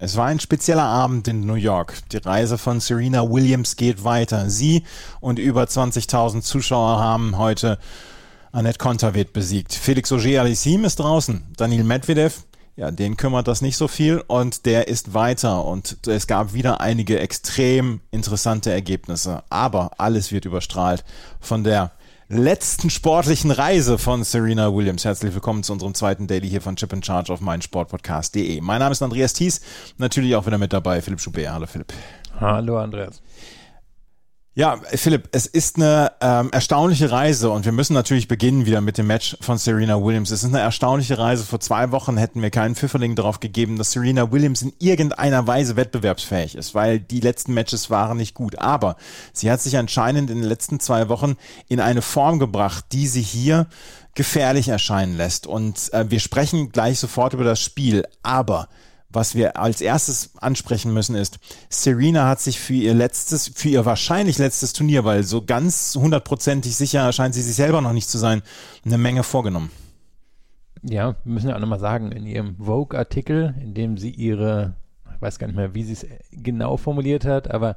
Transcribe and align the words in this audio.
Es 0.00 0.16
war 0.16 0.26
ein 0.26 0.38
spezieller 0.38 0.84
Abend 0.84 1.26
in 1.26 1.44
New 1.44 1.54
York. 1.54 1.94
Die 2.12 2.18
Reise 2.18 2.56
von 2.56 2.78
Serena 2.78 3.28
Williams 3.28 3.74
geht 3.74 4.04
weiter. 4.04 4.48
Sie 4.48 4.84
und 5.18 5.40
über 5.40 5.64
20.000 5.64 6.42
Zuschauer 6.42 7.00
haben 7.00 7.36
heute 7.36 7.78
Annette 8.52 8.78
Kontaveit 8.78 9.32
besiegt. 9.32 9.74
Felix 9.74 10.12
Auger-Aliassime 10.12 10.86
ist 10.86 11.00
draußen. 11.00 11.42
Daniel 11.56 11.82
Medvedev, 11.82 12.44
ja, 12.76 12.92
den 12.92 13.16
kümmert 13.16 13.48
das 13.48 13.60
nicht 13.60 13.76
so 13.76 13.88
viel 13.88 14.22
und 14.28 14.66
der 14.66 14.86
ist 14.86 15.14
weiter 15.14 15.64
und 15.64 16.06
es 16.06 16.28
gab 16.28 16.54
wieder 16.54 16.80
einige 16.80 17.18
extrem 17.18 18.00
interessante 18.12 18.70
Ergebnisse. 18.70 19.42
Aber 19.50 19.90
alles 19.98 20.30
wird 20.30 20.44
überstrahlt 20.44 21.04
von 21.40 21.64
der 21.64 21.90
letzten 22.28 22.90
sportlichen 22.90 23.50
Reise 23.50 23.96
von 23.96 24.22
Serena 24.22 24.74
Williams. 24.74 25.04
Herzlich 25.04 25.32
willkommen 25.32 25.62
zu 25.62 25.72
unserem 25.72 25.94
zweiten 25.94 26.26
Daily 26.26 26.48
hier 26.48 26.60
von 26.60 26.76
Chip 26.76 26.92
in 26.92 27.02
Charge 27.02 27.32
auf 27.32 27.40
meinsportpodcast.de. 27.40 28.60
Mein 28.60 28.80
Name 28.80 28.92
ist 28.92 29.02
Andreas 29.02 29.32
Thies, 29.32 29.62
natürlich 29.96 30.36
auch 30.36 30.46
wieder 30.46 30.58
mit 30.58 30.72
dabei 30.72 31.00
Philipp 31.00 31.20
Schubert. 31.20 31.50
Hallo 31.50 31.66
Philipp. 31.66 31.92
Hallo 32.38 32.78
Andreas. 32.78 33.22
Ja, 34.58 34.76
Philipp, 34.92 35.28
es 35.30 35.46
ist 35.46 35.76
eine 35.76 36.10
ähm, 36.20 36.48
erstaunliche 36.50 37.12
Reise 37.12 37.50
und 37.50 37.64
wir 37.64 37.70
müssen 37.70 37.94
natürlich 37.94 38.26
beginnen 38.26 38.66
wieder 38.66 38.80
mit 38.80 38.98
dem 38.98 39.06
Match 39.06 39.36
von 39.40 39.56
Serena 39.56 40.02
Williams. 40.02 40.32
Es 40.32 40.42
ist 40.42 40.48
eine 40.48 40.58
erstaunliche 40.58 41.16
Reise. 41.16 41.44
Vor 41.44 41.60
zwei 41.60 41.92
Wochen 41.92 42.16
hätten 42.16 42.42
wir 42.42 42.50
keinen 42.50 42.74
Pfifferling 42.74 43.14
darauf 43.14 43.38
gegeben, 43.38 43.78
dass 43.78 43.92
Serena 43.92 44.32
Williams 44.32 44.62
in 44.62 44.72
irgendeiner 44.80 45.46
Weise 45.46 45.76
wettbewerbsfähig 45.76 46.56
ist, 46.56 46.74
weil 46.74 46.98
die 46.98 47.20
letzten 47.20 47.54
Matches 47.54 47.88
waren 47.88 48.16
nicht 48.16 48.34
gut. 48.34 48.58
Aber 48.58 48.96
sie 49.32 49.48
hat 49.48 49.60
sich 49.60 49.76
anscheinend 49.76 50.28
in 50.28 50.38
den 50.38 50.48
letzten 50.48 50.80
zwei 50.80 51.08
Wochen 51.08 51.36
in 51.68 51.78
eine 51.78 52.02
Form 52.02 52.40
gebracht, 52.40 52.86
die 52.90 53.06
sie 53.06 53.22
hier 53.22 53.68
gefährlich 54.16 54.66
erscheinen 54.66 55.16
lässt. 55.16 55.46
Und 55.46 55.92
äh, 55.92 56.10
wir 56.10 56.18
sprechen 56.18 56.72
gleich 56.72 56.98
sofort 56.98 57.32
über 57.32 57.44
das 57.44 57.60
Spiel. 57.60 58.08
Aber 58.24 58.66
was 59.10 59.34
wir 59.34 59.56
als 59.56 59.80
erstes 59.80 60.36
ansprechen 60.38 60.92
müssen 60.92 61.16
ist, 61.16 61.38
Serena 61.70 62.28
hat 62.28 62.40
sich 62.40 62.60
für 62.60 62.74
ihr 62.74 62.94
letztes, 62.94 63.48
für 63.48 63.68
ihr 63.68 63.86
wahrscheinlich 63.86 64.38
letztes 64.38 64.72
Turnier, 64.72 65.04
weil 65.04 65.22
so 65.22 65.42
ganz 65.42 65.96
hundertprozentig 65.98 66.76
sicher 66.76 67.10
scheint 67.12 67.34
sie 67.34 67.42
sich 67.42 67.54
selber 67.54 67.80
noch 67.80 67.92
nicht 67.92 68.08
zu 68.08 68.18
sein, 68.18 68.42
eine 68.84 68.98
Menge 68.98 69.22
vorgenommen. 69.22 69.70
Ja, 70.82 71.16
wir 71.24 71.32
müssen 71.32 71.48
ja 71.48 71.56
auch 71.56 71.60
nochmal 71.60 71.80
sagen, 71.80 72.12
in 72.12 72.26
ihrem 72.26 72.56
Vogue-Artikel, 72.56 73.54
in 73.60 73.74
dem 73.74 73.96
sie 73.96 74.10
ihre, 74.10 74.74
ich 75.14 75.20
weiß 75.20 75.38
gar 75.38 75.46
nicht 75.46 75.56
mehr, 75.56 75.74
wie 75.74 75.84
sie 75.84 75.94
es 75.94 76.06
genau 76.30 76.76
formuliert 76.76 77.24
hat, 77.24 77.50
aber 77.50 77.76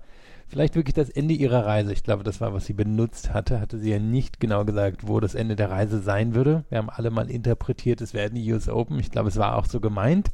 vielleicht 0.51 0.75
wirklich 0.75 0.93
das 0.93 1.09
Ende 1.09 1.33
ihrer 1.33 1.65
Reise. 1.65 1.93
Ich 1.93 2.03
glaube, 2.03 2.23
das 2.23 2.41
war, 2.41 2.53
was 2.53 2.65
sie 2.65 2.73
benutzt 2.73 3.33
hatte. 3.33 3.61
Hatte 3.61 3.79
sie 3.79 3.89
ja 3.89 3.99
nicht 3.99 4.39
genau 4.39 4.65
gesagt, 4.65 5.07
wo 5.07 5.19
das 5.21 5.33
Ende 5.33 5.55
der 5.55 5.71
Reise 5.71 6.01
sein 6.01 6.35
würde. 6.35 6.65
Wir 6.69 6.77
haben 6.77 6.89
alle 6.89 7.09
mal 7.09 7.31
interpretiert, 7.31 8.01
es 8.01 8.13
werden 8.13 8.35
die 8.35 8.53
US 8.53 8.67
Open. 8.67 8.99
Ich 8.99 9.11
glaube, 9.11 9.29
es 9.29 9.37
war 9.37 9.55
auch 9.55 9.65
so 9.65 9.79
gemeint. 9.79 10.29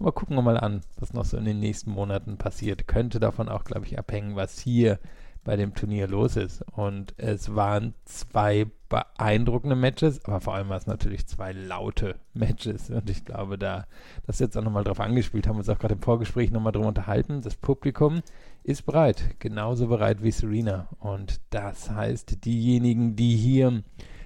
Aber 0.00 0.12
gucken 0.12 0.36
wir 0.36 0.42
mal 0.42 0.58
an, 0.58 0.82
was 0.96 1.12
noch 1.12 1.24
so 1.24 1.36
in 1.36 1.44
den 1.44 1.58
nächsten 1.58 1.90
Monaten 1.90 2.36
passiert. 2.36 2.86
Könnte 2.86 3.18
davon 3.18 3.48
auch, 3.48 3.64
glaube 3.64 3.86
ich, 3.86 3.98
abhängen, 3.98 4.36
was 4.36 4.58
hier 4.58 4.98
bei 5.44 5.56
dem 5.56 5.74
Turnier 5.74 6.06
los 6.06 6.36
ist. 6.36 6.62
Und 6.72 7.14
es 7.16 7.54
waren 7.54 7.94
zwei 8.04 8.66
beeindruckende 8.88 9.76
Matches, 9.76 10.24
aber 10.24 10.40
vor 10.40 10.54
allem 10.54 10.68
war 10.68 10.76
es 10.76 10.86
natürlich 10.86 11.26
zwei 11.26 11.52
laute 11.52 12.16
Matches. 12.34 12.90
Und 12.90 13.08
ich 13.10 13.24
glaube, 13.24 13.58
da 13.58 13.86
das 14.26 14.38
jetzt 14.38 14.56
auch 14.56 14.62
nochmal 14.62 14.84
drauf 14.84 15.00
angespielt, 15.00 15.46
haben 15.46 15.56
wir 15.56 15.60
uns 15.60 15.68
auch 15.68 15.78
gerade 15.78 15.94
im 15.94 16.02
Vorgespräch 16.02 16.50
nochmal 16.50 16.72
drüber 16.72 16.88
unterhalten. 16.88 17.42
Das 17.42 17.56
Publikum 17.56 18.22
ist 18.62 18.86
bereit, 18.86 19.36
genauso 19.38 19.88
bereit 19.88 20.22
wie 20.22 20.30
Serena. 20.30 20.88
Und 21.00 21.40
das 21.50 21.90
heißt, 21.90 22.44
diejenigen, 22.44 23.16
die 23.16 23.36
hier 23.36 23.82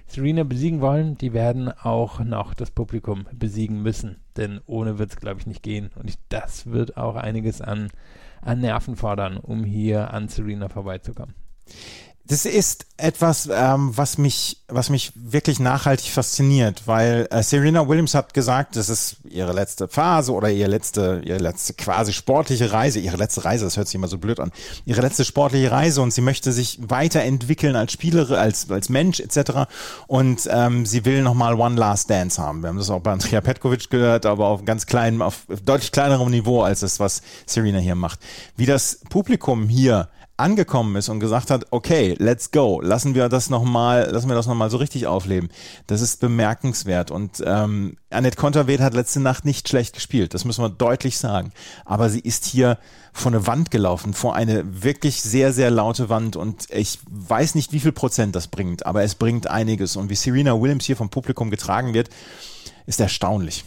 Serena 0.07 0.43
besiegen 0.43 0.81
wollen, 0.81 1.17
die 1.17 1.33
werden 1.33 1.69
auch 1.69 2.19
noch 2.19 2.53
das 2.53 2.71
Publikum 2.71 3.25
besiegen 3.33 3.81
müssen. 3.81 4.17
Denn 4.37 4.61
ohne 4.65 4.99
wird 4.99 5.11
es, 5.11 5.15
glaube 5.17 5.39
ich, 5.39 5.47
nicht 5.47 5.63
gehen. 5.63 5.89
Und 5.95 6.09
ich, 6.09 6.17
das 6.29 6.67
wird 6.67 6.97
auch 6.97 7.15
einiges 7.15 7.61
an, 7.61 7.89
an 8.41 8.59
Nerven 8.59 8.95
fordern, 8.95 9.37
um 9.37 9.63
hier 9.63 10.13
an 10.13 10.27
Serena 10.27 10.69
vorbeizukommen. 10.69 11.35
Das 12.25 12.45
ist 12.45 12.85
etwas, 12.95 13.49
ähm, 13.51 13.91
was 13.97 14.17
mich, 14.17 14.63
was 14.69 14.89
mich 14.89 15.11
wirklich 15.13 15.59
nachhaltig 15.59 16.09
fasziniert, 16.09 16.83
weil 16.85 17.27
äh, 17.31 17.43
Serena 17.43 17.85
Williams 17.85 18.15
hat 18.15 18.33
gesagt, 18.33 18.77
das 18.77 18.87
ist 18.87 19.17
ihre 19.29 19.51
letzte 19.51 19.89
Phase 19.89 20.31
oder 20.31 20.49
ihre 20.49 20.69
letzte, 20.69 21.21
ihre 21.25 21.39
letzte 21.39 21.73
quasi 21.73 22.13
sportliche 22.13 22.71
Reise, 22.71 22.99
ihre 22.99 23.17
letzte 23.17 23.43
Reise, 23.43 23.65
das 23.65 23.75
hört 23.75 23.87
sich 23.87 23.95
immer 23.95 24.07
so 24.07 24.19
blöd 24.19 24.39
an, 24.39 24.53
ihre 24.85 25.01
letzte 25.01 25.25
sportliche 25.25 25.69
Reise 25.69 26.01
und 26.01 26.13
sie 26.13 26.21
möchte 26.21 26.53
sich 26.53 26.79
weiterentwickeln 26.81 27.75
als 27.75 27.91
Spielerin, 27.91 28.37
als 28.37 28.71
als 28.71 28.87
Mensch 28.87 29.19
etc. 29.19 29.67
Und 30.07 30.47
ähm, 30.49 30.85
sie 30.85 31.03
will 31.03 31.23
nochmal 31.23 31.55
One 31.55 31.75
Last 31.75 32.09
Dance 32.09 32.41
haben. 32.41 32.61
Wir 32.61 32.69
haben 32.69 32.77
das 32.77 32.89
auch 32.89 33.01
bei 33.01 33.11
Andrea 33.11 33.41
Petkovic 33.41 33.89
gehört, 33.89 34.25
aber 34.25 34.47
auf 34.47 34.63
ganz 34.63 34.85
kleinem, 34.85 35.21
auf 35.21 35.45
deutlich 35.65 35.91
kleinerem 35.91 36.29
Niveau 36.29 36.61
als 36.61 36.79
das, 36.79 37.01
was 37.01 37.21
Serena 37.45 37.79
hier 37.79 37.95
macht. 37.95 38.19
Wie 38.55 38.65
das 38.65 39.01
Publikum 39.09 39.67
hier 39.67 40.07
angekommen 40.35 40.95
ist 40.95 41.09
und 41.09 41.19
gesagt 41.19 41.51
hat, 41.51 41.67
okay, 41.69 42.15
let's 42.17 42.51
go, 42.51 42.81
lassen 42.81 43.13
wir 43.13 43.29
das 43.29 43.49
nochmal, 43.49 44.09
lassen 44.09 44.29
wir 44.29 44.35
das 44.35 44.47
nochmal 44.47 44.71
so 44.71 44.77
richtig 44.77 45.05
aufleben. 45.05 45.49
Das 45.85 46.01
ist 46.01 46.19
bemerkenswert. 46.19 47.11
Und 47.11 47.43
ähm, 47.45 47.97
Annette 48.09 48.37
Konterweht 48.37 48.79
hat 48.79 48.95
letzte 48.95 49.19
Nacht 49.19 49.45
nicht 49.45 49.69
schlecht 49.69 49.93
gespielt, 49.93 50.33
das 50.33 50.43
müssen 50.43 50.63
wir 50.63 50.69
deutlich 50.69 51.19
sagen. 51.19 51.51
Aber 51.85 52.09
sie 52.09 52.19
ist 52.19 52.45
hier 52.45 52.79
vor 53.11 53.31
eine 53.31 53.45
Wand 53.45 53.69
gelaufen, 53.69 54.13
vor 54.13 54.35
eine 54.35 54.83
wirklich 54.83 55.21
sehr, 55.21 55.53
sehr 55.53 55.69
laute 55.69 56.09
Wand. 56.09 56.35
Und 56.35 56.67
ich 56.71 56.99
weiß 57.09 57.53
nicht, 57.53 57.71
wie 57.71 57.79
viel 57.79 57.91
Prozent 57.91 58.35
das 58.35 58.47
bringt, 58.47 58.87
aber 58.87 59.03
es 59.03 59.13
bringt 59.13 59.47
einiges. 59.47 59.95
Und 59.95 60.09
wie 60.09 60.15
Serena 60.15 60.59
Williams 60.59 60.85
hier 60.85 60.97
vom 60.97 61.09
Publikum 61.09 61.51
getragen 61.51 61.93
wird, 61.93 62.09
ist 62.87 62.99
erstaunlich. 62.99 63.65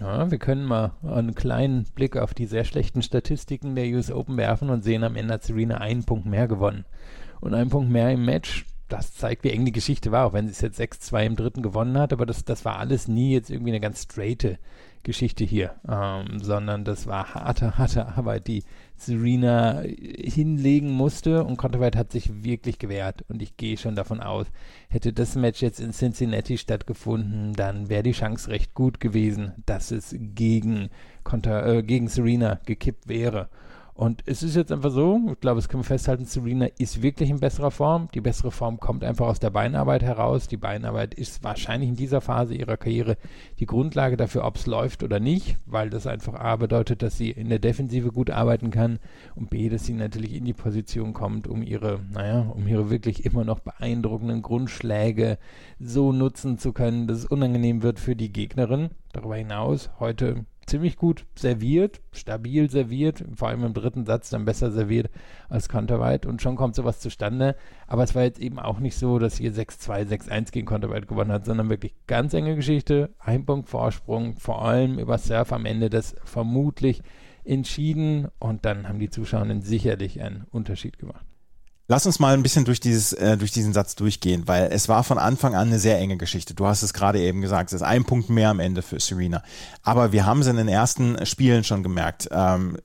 Ja, 0.00 0.30
wir 0.30 0.38
können 0.38 0.64
mal 0.64 0.92
einen 1.02 1.34
kleinen 1.34 1.84
Blick 1.94 2.16
auf 2.16 2.32
die 2.32 2.46
sehr 2.46 2.64
schlechten 2.64 3.02
Statistiken 3.02 3.74
der 3.74 3.86
US 3.88 4.10
Open 4.12 4.36
werfen 4.36 4.70
und 4.70 4.84
sehen, 4.84 5.02
am 5.02 5.16
Ende 5.16 5.34
hat 5.34 5.42
Serena 5.42 5.78
einen 5.78 6.04
Punkt 6.04 6.26
mehr 6.26 6.46
gewonnen. 6.46 6.84
Und 7.40 7.54
einen 7.54 7.70
Punkt 7.70 7.90
mehr 7.90 8.12
im 8.12 8.24
Match, 8.24 8.64
das 8.88 9.14
zeigt, 9.14 9.44
wie 9.44 9.50
eng 9.50 9.64
die 9.64 9.72
Geschichte 9.72 10.12
war, 10.12 10.26
auch 10.26 10.32
wenn 10.32 10.46
sie 10.46 10.52
es 10.52 10.60
jetzt 10.60 10.80
6-2 10.80 11.26
im 11.26 11.36
dritten 11.36 11.62
gewonnen 11.62 11.98
hat, 11.98 12.12
aber 12.12 12.26
das, 12.26 12.44
das 12.44 12.64
war 12.64 12.78
alles 12.78 13.08
nie 13.08 13.32
jetzt 13.32 13.50
irgendwie 13.50 13.70
eine 13.70 13.80
ganz 13.80 14.04
straighte 14.04 14.58
Geschichte 15.02 15.44
hier, 15.44 15.74
ähm, 15.88 16.40
sondern 16.40 16.84
das 16.84 17.06
war 17.06 17.34
harte, 17.34 17.76
harte 17.78 18.06
Arbeit, 18.16 18.46
die 18.46 18.64
Serena 18.98 19.80
hinlegen 19.82 20.90
musste 20.90 21.44
und 21.44 21.56
Konterweit 21.56 21.96
hat 21.96 22.12
sich 22.12 22.44
wirklich 22.44 22.78
gewehrt 22.78 23.24
und 23.28 23.40
ich 23.42 23.56
gehe 23.56 23.76
schon 23.76 23.94
davon 23.94 24.20
aus, 24.20 24.46
hätte 24.88 25.12
das 25.12 25.36
Match 25.36 25.62
jetzt 25.62 25.80
in 25.80 25.92
Cincinnati 25.92 26.58
stattgefunden, 26.58 27.52
dann 27.52 27.88
wäre 27.88 28.02
die 28.02 28.12
Chance 28.12 28.50
recht 28.50 28.74
gut 28.74 29.00
gewesen, 29.00 29.52
dass 29.66 29.90
es 29.90 30.14
gegen, 30.18 30.90
Konter, 31.24 31.66
äh, 31.66 31.82
gegen 31.82 32.08
Serena 32.08 32.60
gekippt 32.66 33.08
wäre. 33.08 33.48
Und 33.98 34.22
es 34.26 34.44
ist 34.44 34.54
jetzt 34.54 34.70
einfach 34.70 34.92
so, 34.92 35.20
ich 35.32 35.40
glaube, 35.40 35.58
es 35.58 35.68
können 35.68 35.82
wir 35.82 35.88
festhalten, 35.88 36.24
Serena 36.24 36.66
ist 36.78 37.02
wirklich 37.02 37.30
in 37.30 37.40
besserer 37.40 37.72
Form. 37.72 38.06
Die 38.14 38.20
bessere 38.20 38.52
Form 38.52 38.78
kommt 38.78 39.02
einfach 39.02 39.26
aus 39.26 39.40
der 39.40 39.50
Beinarbeit 39.50 40.04
heraus. 40.04 40.46
Die 40.46 40.56
Beinarbeit 40.56 41.14
ist 41.14 41.42
wahrscheinlich 41.42 41.88
in 41.88 41.96
dieser 41.96 42.20
Phase 42.20 42.54
ihrer 42.54 42.76
Karriere 42.76 43.16
die 43.58 43.66
Grundlage 43.66 44.16
dafür, 44.16 44.44
ob 44.44 44.54
es 44.54 44.66
läuft 44.66 45.02
oder 45.02 45.18
nicht, 45.18 45.56
weil 45.66 45.90
das 45.90 46.06
einfach 46.06 46.34
A 46.34 46.54
bedeutet, 46.54 47.02
dass 47.02 47.18
sie 47.18 47.32
in 47.32 47.48
der 47.48 47.58
Defensive 47.58 48.12
gut 48.12 48.30
arbeiten 48.30 48.70
kann 48.70 49.00
und 49.34 49.50
B, 49.50 49.68
dass 49.68 49.86
sie 49.86 49.94
natürlich 49.94 50.32
in 50.32 50.44
die 50.44 50.52
Position 50.52 51.12
kommt, 51.12 51.48
um 51.48 51.64
ihre, 51.64 51.98
naja, 52.12 52.42
um 52.54 52.68
ihre 52.68 52.90
wirklich 52.90 53.24
immer 53.24 53.42
noch 53.42 53.58
beeindruckenden 53.58 54.42
Grundschläge 54.42 55.38
so 55.80 56.12
nutzen 56.12 56.56
zu 56.58 56.72
können, 56.72 57.08
dass 57.08 57.18
es 57.18 57.24
unangenehm 57.24 57.82
wird 57.82 57.98
für 57.98 58.14
die 58.14 58.32
Gegnerin. 58.32 58.90
Darüber 59.12 59.34
hinaus 59.34 59.90
heute 59.98 60.44
ziemlich 60.68 60.96
gut 60.96 61.26
serviert, 61.34 62.00
stabil 62.12 62.70
serviert, 62.70 63.24
vor 63.34 63.48
allem 63.48 63.64
im 63.64 63.74
dritten 63.74 64.04
Satz 64.04 64.30
dann 64.30 64.44
besser 64.44 64.70
serviert 64.70 65.10
als 65.48 65.68
Konterweit 65.68 66.26
und 66.26 66.42
schon 66.42 66.56
kommt 66.56 66.74
sowas 66.74 67.00
zustande. 67.00 67.56
Aber 67.86 68.02
es 68.02 68.14
war 68.14 68.22
jetzt 68.22 68.38
eben 68.38 68.58
auch 68.58 68.78
nicht 68.78 68.96
so, 68.96 69.18
dass 69.18 69.38
hier 69.38 69.52
6-2, 69.52 70.06
6-1 70.08 70.52
gegen 70.52 70.66
Konterweit 70.66 71.08
gewonnen 71.08 71.32
hat, 71.32 71.44
sondern 71.44 71.70
wirklich 71.70 71.94
ganz 72.06 72.34
enge 72.34 72.56
Geschichte, 72.56 73.10
ein 73.18 73.46
Punkt 73.46 73.68
Vorsprung, 73.68 74.36
vor 74.36 74.64
allem 74.64 74.98
über 74.98 75.18
Surf 75.18 75.52
am 75.52 75.64
Ende 75.64 75.90
das 75.90 76.14
vermutlich 76.24 77.02
entschieden 77.44 78.28
und 78.38 78.64
dann 78.64 78.88
haben 78.88 78.98
die 78.98 79.10
Zuschauer 79.10 79.46
sicherlich 79.60 80.20
einen 80.20 80.44
Unterschied 80.50 80.98
gemacht. 80.98 81.24
Lass 81.90 82.04
uns 82.04 82.18
mal 82.18 82.34
ein 82.34 82.42
bisschen 82.42 82.66
durch 82.66 82.80
dieses, 82.80 83.14
äh, 83.14 83.38
durch 83.38 83.50
diesen 83.50 83.72
Satz 83.72 83.94
durchgehen, 83.94 84.46
weil 84.46 84.68
es 84.70 84.90
war 84.90 85.04
von 85.04 85.16
Anfang 85.16 85.54
an 85.54 85.68
eine 85.68 85.78
sehr 85.78 85.98
enge 85.98 86.18
Geschichte. 86.18 86.52
Du 86.52 86.66
hast 86.66 86.82
es 86.82 86.92
gerade 86.92 87.18
eben 87.18 87.40
gesagt, 87.40 87.70
es 87.70 87.80
ist 87.80 87.82
ein 87.82 88.04
Punkt 88.04 88.28
mehr 88.28 88.50
am 88.50 88.60
Ende 88.60 88.82
für 88.82 89.00
Serena. 89.00 89.42
Aber 89.82 90.12
wir 90.12 90.26
haben 90.26 90.42
es 90.42 90.48
in 90.48 90.56
den 90.56 90.68
ersten 90.68 91.24
Spielen 91.24 91.64
schon 91.64 91.82
gemerkt. 91.82 92.28
Ähm, 92.30 92.76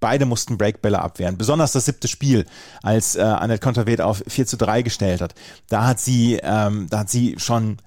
beide 0.00 0.26
mussten 0.26 0.58
Breakbälle 0.58 1.00
abwehren. 1.00 1.38
Besonders 1.38 1.72
das 1.72 1.86
siebte 1.86 2.08
Spiel, 2.08 2.44
als 2.82 3.16
äh, 3.16 3.22
Annette 3.22 3.62
Konterweht 3.62 4.02
auf 4.02 4.22
4 4.26 4.46
zu 4.46 4.58
3 4.58 4.82
gestellt 4.82 5.22
hat. 5.22 5.34
Da 5.70 5.86
hat 5.86 5.98
sie, 5.98 6.38
ähm, 6.42 6.88
da 6.90 6.98
hat 6.98 7.08
sie 7.08 7.36
schon 7.38 7.78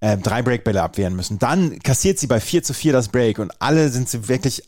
äh, 0.00 0.16
drei 0.16 0.40
Breakbälle 0.40 0.82
abwehren 0.82 1.16
müssen. 1.16 1.38
Dann 1.38 1.80
kassiert 1.80 2.18
sie 2.18 2.28
bei 2.28 2.40
4 2.40 2.62
zu 2.62 2.72
4 2.72 2.94
das 2.94 3.08
Break 3.08 3.38
und 3.40 3.52
alle 3.58 3.90
sind 3.90 4.08
sie 4.08 4.26
wirklich, 4.26 4.62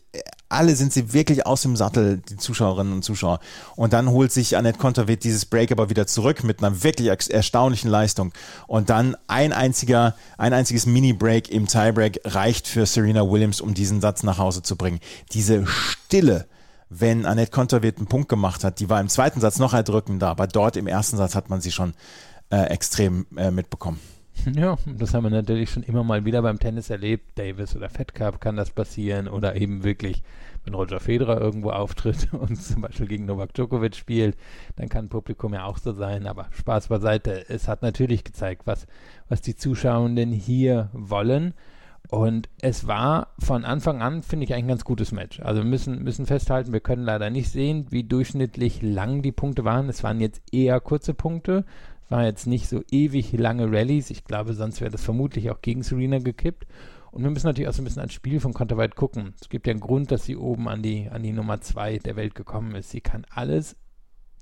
alle 0.49 0.75
sind 0.75 0.93
sie 0.93 1.13
wirklich 1.13 1.45
aus 1.45 1.61
dem 1.61 1.75
Sattel, 1.75 2.21
die 2.29 2.37
Zuschauerinnen 2.37 2.93
und 2.93 3.03
Zuschauer. 3.03 3.39
Und 3.75 3.93
dann 3.93 4.09
holt 4.09 4.31
sich 4.31 4.55
Annette 4.55 4.79
Konterweht 4.79 5.23
dieses 5.23 5.45
Break 5.45 5.71
aber 5.71 5.89
wieder 5.89 6.07
zurück 6.07 6.43
mit 6.43 6.59
einer 6.63 6.83
wirklich 6.83 7.09
erstaunlichen 7.31 7.89
Leistung. 7.89 8.33
Und 8.65 8.89
dann 8.89 9.17
ein 9.27 9.51
einziger, 9.51 10.15
ein 10.37 10.53
einziges 10.53 10.85
Mini-Break 10.85 11.49
im 11.49 11.67
Tiebreak 11.67 12.21
reicht 12.23 12.67
für 12.67 12.85
Serena 12.85 13.29
Williams, 13.29 13.61
um 13.61 13.73
diesen 13.73 14.01
Satz 14.01 14.23
nach 14.23 14.37
Hause 14.37 14.61
zu 14.61 14.77
bringen. 14.77 14.99
Diese 15.33 15.65
Stille, 15.67 16.47
wenn 16.89 17.25
Annette 17.25 17.51
Konterweht 17.51 17.97
einen 17.97 18.07
Punkt 18.07 18.29
gemacht 18.29 18.63
hat, 18.63 18.79
die 18.79 18.89
war 18.89 19.01
im 19.01 19.09
zweiten 19.09 19.41
Satz 19.41 19.59
noch 19.59 19.73
erdrückender, 19.73 20.29
aber 20.29 20.47
dort 20.47 20.77
im 20.77 20.87
ersten 20.87 21.17
Satz 21.17 21.35
hat 21.35 21.49
man 21.49 21.59
sie 21.59 21.71
schon 21.71 21.93
äh, 22.49 22.63
extrem 22.67 23.25
äh, 23.35 23.51
mitbekommen. 23.51 23.99
Ja, 24.55 24.77
das 24.85 25.13
haben 25.13 25.23
wir 25.23 25.29
natürlich 25.29 25.69
schon 25.69 25.83
immer 25.83 26.03
mal 26.03 26.25
wieder 26.25 26.41
beim 26.41 26.59
Tennis 26.59 26.89
erlebt. 26.89 27.37
Davis 27.37 27.75
oder 27.75 27.89
Fed 27.89 28.13
Cup 28.13 28.39
kann 28.41 28.55
das 28.55 28.71
passieren 28.71 29.27
oder 29.27 29.55
eben 29.55 29.83
wirklich, 29.83 30.23
wenn 30.63 30.73
Roger 30.73 30.99
Federer 30.99 31.39
irgendwo 31.39 31.71
auftritt 31.71 32.29
und 32.33 32.55
zum 32.55 32.81
Beispiel 32.81 33.07
gegen 33.07 33.25
Novak 33.25 33.53
Djokovic 33.53 33.95
spielt, 33.95 34.37
dann 34.75 34.89
kann 34.89 35.09
Publikum 35.09 35.53
ja 35.53 35.65
auch 35.65 35.77
so 35.77 35.93
sein. 35.93 36.27
Aber 36.27 36.47
Spaß 36.51 36.87
beiseite. 36.87 37.49
Es 37.49 37.67
hat 37.67 37.81
natürlich 37.81 38.23
gezeigt, 38.23 38.63
was, 38.65 38.87
was 39.29 39.41
die 39.41 39.55
Zuschauenden 39.55 40.31
hier 40.31 40.89
wollen. 40.93 41.53
Und 42.09 42.47
es 42.61 42.87
war 42.87 43.33
von 43.37 43.65
Anfang 43.65 44.01
an, 44.01 44.23
finde 44.23 44.45
ich, 44.45 44.53
ein 44.53 44.67
ganz 44.67 44.85
gutes 44.85 45.11
Match. 45.11 45.41
Also 45.41 45.61
wir 45.61 45.69
müssen, 45.69 46.03
müssen 46.03 46.25
festhalten, 46.25 46.71
wir 46.71 46.79
können 46.79 47.03
leider 47.03 47.29
nicht 47.29 47.51
sehen, 47.51 47.87
wie 47.89 48.05
durchschnittlich 48.05 48.81
lang 48.81 49.21
die 49.21 49.33
Punkte 49.33 49.65
waren. 49.65 49.89
Es 49.89 50.03
waren 50.03 50.21
jetzt 50.21 50.41
eher 50.53 50.79
kurze 50.79 51.13
Punkte, 51.13 51.65
war 52.09 52.25
jetzt 52.25 52.47
nicht 52.47 52.67
so 52.67 52.81
ewig 52.91 53.31
lange 53.33 53.71
Rallyes. 53.71 54.09
Ich 54.09 54.23
glaube, 54.23 54.53
sonst 54.53 54.81
wäre 54.81 54.91
das 54.91 55.03
vermutlich 55.03 55.49
auch 55.49 55.61
gegen 55.61 55.83
Serena 55.83 56.19
gekippt. 56.19 56.65
Und 57.11 57.23
wir 57.23 57.31
müssen 57.31 57.47
natürlich 57.47 57.67
auch 57.67 57.73
so 57.73 57.81
ein 57.81 57.85
bisschen 57.85 58.01
ans 58.01 58.13
Spiel 58.13 58.39
von 58.39 58.53
Konterweit 58.53 58.95
gucken. 58.95 59.33
Es 59.41 59.49
gibt 59.49 59.67
ja 59.67 59.71
einen 59.71 59.79
Grund, 59.79 60.11
dass 60.11 60.25
sie 60.25 60.35
oben 60.35 60.67
an 60.67 60.83
die, 60.83 61.09
an 61.09 61.23
die 61.23 61.31
Nummer 61.31 61.61
2 61.61 61.99
der 61.99 62.15
Welt 62.15 62.35
gekommen 62.35 62.75
ist. 62.75 62.91
Sie 62.91 63.01
kann 63.01 63.25
alles 63.29 63.75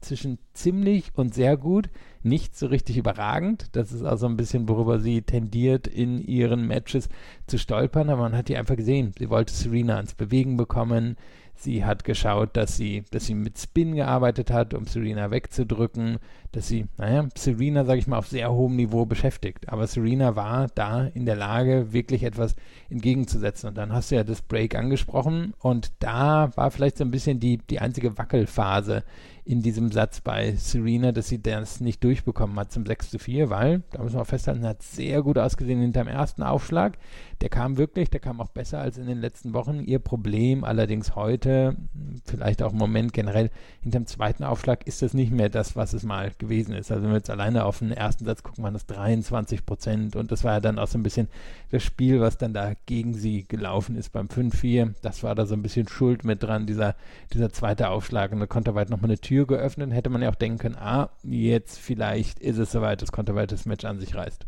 zwischen 0.02 0.40
ziemlich 0.54 1.12
und 1.16 1.34
sehr 1.34 1.58
gut, 1.58 1.90
nicht 2.22 2.58
so 2.58 2.68
richtig 2.68 2.98
überragend. 2.98 3.76
Das 3.76 3.92
ist 3.92 4.04
also 4.04 4.28
ein 4.28 4.38
bisschen, 4.38 4.70
worüber 4.70 5.00
sie 5.00 5.22
tendiert, 5.22 5.88
in 5.88 6.20
ihren 6.20 6.68
Matches 6.68 7.10
zu 7.48 7.58
stolpern. 7.58 8.10
Aber 8.10 8.24
man 8.24 8.36
hat 8.36 8.50
die 8.50 8.58
einfach 8.58 8.76
gesehen. 8.76 9.14
Sie 9.18 9.30
wollte 9.30 9.54
Serena 9.54 9.96
ans 9.96 10.14
Bewegen 10.14 10.58
bekommen. 10.58 11.18
Sie 11.58 11.86
hat 11.86 12.04
geschaut, 12.04 12.58
dass 12.58 12.76
sie, 12.76 13.04
dass 13.12 13.26
sie 13.26 13.34
mit 13.34 13.58
Spin 13.58 13.96
gearbeitet 13.96 14.52
hat, 14.52 14.74
um 14.74 14.86
Serena 14.86 15.32
wegzudrücken, 15.32 16.20
dass 16.52 16.68
sie, 16.68 16.88
naja, 16.98 17.28
Serena, 17.36 17.86
sage 17.86 18.00
ich 18.00 18.08
mal, 18.08 18.18
auf 18.18 18.28
sehr 18.28 18.52
hohem 18.52 18.76
Niveau 18.76 19.06
beschäftigt. 19.06 19.70
Aber 19.70 19.88
Serena 19.88 20.36
war 20.36 20.68
da 20.76 21.06
in 21.06 21.26
der 21.26 21.36
Lage, 21.36 21.94
wirklich 21.94 22.24
etwas 22.24 22.56
entgegenzusetzen. 22.90 23.70
Und 23.70 23.78
dann 23.78 23.94
hast 23.94 24.12
du 24.12 24.16
ja 24.16 24.24
das 24.24 24.42
Break 24.42 24.76
angesprochen 24.76 25.54
und 25.60 25.92
da 26.00 26.52
war 26.56 26.72
vielleicht 26.72 26.98
so 26.98 27.04
ein 27.04 27.12
bisschen 27.12 27.40
die, 27.40 27.58
die 27.58 27.80
einzige 27.80 28.18
Wackelphase 28.18 29.04
in 29.46 29.62
diesem 29.62 29.92
Satz 29.92 30.22
bei 30.22 30.56
Serena, 30.56 31.12
dass 31.12 31.28
sie 31.28 31.42
das 31.42 31.80
nicht 31.80 32.04
durchbekommen 32.04 32.58
hat 32.60 32.72
zum 32.72 32.86
6 32.86 33.12
zu 33.12 33.20
4, 33.20 33.52
weil, 33.52 33.84
da 33.92 34.02
müssen 34.02 34.18
wir 34.18 34.26
festhalten, 34.26 34.66
hat 34.66 34.82
sehr 34.82 35.22
gut 35.22 35.38
ausgesehen 35.38 35.82
hinterm 35.82 36.08
ersten 36.08 36.42
Aufschlag. 36.42 36.98
Der 37.42 37.50
kam 37.50 37.78
wirklich, 37.78 38.10
der 38.10 38.20
kam 38.22 38.40
auch 38.40 38.50
besser 38.50 38.80
als 38.80 38.98
in 38.98 39.08
den 39.08 39.20
letzten 39.20 39.54
Wochen. 39.54 39.82
Ihr 39.82 40.00
Problem 40.00 40.64
allerdings 40.64 41.16
heute, 41.16 41.76
vielleicht 42.26 42.64
auch 42.64 42.72
im 42.72 42.78
Moment 42.78 43.14
generell, 43.14 43.52
hinterm 43.82 44.06
zweiten 44.06 44.44
Aufschlag 44.44 44.88
ist 44.88 45.02
das 45.02 45.14
nicht 45.14 45.32
mehr 45.32 45.50
das, 45.50 45.76
was 45.76 45.94
es 45.94 46.04
mal 46.04 46.32
gewesen 46.38 46.74
ist. 46.74 46.92
Also 46.92 47.04
wenn 47.04 47.12
wir 47.12 47.18
jetzt 47.18 47.30
alleine 47.30 47.66
auf 47.66 47.80
den 47.80 47.92
ersten 47.92 48.26
Satz 48.26 48.42
gucken, 48.42 48.64
waren 48.64 48.74
das 48.74 48.86
23 48.86 49.66
Prozent 49.66 50.16
und 50.16 50.32
das 50.32 50.44
war 50.44 50.54
ja 50.54 50.60
dann 50.60 50.80
auch 50.80 50.88
so 50.88 50.98
ein 50.98 51.04
bisschen 51.04 51.28
das 51.72 51.84
Spiel, 51.84 52.22
was 52.22 52.38
dann 52.38 52.54
da 52.54 52.74
gegen 52.86 53.14
sie 53.14 53.46
gelaufen 53.48 53.98
ist 53.98 54.12
beim 54.12 54.28
5-4. 54.28 54.94
Das 55.02 55.24
war 55.24 55.36
da 55.36 55.46
so 55.46 55.56
ein 55.56 55.62
bisschen 55.62 55.88
Schuld 55.88 56.24
mit 56.24 56.42
dran, 56.42 56.66
dieser, 56.66 56.96
dieser 57.34 57.52
zweite 57.52 57.90
Aufschlag 57.90 58.32
und 58.32 58.40
da 58.40 58.48
konnte 58.48 58.76
weit 58.76 58.90
nochmal 58.90 59.12
eine 59.12 59.20
Tür 59.20 59.46
geöffnet, 59.46 59.92
hätte 59.92 60.10
man 60.10 60.22
ja 60.22 60.30
auch 60.30 60.36
denken 60.36 60.58
können, 60.58 60.76
ah, 60.76 61.10
jetzt 61.24 61.80
vielleicht 61.80 62.40
ist 62.40 62.58
es 62.58 62.72
soweit, 62.72 63.02
das 63.02 63.12
Konterweit 63.12 63.52
das 63.52 63.66
Match 63.66 63.84
an 63.84 64.00
sich 64.00 64.16
reißt. 64.16 64.46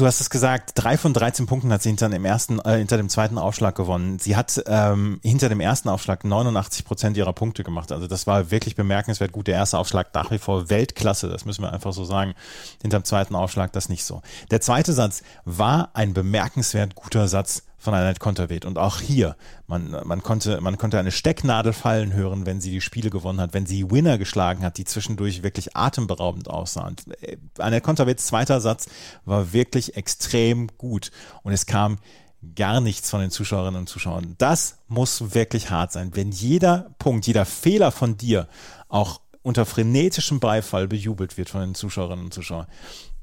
Du 0.00 0.06
hast 0.06 0.18
es 0.22 0.30
gesagt, 0.30 0.72
drei 0.76 0.96
von 0.96 1.12
13 1.12 1.44
Punkten 1.44 1.70
hat 1.70 1.82
sie 1.82 1.90
hinter 1.90 2.08
dem 2.08 2.24
ersten, 2.24 2.58
äh, 2.60 2.78
hinter 2.78 2.96
dem 2.96 3.10
zweiten 3.10 3.36
Aufschlag 3.36 3.74
gewonnen. 3.74 4.18
Sie 4.18 4.34
hat 4.34 4.62
ähm, 4.66 5.20
hinter 5.22 5.50
dem 5.50 5.60
ersten 5.60 5.90
Aufschlag 5.90 6.24
89 6.24 6.86
Prozent 6.86 7.18
ihrer 7.18 7.34
Punkte 7.34 7.64
gemacht. 7.64 7.92
Also 7.92 8.06
das 8.06 8.26
war 8.26 8.50
wirklich 8.50 8.76
bemerkenswert 8.76 9.30
gut. 9.30 9.46
Der 9.46 9.56
erste 9.56 9.76
Aufschlag 9.76 10.14
nach 10.14 10.30
wie 10.30 10.38
vor 10.38 10.70
Weltklasse, 10.70 11.28
das 11.28 11.44
müssen 11.44 11.60
wir 11.60 11.74
einfach 11.74 11.92
so 11.92 12.06
sagen. 12.06 12.32
Hinter 12.80 13.00
dem 13.00 13.04
zweiten 13.04 13.34
Aufschlag 13.34 13.74
das 13.74 13.90
nicht 13.90 14.06
so. 14.06 14.22
Der 14.50 14.62
zweite 14.62 14.94
Satz 14.94 15.22
war 15.44 15.90
ein 15.92 16.14
bemerkenswert 16.14 16.94
guter 16.94 17.28
Satz 17.28 17.64
von 17.80 17.94
Annette 17.94 18.20
Konterweht. 18.20 18.66
Und 18.66 18.78
auch 18.78 19.00
hier, 19.00 19.36
man, 19.66 19.96
man, 20.04 20.22
konnte, 20.22 20.60
man 20.60 20.76
konnte 20.76 20.98
eine 20.98 21.10
Stecknadel 21.10 21.72
fallen 21.72 22.12
hören, 22.12 22.44
wenn 22.44 22.60
sie 22.60 22.70
die 22.70 22.82
Spiele 22.82 23.08
gewonnen 23.08 23.40
hat, 23.40 23.54
wenn 23.54 23.66
sie 23.66 23.90
Winner 23.90 24.18
geschlagen 24.18 24.62
hat, 24.62 24.76
die 24.76 24.84
zwischendurch 24.84 25.42
wirklich 25.42 25.76
atemberaubend 25.76 26.48
aussahen. 26.48 26.96
Äh, 27.22 27.38
Annette 27.58 27.82
Konterweits 27.82 28.26
zweiter 28.26 28.60
Satz 28.60 28.86
war 29.24 29.52
wirklich 29.54 29.96
extrem 29.96 30.68
gut. 30.76 31.10
Und 31.42 31.52
es 31.52 31.64
kam 31.64 31.98
gar 32.54 32.80
nichts 32.80 33.10
von 33.10 33.20
den 33.20 33.30
Zuschauerinnen 33.30 33.80
und 33.80 33.88
Zuschauern. 33.88 34.34
Das 34.38 34.78
muss 34.86 35.34
wirklich 35.34 35.70
hart 35.70 35.92
sein, 35.92 36.10
wenn 36.14 36.32
jeder 36.32 36.94
Punkt, 36.98 37.26
jeder 37.26 37.46
Fehler 37.46 37.90
von 37.90 38.16
dir 38.18 38.46
auch 38.88 39.20
unter 39.42 39.64
frenetischem 39.64 40.38
Beifall 40.38 40.86
bejubelt 40.86 41.38
wird 41.38 41.48
von 41.48 41.62
den 41.62 41.74
Zuschauerinnen 41.74 42.26
und 42.26 42.34
Zuschauern 42.34 42.66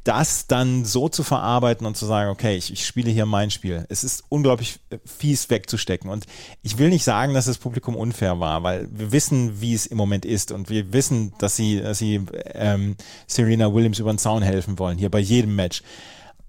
das 0.07 0.47
dann 0.47 0.85
so 0.85 1.09
zu 1.09 1.23
verarbeiten 1.23 1.85
und 1.85 1.97
zu 1.97 2.05
sagen, 2.05 2.29
okay, 2.29 2.55
ich, 2.55 2.71
ich, 2.71 2.85
spiele 2.85 3.11
hier 3.11 3.25
mein 3.25 3.51
Spiel. 3.51 3.85
Es 3.89 4.05
ist 4.05 4.23
unglaublich 4.29 4.79
fies 5.05 5.49
wegzustecken. 5.49 6.09
Und 6.09 6.25
ich 6.63 6.77
will 6.77 6.89
nicht 6.89 7.03
sagen, 7.03 7.33
dass 7.33 7.45
das 7.45 7.57
Publikum 7.57 7.95
unfair 7.95 8.39
war, 8.39 8.63
weil 8.63 8.87
wir 8.89 9.11
wissen, 9.11 9.59
wie 9.59 9.73
es 9.73 9.85
im 9.85 9.97
Moment 9.97 10.25
ist 10.25 10.51
und 10.51 10.69
wir 10.69 10.93
wissen, 10.93 11.33
dass 11.39 11.57
sie, 11.57 11.81
dass 11.81 11.97
sie 11.97 12.21
ähm, 12.53 12.95
Serena 13.27 13.73
Williams 13.73 13.99
über 13.99 14.13
den 14.13 14.17
Zaun 14.17 14.43
helfen 14.43 14.79
wollen, 14.79 14.97
hier 14.97 15.11
bei 15.11 15.19
jedem 15.19 15.55
Match. 15.55 15.83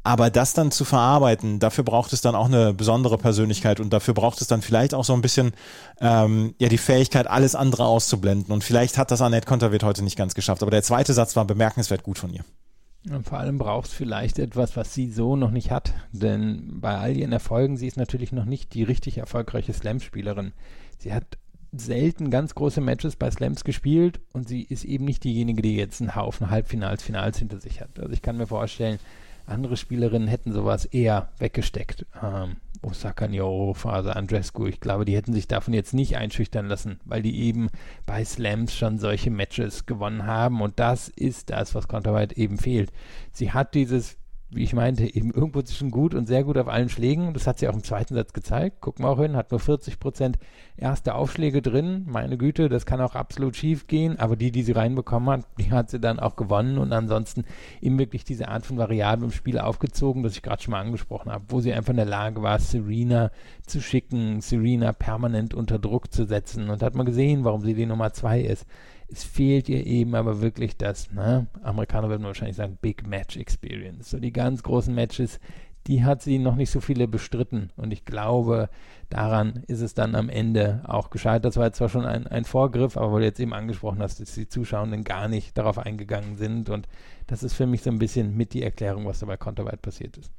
Aber 0.05 0.31
das 0.31 0.55
dann 0.55 0.71
zu 0.71 0.85
verarbeiten, 0.85 1.59
dafür 1.59 1.83
braucht 1.83 2.13
es 2.13 2.21
dann 2.21 2.37
auch 2.37 2.47
eine 2.47 2.73
besondere 2.73 3.19
Persönlichkeit 3.19 3.81
und 3.81 3.93
dafür 3.93 4.15
braucht 4.15 4.41
es 4.41 4.47
dann 4.47 4.63
vielleicht 4.63 4.95
auch 4.95 5.05
so 5.05 5.13
ein 5.13 5.21
bisschen 5.21 5.53
ähm, 6.01 6.55
ja 6.59 6.69
die 6.69 6.79
Fähigkeit, 6.79 7.27
alles 7.27 7.57
andere 7.57 7.85
auszublenden. 7.87 8.53
Und 8.53 8.63
vielleicht 8.63 8.97
hat 8.97 9.11
das 9.11 9.21
Annette 9.21 9.47
Konterwirt 9.47 9.83
heute 9.83 10.05
nicht 10.05 10.17
ganz 10.17 10.35
geschafft. 10.35 10.63
Aber 10.63 10.71
der 10.71 10.85
zweite 10.85 11.13
Satz 11.13 11.35
war 11.35 11.45
bemerkenswert 11.45 12.05
gut 12.05 12.19
von 12.19 12.33
ihr. 12.33 12.45
Und 13.11 13.25
vor 13.25 13.39
allem 13.39 13.59
braucht 13.59 13.89
es 13.89 13.95
vielleicht 13.95 14.39
etwas, 14.39 14.77
was 14.77 14.95
sie 14.95 15.11
so 15.11 15.37
noch 15.37 15.51
nicht 15.51 15.71
hat. 15.71 15.95
Denn 16.13 16.81
bei 16.81 16.97
all 16.97 17.17
ihren 17.17 17.33
Erfolgen, 17.33 17.77
sie 17.77 17.87
ist 17.87 17.97
natürlich 17.97 18.33
noch 18.33 18.45
nicht 18.45 18.75
die 18.75 18.83
richtig 18.83 19.19
erfolgreiche 19.19 19.73
Slam-Spielerin. 19.73 20.53
Sie 20.99 21.13
hat 21.13 21.39
selten 21.73 22.31
ganz 22.31 22.55
große 22.55 22.81
Matches 22.81 23.17
bei 23.17 23.31
Slams 23.31 23.65
gespielt 23.65 24.21
und 24.33 24.49
sie 24.49 24.63
ist 24.63 24.85
eben 24.85 25.05
nicht 25.05 25.25
diejenige, 25.25 25.63
die 25.63 25.77
jetzt 25.77 26.01
einen 26.01 26.15
Haufen 26.15 26.51
Halbfinals, 26.51 27.03
Finals 27.03 27.39
hinter 27.39 27.61
sich 27.61 27.81
hat. 27.81 27.99
Also 27.99 28.13
ich 28.13 28.23
kann 28.23 28.39
mir 28.39 28.47
vorstellen, 28.47 28.99
andere 29.49 29.77
Spielerinnen 29.77 30.29
hätten 30.29 30.53
sowas 30.53 30.85
eher 30.85 31.29
weggesteckt. 31.39 32.07
Ähm, 32.23 32.57
Osaka 32.83 33.27
Nyoro, 33.27 33.75
Phase 33.75 34.15
Andrescu, 34.15 34.67
ich 34.67 34.81
glaube, 34.81 35.05
die 35.05 35.17
hätten 35.17 35.33
sich 35.33 35.49
davon 35.49 35.75
jetzt 35.75 35.95
nicht 35.95 36.17
einschüchtern 36.17 36.67
lassen, 36.67 37.01
weil 37.05 37.23
die 37.23 37.41
eben 37.41 37.71
bei 38.07 38.25
Slams 38.25 38.77
schon 38.77 38.99
solche 38.99 39.31
Matches 39.31 39.87
gewonnen 39.87 40.27
haben 40.27 40.61
und 40.61 40.79
das 40.79 41.09
ist 41.09 41.51
das, 41.51 41.75
was 41.75 41.89
Konterweit 41.89 42.35
eben 42.35 42.59
fehlt. 42.59 42.93
Sie 43.33 43.53
hat 43.53 43.75
dieses 43.75 44.18
wie 44.51 44.63
ich 44.63 44.73
meinte, 44.73 45.05
eben 45.05 45.31
irgendwo 45.31 45.61
zwischen 45.61 45.91
gut 45.91 46.15
und 46.15 46.27
sehr 46.27 46.43
gut 46.43 46.57
auf 46.57 46.69
allen 46.69 46.89
Schlägen. 46.89 47.35
Das 47.35 47.47
hat 47.47 47.59
sie 47.59 47.69
auch 47.69 47.75
im 47.75 47.85
zweiten 47.85 48.15
Satz 48.15 48.33
gezeigt. 48.33 48.81
Gucken 48.81 49.05
wir 49.05 49.11
auch 49.11 49.21
hin, 49.21 49.37
hat 49.37 49.51
nur 49.51 49.61
40 49.61 50.01
Prozent 50.01 50.39
erste 50.79 51.15
Aufschläge 51.15 51.61
drin. 51.61 52.07
Meine 52.09 52.39
Güte, 52.39 52.71
das 52.71 52.87
kann 52.87 53.01
auch 53.03 53.15
absolut 53.15 53.57
schief 53.57 53.87
gehen, 53.89 54.19
aber 54.19 54.37
die, 54.37 54.51
die 54.51 54.63
sie 54.63 54.73
reinbekommen 54.73 55.29
hat, 55.29 55.47
die 55.59 55.71
hat 55.71 55.91
sie 55.91 56.01
dann 56.01 56.19
auch 56.19 56.37
gewonnen 56.37 56.79
und 56.79 56.93
ansonsten 56.93 57.45
eben 57.83 57.99
wirklich 57.99 58.25
diese 58.25 58.49
Art 58.49 58.65
von 58.65 58.79
Variablen 58.79 59.31
im 59.31 59.33
Spiel 59.33 59.59
aufgezogen, 59.59 60.23
das 60.23 60.33
ich 60.33 60.43
gerade 60.43 60.63
schon 60.63 60.73
mal 60.73 60.81
angesprochen 60.81 61.31
habe, 61.31 61.45
wo 61.49 61.61
sie 61.61 61.73
einfach 61.75 61.91
in 61.91 61.97
der 61.97 62.07
Lage 62.07 62.43
war, 62.43 62.59
Serena 62.59 63.31
zu 63.67 63.83
schicken, 63.83 64.41
Serena 64.41 64.93
permanent 64.93 65.53
unter 65.53 65.79
Druck 65.79 66.11
zu 66.11 66.25
setzen 66.25 66.71
und 66.71 66.83
hat 66.83 66.95
man 66.95 67.05
gesehen, 67.05 67.45
warum 67.45 67.61
sie 67.61 67.75
die 67.75 67.87
Nummer 67.87 68.15
zwei 68.15 68.41
ist. 68.41 68.65
Es 69.11 69.25
fehlt 69.25 69.69
ihr 69.69 69.87
eben 69.87 70.15
aber 70.15 70.43
wirklich 70.43 70.77
das, 70.77 71.11
ne, 71.13 71.47
Amerikaner 71.63 72.11
würden 72.11 72.25
wahrscheinlich 72.25 72.57
sagen, 72.57 72.79
Big 72.81 73.07
Match 73.07 73.37
Experience. 73.37 74.11
So 74.11 74.19
die 74.19 74.33
ganz 74.33 74.63
großen 74.63 74.95
Matches, 74.95 75.41
die 75.87 76.05
hat 76.05 76.21
sie 76.21 76.39
noch 76.39 76.55
nicht 76.55 76.71
so 76.71 76.81
viele 76.81 77.09
bestritten. 77.09 77.71
Und 77.77 77.93
ich 77.93 78.05
glaube, 78.05 78.69
daran 79.09 79.65
ist 79.67 79.81
es 79.81 79.95
dann 79.95 80.15
am 80.15 80.29
Ende 80.29 80.83
auch 80.87 81.09
gescheitert. 81.09 81.47
Das 81.47 81.57
war 81.57 81.67
jetzt 81.67 81.79
zwar 81.79 81.89
schon 81.89 82.05
ein, 82.05 82.27
ein 82.27 82.45
Vorgriff, 82.45 82.99
aber 82.99 83.13
weil 83.13 83.21
du 83.21 83.27
jetzt 83.27 83.41
eben 83.41 83.55
angesprochen 83.55 84.01
hast, 84.01 84.21
dass 84.21 84.35
die 84.35 84.49
Zuschauenden 84.49 85.05
gar 85.05 85.29
nicht 85.29 85.57
darauf 85.57 85.79
eingegangen 85.79 86.37
sind. 86.37 86.69
Und 86.69 86.87
das 87.27 87.43
ist 87.43 87.55
für 87.55 87.67
mich 87.67 87.83
so 87.83 87.91
ein 87.91 87.99
bisschen 87.99 88.37
mit 88.37 88.53
die 88.53 88.63
Erklärung, 88.63 89.07
was 89.07 89.21
da 89.21 89.27
bei 89.27 89.39
Konterweit 89.39 89.81
passiert 89.81 90.19
ist. 90.19 90.31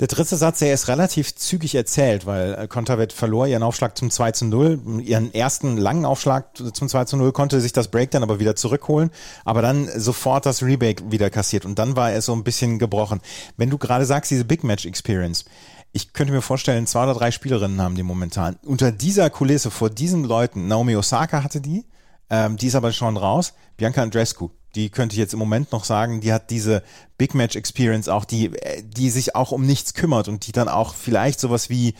Der 0.00 0.06
dritte 0.06 0.36
Satz, 0.36 0.60
der 0.60 0.72
ist 0.72 0.88
relativ 0.88 1.34
zügig 1.34 1.74
erzählt, 1.74 2.24
weil 2.24 2.54
äh, 2.54 2.68
Konterweit 2.68 3.12
verlor 3.12 3.46
ihren 3.46 3.62
Aufschlag 3.62 3.98
zum 3.98 4.10
2 4.10 4.32
zu 4.32 4.44
0. 4.46 5.02
Ihren 5.04 5.34
ersten 5.34 5.76
langen 5.76 6.06
Aufschlag 6.06 6.56
zum 6.72 6.88
2 6.88 7.04
zu 7.04 7.18
0 7.18 7.32
konnte 7.32 7.60
sich 7.60 7.74
das 7.74 7.88
Break 7.88 8.10
dann 8.10 8.22
aber 8.22 8.40
wieder 8.40 8.56
zurückholen, 8.56 9.10
aber 9.44 9.60
dann 9.60 9.88
sofort 9.94 10.46
das 10.46 10.62
Rebake 10.62 11.10
wieder 11.10 11.28
kassiert 11.28 11.66
und 11.66 11.78
dann 11.78 11.96
war 11.96 12.10
er 12.10 12.22
so 12.22 12.32
ein 12.32 12.44
bisschen 12.44 12.78
gebrochen. 12.78 13.20
Wenn 13.58 13.68
du 13.68 13.76
gerade 13.76 14.06
sagst, 14.06 14.30
diese 14.30 14.46
Big 14.46 14.64
Match 14.64 14.86
Experience, 14.86 15.44
ich 15.92 16.14
könnte 16.14 16.32
mir 16.32 16.40
vorstellen, 16.40 16.86
zwei 16.86 17.02
oder 17.02 17.14
drei 17.14 17.30
Spielerinnen 17.30 17.82
haben 17.82 17.96
die 17.96 18.02
momentan. 18.02 18.56
Unter 18.64 18.92
dieser 18.92 19.28
Kulisse, 19.28 19.70
vor 19.70 19.90
diesen 19.90 20.24
Leuten, 20.24 20.66
Naomi 20.66 20.96
Osaka 20.96 21.42
hatte 21.42 21.60
die, 21.60 21.84
ähm, 22.30 22.56
die 22.56 22.68
ist 22.68 22.74
aber 22.74 22.92
schon 22.92 23.16
raus, 23.16 23.54
Bianca 23.76 24.02
Andrescu, 24.02 24.50
die 24.74 24.88
könnte 24.90 25.14
ich 25.14 25.18
jetzt 25.18 25.32
im 25.32 25.38
Moment 25.38 25.72
noch 25.72 25.84
sagen, 25.84 26.20
die 26.20 26.32
hat 26.32 26.50
diese 26.50 26.82
Big 27.18 27.34
Match 27.34 27.56
Experience 27.56 28.08
auch, 28.08 28.24
die, 28.24 28.52
die 28.84 29.10
sich 29.10 29.34
auch 29.34 29.52
um 29.52 29.66
nichts 29.66 29.94
kümmert 29.94 30.28
und 30.28 30.46
die 30.46 30.52
dann 30.52 30.68
auch 30.68 30.94
vielleicht 30.94 31.40
sowas 31.40 31.70
wie, 31.70 31.94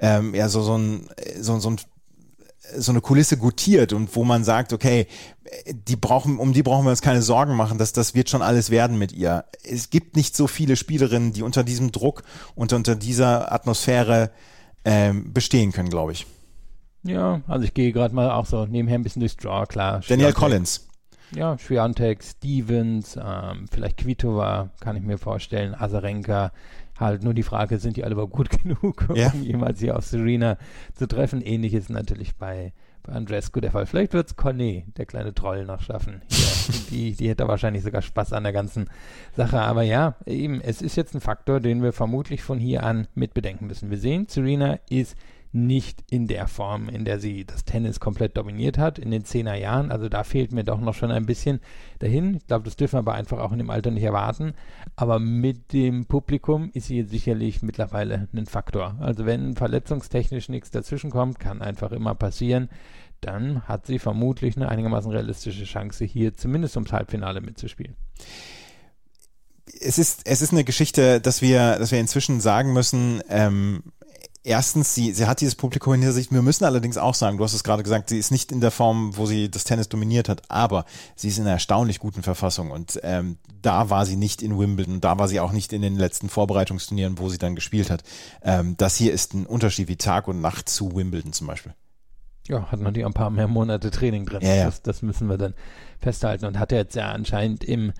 ähm, 0.00 0.34
ja, 0.34 0.48
so, 0.48 0.62
so 0.62 0.76
ein, 0.76 1.08
so, 1.40 1.58
so 1.58 1.70
ein 1.70 1.78
so 2.76 2.92
eine 2.92 3.00
Kulisse 3.00 3.36
gutiert 3.36 3.92
und 3.92 4.16
wo 4.16 4.24
man 4.24 4.44
sagt, 4.44 4.72
okay, 4.72 5.06
die 5.72 5.96
brauchen, 5.96 6.38
um 6.38 6.52
die 6.52 6.62
brauchen 6.62 6.84
wir 6.84 6.90
uns 6.90 7.02
keine 7.02 7.22
Sorgen 7.22 7.54
machen, 7.54 7.78
dass 7.78 7.92
das 7.92 8.14
wird 8.14 8.28
schon 8.28 8.42
alles 8.42 8.70
werden 8.70 8.98
mit 8.98 9.12
ihr. 9.12 9.44
Es 9.62 9.90
gibt 9.90 10.16
nicht 10.16 10.36
so 10.36 10.46
viele 10.46 10.76
Spielerinnen, 10.76 11.32
die 11.32 11.42
unter 11.42 11.62
diesem 11.62 11.92
Druck 11.92 12.24
und 12.54 12.72
unter 12.72 12.96
dieser 12.96 13.52
Atmosphäre 13.52 14.30
ähm, 14.84 15.32
bestehen 15.32 15.72
können, 15.72 15.90
glaube 15.90 16.12
ich. 16.12 16.26
Ja, 17.06 17.40
also 17.46 17.64
ich 17.64 17.74
gehe 17.74 17.92
gerade 17.92 18.14
mal 18.14 18.30
auch 18.30 18.46
so 18.46 18.66
nebenher 18.66 18.98
ein 18.98 19.02
bisschen 19.02 19.20
durchs 19.20 19.36
Draw, 19.36 19.66
klar. 19.66 20.00
Daniel 20.08 20.32
Collins. 20.32 20.88
Ja, 21.34 21.58
Schwiantek, 21.58 22.22
Stevens, 22.22 23.18
ähm, 23.20 23.66
vielleicht 23.70 23.96
Kvitova, 23.98 24.70
kann 24.80 24.96
ich 24.96 25.02
mir 25.02 25.18
vorstellen, 25.18 25.74
Azarenka. 25.74 26.52
Halt 26.98 27.22
nur 27.22 27.34
die 27.34 27.42
Frage, 27.42 27.78
sind 27.78 27.98
die 27.98 28.04
alle 28.04 28.14
überhaupt 28.14 28.32
gut 28.32 28.48
genug, 28.62 29.06
ja. 29.14 29.30
um 29.30 29.42
jemals 29.42 29.80
hier 29.80 29.96
auf 29.96 30.06
Serena 30.06 30.56
zu 30.94 31.06
treffen? 31.06 31.42
Ähnliches 31.42 31.90
natürlich 31.90 32.36
bei, 32.36 32.72
bei 33.02 33.12
Andrescu 33.12 33.60
der 33.60 33.72
Fall. 33.72 33.84
Vielleicht 33.84 34.14
wird 34.14 34.28
es 34.28 34.36
Cornet, 34.36 34.96
der 34.96 35.04
kleine 35.04 35.34
Troll, 35.34 35.66
noch 35.66 35.82
schaffen. 35.82 36.22
Hier, 36.28 36.46
die, 36.90 37.12
die 37.12 37.28
hätte 37.28 37.46
wahrscheinlich 37.48 37.82
sogar 37.82 38.00
Spaß 38.00 38.32
an 38.32 38.44
der 38.44 38.54
ganzen 38.54 38.88
Sache. 39.36 39.60
Aber 39.60 39.82
ja, 39.82 40.14
eben, 40.24 40.62
es 40.62 40.80
ist 40.80 40.96
jetzt 40.96 41.14
ein 41.14 41.20
Faktor, 41.20 41.60
den 41.60 41.82
wir 41.82 41.92
vermutlich 41.92 42.42
von 42.42 42.58
hier 42.58 42.82
an 42.82 43.08
mitbedenken 43.14 43.66
müssen. 43.66 43.90
Wir 43.90 43.98
sehen, 43.98 44.26
Serena 44.28 44.78
ist 44.88 45.16
nicht 45.56 46.04
in 46.10 46.26
der 46.28 46.46
Form, 46.46 46.88
in 46.88 47.04
der 47.04 47.18
sie 47.18 47.44
das 47.44 47.64
Tennis 47.64 47.98
komplett 47.98 48.36
dominiert 48.36 48.78
hat 48.78 48.98
in 48.98 49.10
den 49.10 49.24
zehner 49.24 49.56
Jahren. 49.56 49.90
Also 49.90 50.08
da 50.08 50.22
fehlt 50.22 50.52
mir 50.52 50.64
doch 50.64 50.80
noch 50.80 50.94
schon 50.94 51.10
ein 51.10 51.26
bisschen 51.26 51.60
dahin. 51.98 52.36
Ich 52.36 52.46
glaube, 52.46 52.64
das 52.64 52.76
dürfen 52.76 52.94
wir 52.94 52.98
aber 53.00 53.14
einfach 53.14 53.38
auch 53.38 53.52
in 53.52 53.58
dem 53.58 53.70
Alter 53.70 53.90
nicht 53.90 54.02
erwarten. 54.02 54.52
Aber 54.94 55.18
mit 55.18 55.72
dem 55.72 56.06
Publikum 56.06 56.70
ist 56.74 56.86
sie 56.86 57.02
sicherlich 57.04 57.62
mittlerweile 57.62 58.28
ein 58.34 58.46
Faktor. 58.46 58.96
Also 59.00 59.26
wenn 59.26 59.56
verletzungstechnisch 59.56 60.48
nichts 60.48 60.70
dazwischenkommt, 60.70 61.40
kann 61.40 61.62
einfach 61.62 61.92
immer 61.92 62.14
passieren, 62.14 62.68
dann 63.20 63.62
hat 63.62 63.86
sie 63.86 63.98
vermutlich 63.98 64.56
eine 64.56 64.68
einigermaßen 64.68 65.10
realistische 65.10 65.64
Chance, 65.64 66.04
hier 66.04 66.34
zumindest 66.36 66.76
ums 66.76 66.92
Halbfinale 66.92 67.40
mitzuspielen 67.40 67.96
es 69.80 69.98
ist, 69.98 70.22
es 70.24 70.42
ist 70.42 70.52
eine 70.52 70.64
Geschichte, 70.64 71.20
dass 71.20 71.42
wir, 71.42 71.78
dass 71.78 71.90
wir 71.90 71.98
inzwischen 71.98 72.40
sagen 72.40 72.72
müssen, 72.72 73.20
ähm, 73.28 73.82
erstens, 74.46 74.94
sie, 74.94 75.12
sie 75.12 75.26
hat 75.26 75.40
dieses 75.40 75.54
Publikum 75.54 75.92
hinter 75.94 76.12
sich. 76.12 76.30
Wir 76.30 76.42
müssen 76.42 76.64
allerdings 76.64 76.96
auch 76.96 77.14
sagen, 77.14 77.36
du 77.36 77.44
hast 77.44 77.52
es 77.52 77.64
gerade 77.64 77.82
gesagt, 77.82 78.08
sie 78.08 78.18
ist 78.18 78.30
nicht 78.30 78.52
in 78.52 78.60
der 78.60 78.70
Form, 78.70 79.16
wo 79.16 79.26
sie 79.26 79.50
das 79.50 79.64
Tennis 79.64 79.88
dominiert 79.88 80.28
hat, 80.28 80.42
aber 80.48 80.84
sie 81.16 81.28
ist 81.28 81.38
in 81.38 81.44
einer 81.44 81.52
erstaunlich 81.52 81.98
guten 81.98 82.22
Verfassung 82.22 82.70
und 82.70 83.00
ähm, 83.02 83.38
da 83.60 83.90
war 83.90 84.06
sie 84.06 84.16
nicht 84.16 84.42
in 84.42 84.58
Wimbledon, 84.58 85.00
da 85.00 85.18
war 85.18 85.28
sie 85.28 85.40
auch 85.40 85.52
nicht 85.52 85.72
in 85.72 85.82
den 85.82 85.96
letzten 85.96 86.28
Vorbereitungsturnieren, 86.28 87.18
wo 87.18 87.28
sie 87.28 87.38
dann 87.38 87.54
gespielt 87.56 87.90
hat. 87.90 88.04
Ähm, 88.42 88.76
das 88.76 88.96
hier 88.96 89.12
ist 89.12 89.34
ein 89.34 89.46
Unterschied 89.46 89.88
wie 89.88 89.96
Tag 89.96 90.28
und 90.28 90.40
Nacht 90.40 90.68
zu 90.68 90.94
Wimbledon 90.94 91.32
zum 91.32 91.48
Beispiel. 91.48 91.74
Ja, 92.48 92.70
hat 92.70 92.80
natürlich 92.80 93.06
ein 93.06 93.12
paar 93.12 93.30
mehr 93.30 93.48
Monate 93.48 93.90
Training 93.90 94.24
drin. 94.24 94.40
Ja, 94.42 94.54
ja. 94.54 94.64
Das, 94.66 94.82
das 94.82 95.02
müssen 95.02 95.26
wir 95.28 95.36
dann 95.36 95.54
festhalten 95.98 96.46
und 96.46 96.60
hat 96.60 96.70
er 96.70 96.78
jetzt 96.78 96.94
ja 96.94 97.10
anscheinend 97.10 97.64
im 97.64 97.92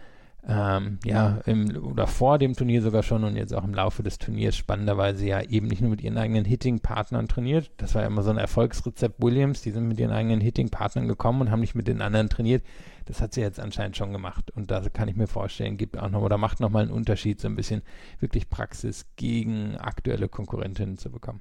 ähm, 0.48 1.00
ja, 1.04 1.40
im, 1.46 1.76
oder 1.84 2.06
vor 2.06 2.38
dem 2.38 2.54
Turnier 2.54 2.80
sogar 2.80 3.02
schon 3.02 3.24
und 3.24 3.34
jetzt 3.34 3.52
auch 3.52 3.64
im 3.64 3.74
Laufe 3.74 4.04
des 4.04 4.18
Turniers 4.18 4.54
spannenderweise 4.54 5.26
ja 5.26 5.42
eben 5.42 5.66
nicht 5.66 5.80
nur 5.80 5.90
mit 5.90 6.00
ihren 6.00 6.16
eigenen 6.18 6.44
Hitting-Partnern 6.44 7.26
trainiert. 7.26 7.72
Das 7.78 7.96
war 7.96 8.02
ja 8.02 8.08
immer 8.08 8.22
so 8.22 8.30
ein 8.30 8.38
Erfolgsrezept 8.38 9.20
Williams. 9.20 9.62
Die 9.62 9.72
sind 9.72 9.88
mit 9.88 9.98
ihren 9.98 10.12
eigenen 10.12 10.40
Hitting-Partnern 10.40 11.08
gekommen 11.08 11.40
und 11.40 11.50
haben 11.50 11.60
nicht 11.60 11.74
mit 11.74 11.88
den 11.88 12.00
anderen 12.00 12.28
trainiert. 12.28 12.62
Das 13.06 13.20
hat 13.20 13.34
sie 13.34 13.40
jetzt 13.40 13.58
anscheinend 13.58 13.96
schon 13.96 14.12
gemacht. 14.12 14.52
Und 14.52 14.70
da 14.70 14.88
kann 14.88 15.08
ich 15.08 15.16
mir 15.16 15.26
vorstellen, 15.26 15.76
gibt 15.76 15.98
auch 15.98 16.10
noch 16.10 16.22
oder 16.22 16.38
macht 16.38 16.60
nochmal 16.60 16.82
einen 16.82 16.92
Unterschied, 16.92 17.40
so 17.40 17.48
ein 17.48 17.56
bisschen 17.56 17.82
wirklich 18.20 18.48
Praxis 18.48 19.06
gegen 19.16 19.76
aktuelle 19.76 20.28
Konkurrentinnen 20.28 20.96
zu 20.96 21.10
bekommen. 21.10 21.40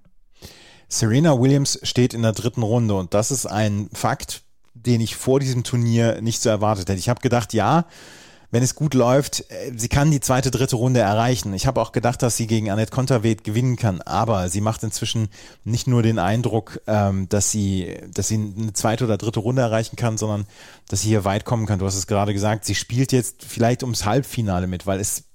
Serena 0.88 1.40
Williams 1.40 1.80
steht 1.84 2.16
in 2.16 2.24
der 2.24 2.34
dritten 2.34 2.64
Runde 2.64 2.96
und 2.96 3.14
das 3.14 3.30
ist 3.30 3.46
ein 3.46 3.90
Fakt, 3.94 4.44
den 4.74 5.00
ich 5.00 5.16
vor 5.16 5.40
diesem 5.40 5.64
Turnier 5.64 6.22
nicht 6.22 6.42
so 6.42 6.50
erwartet 6.50 6.90
hätte. 6.90 7.00
Ich 7.00 7.10
habe 7.10 7.22
gedacht, 7.22 7.54
ja, 7.54 7.86
wenn 8.56 8.64
es 8.64 8.74
gut 8.74 8.94
läuft, 8.94 9.52
äh, 9.52 9.74
sie 9.76 9.90
kann 9.90 10.12
die 10.12 10.22
zweite, 10.22 10.50
dritte 10.50 10.78
Runde 10.78 11.02
erreichen. 11.02 11.54
Ich 11.54 11.68
habe 11.68 11.82
auch 11.82 11.92
gedacht, 11.92 12.22
dass 12.22 12.38
sie 12.38 12.48
gegen 12.48 12.72
Annette 12.72 12.90
Konterweht 12.90 13.44
gewinnen 13.44 13.76
kann, 13.76 14.02
aber 14.02 14.48
sie 14.48 14.62
macht 14.62 14.82
inzwischen 14.82 15.28
nicht 15.66 15.88
nur 15.88 16.02
den 16.04 16.20
Eindruck, 16.20 16.80
ähm, 16.88 17.28
dass 17.28 17.52
sie, 17.52 17.98
dass 18.14 18.30
sie 18.30 18.36
eine 18.36 18.72
zweite 18.72 19.04
oder 19.04 19.18
dritte 19.18 19.42
Runde 19.42 19.62
erreichen 19.62 19.98
kann, 19.98 20.18
sondern 20.18 20.46
dass 20.88 21.02
sie 21.02 21.10
hier 21.10 21.26
weit 21.26 21.44
kommen 21.44 21.66
kann. 21.66 21.80
Du 21.80 21.86
hast 21.86 21.98
es 21.98 22.08
gerade 22.08 22.32
gesagt, 22.32 22.64
sie 22.64 22.76
spielt 22.76 23.12
jetzt 23.12 23.44
vielleicht 23.44 23.84
ums 23.84 24.06
Halbfinale 24.06 24.68
mit, 24.68 24.88
weil 24.88 25.02
es 25.02 25.26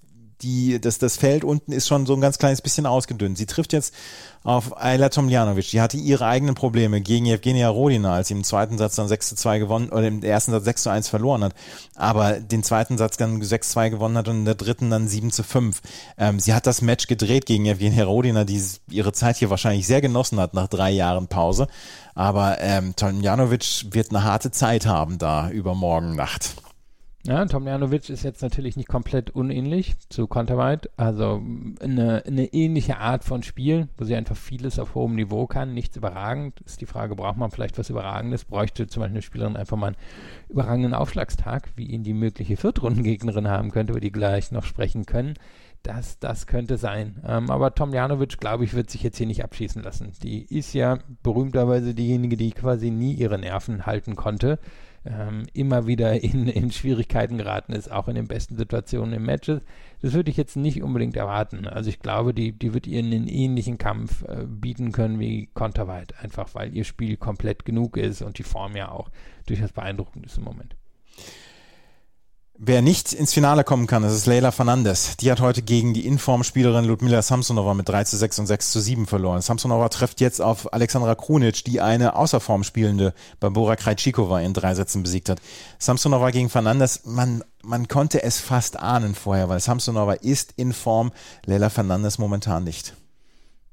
die, 0.42 0.80
das, 0.80 0.98
das 0.98 1.16
Feld 1.16 1.44
unten 1.44 1.72
ist 1.72 1.88
schon 1.88 2.06
so 2.06 2.14
ein 2.14 2.20
ganz 2.20 2.38
kleines 2.38 2.62
bisschen 2.62 2.86
ausgedünnt. 2.86 3.38
Sie 3.38 3.46
trifft 3.46 3.72
jetzt 3.72 3.94
auf 4.42 4.80
Ayla 4.80 5.10
Tomljanovic. 5.10 5.68
Die 5.70 5.80
hatte 5.80 5.98
ihre 5.98 6.26
eigenen 6.26 6.54
Probleme 6.54 7.00
gegen 7.00 7.26
Evgenia 7.26 7.68
Rodina, 7.68 8.14
als 8.14 8.28
sie 8.28 8.34
im 8.34 8.44
zweiten 8.44 8.78
Satz 8.78 8.96
dann 8.96 9.08
6 9.08 9.30
zu 9.30 9.36
2 9.36 9.58
gewonnen, 9.58 9.90
oder 9.90 10.06
im 10.06 10.22
ersten 10.22 10.52
Satz 10.52 10.64
6 10.64 10.82
zu 10.84 10.90
1 10.90 11.08
verloren 11.08 11.44
hat. 11.44 11.54
Aber 11.94 12.40
den 12.40 12.62
zweiten 12.62 12.96
Satz 12.96 13.16
dann 13.16 13.42
6 13.42 13.68
zu 13.68 13.72
2 13.74 13.90
gewonnen 13.90 14.16
hat 14.16 14.28
und 14.28 14.36
in 14.36 14.44
der 14.44 14.54
dritten 14.54 14.90
dann 14.90 15.08
7 15.08 15.30
zu 15.30 15.42
5. 15.42 15.80
Ähm, 16.16 16.40
sie 16.40 16.54
hat 16.54 16.66
das 16.66 16.80
Match 16.80 17.06
gedreht 17.06 17.46
gegen 17.46 17.66
Evgenia 17.66 18.04
Rodina, 18.04 18.44
die 18.44 18.62
ihre 18.90 19.12
Zeit 19.12 19.36
hier 19.36 19.50
wahrscheinlich 19.50 19.86
sehr 19.86 20.00
genossen 20.00 20.40
hat 20.40 20.54
nach 20.54 20.68
drei 20.68 20.90
Jahren 20.90 21.28
Pause. 21.28 21.68
Aber 22.14 22.60
ähm, 22.60 22.96
Tomljanovic 22.96 23.86
wird 23.90 24.10
eine 24.10 24.24
harte 24.24 24.50
Zeit 24.50 24.86
haben 24.86 25.18
da 25.18 25.50
übermorgen 25.50 26.16
Nacht. 26.16 26.54
Ja, 27.26 27.44
Tomljanovic 27.44 28.08
ist 28.08 28.22
jetzt 28.22 28.40
natürlich 28.40 28.78
nicht 28.78 28.88
komplett 28.88 29.28
unähnlich 29.28 29.94
zu 30.08 30.26
Konterweit. 30.26 30.88
Also 30.96 31.42
eine, 31.80 32.24
eine 32.26 32.46
ähnliche 32.54 32.96
Art 32.96 33.24
von 33.24 33.42
Spiel, 33.42 33.88
wo 33.98 34.04
sie 34.04 34.16
einfach 34.16 34.36
vieles 34.36 34.78
auf 34.78 34.94
hohem 34.94 35.16
Niveau 35.16 35.46
kann, 35.46 35.74
nichts 35.74 35.98
überragend. 35.98 36.62
Ist 36.62 36.80
die 36.80 36.86
Frage, 36.86 37.14
braucht 37.16 37.36
man 37.36 37.50
vielleicht 37.50 37.78
was 37.78 37.90
Überragendes? 37.90 38.46
Bräuchte 38.46 38.86
zum 38.86 39.02
Beispiel 39.02 39.16
eine 39.16 39.22
Spielerin 39.22 39.56
einfach 39.58 39.76
mal 39.76 39.88
einen 39.88 39.96
überragenden 40.48 40.94
Aufschlagstag, 40.94 41.68
wie 41.76 41.88
ihn 41.88 42.04
die 42.04 42.14
mögliche 42.14 42.56
Viertrundengegnerin 42.56 43.48
haben 43.48 43.70
könnte, 43.70 43.92
über 43.92 44.00
die 44.00 44.12
gleich 44.12 44.50
noch 44.50 44.64
sprechen 44.64 45.04
können. 45.04 45.34
Das, 45.82 46.18
das 46.20 46.46
könnte 46.46 46.78
sein. 46.78 47.22
Ähm, 47.26 47.50
aber 47.50 47.74
Tomljanovic, 47.74 48.38
glaube 48.38 48.64
ich, 48.64 48.72
wird 48.72 48.88
sich 48.88 49.02
jetzt 49.02 49.18
hier 49.18 49.26
nicht 49.26 49.44
abschießen 49.44 49.82
lassen. 49.82 50.12
Die 50.22 50.42
ist 50.44 50.72
ja 50.72 50.98
berühmterweise 51.22 51.94
diejenige, 51.94 52.38
die 52.38 52.52
quasi 52.52 52.90
nie 52.90 53.12
ihre 53.12 53.38
Nerven 53.38 53.84
halten 53.84 54.16
konnte 54.16 54.58
ähm, 55.04 55.46
immer 55.52 55.86
wieder 55.86 56.22
in, 56.22 56.48
in 56.48 56.70
Schwierigkeiten 56.70 57.38
geraten 57.38 57.72
ist, 57.72 57.90
auch 57.90 58.08
in 58.08 58.14
den 58.14 58.28
besten 58.28 58.56
Situationen 58.56 59.14
im 59.14 59.24
Matches. 59.24 59.62
Das 60.02 60.12
würde 60.12 60.30
ich 60.30 60.36
jetzt 60.36 60.56
nicht 60.56 60.82
unbedingt 60.82 61.16
erwarten. 61.16 61.66
Also 61.66 61.88
ich 61.90 62.00
glaube, 62.00 62.34
die, 62.34 62.52
die 62.52 62.74
wird 62.74 62.86
ihr 62.86 62.98
einen 62.98 63.28
ähnlichen 63.28 63.78
Kampf 63.78 64.24
äh, 64.24 64.44
bieten 64.46 64.92
können 64.92 65.18
wie 65.18 65.48
Konterweit, 65.54 66.14
einfach 66.22 66.54
weil 66.54 66.74
ihr 66.74 66.84
Spiel 66.84 67.16
komplett 67.16 67.64
genug 67.64 67.96
ist 67.96 68.22
und 68.22 68.38
die 68.38 68.42
Form 68.42 68.76
ja 68.76 68.90
auch 68.90 69.10
durchaus 69.46 69.72
beeindruckend 69.72 70.26
ist 70.26 70.38
im 70.38 70.44
Moment. 70.44 70.76
Wer 72.62 72.82
nicht 72.82 73.14
ins 73.14 73.32
Finale 73.32 73.64
kommen 73.64 73.86
kann, 73.86 74.02
das 74.02 74.12
ist 74.12 74.26
Leila 74.26 74.50
Fernandes. 74.50 75.16
Die 75.16 75.32
hat 75.32 75.40
heute 75.40 75.62
gegen 75.62 75.94
die 75.94 76.06
Informspielerin 76.06 76.84
Ludmila 76.84 77.22
Samsonova 77.22 77.72
mit 77.72 77.88
3 77.88 78.04
zu 78.04 78.18
6 78.18 78.40
und 78.40 78.46
6 78.48 78.70
zu 78.70 78.80
7 78.80 79.06
verloren. 79.06 79.40
Samsonova 79.40 79.88
trifft 79.88 80.20
jetzt 80.20 80.42
auf 80.42 80.70
Alexandra 80.74 81.14
Krunic, 81.14 81.64
die 81.64 81.80
eine 81.80 82.16
Außerform 82.16 82.62
spielende 82.62 83.14
Barbora 83.40 83.76
Krajcikova 83.76 84.40
in 84.40 84.52
drei 84.52 84.74
Sätzen 84.74 85.02
besiegt 85.02 85.30
hat. 85.30 85.40
Samsonova 85.78 86.32
gegen 86.32 86.50
Fernandes, 86.50 87.06
man, 87.06 87.42
man 87.62 87.88
konnte 87.88 88.22
es 88.22 88.40
fast 88.40 88.78
ahnen 88.78 89.14
vorher, 89.14 89.48
weil 89.48 89.60
Samsonova 89.60 90.12
ist 90.12 90.52
in 90.56 90.74
Form, 90.74 91.12
Leila 91.46 91.70
Fernandes 91.70 92.18
momentan 92.18 92.64
nicht. 92.64 92.94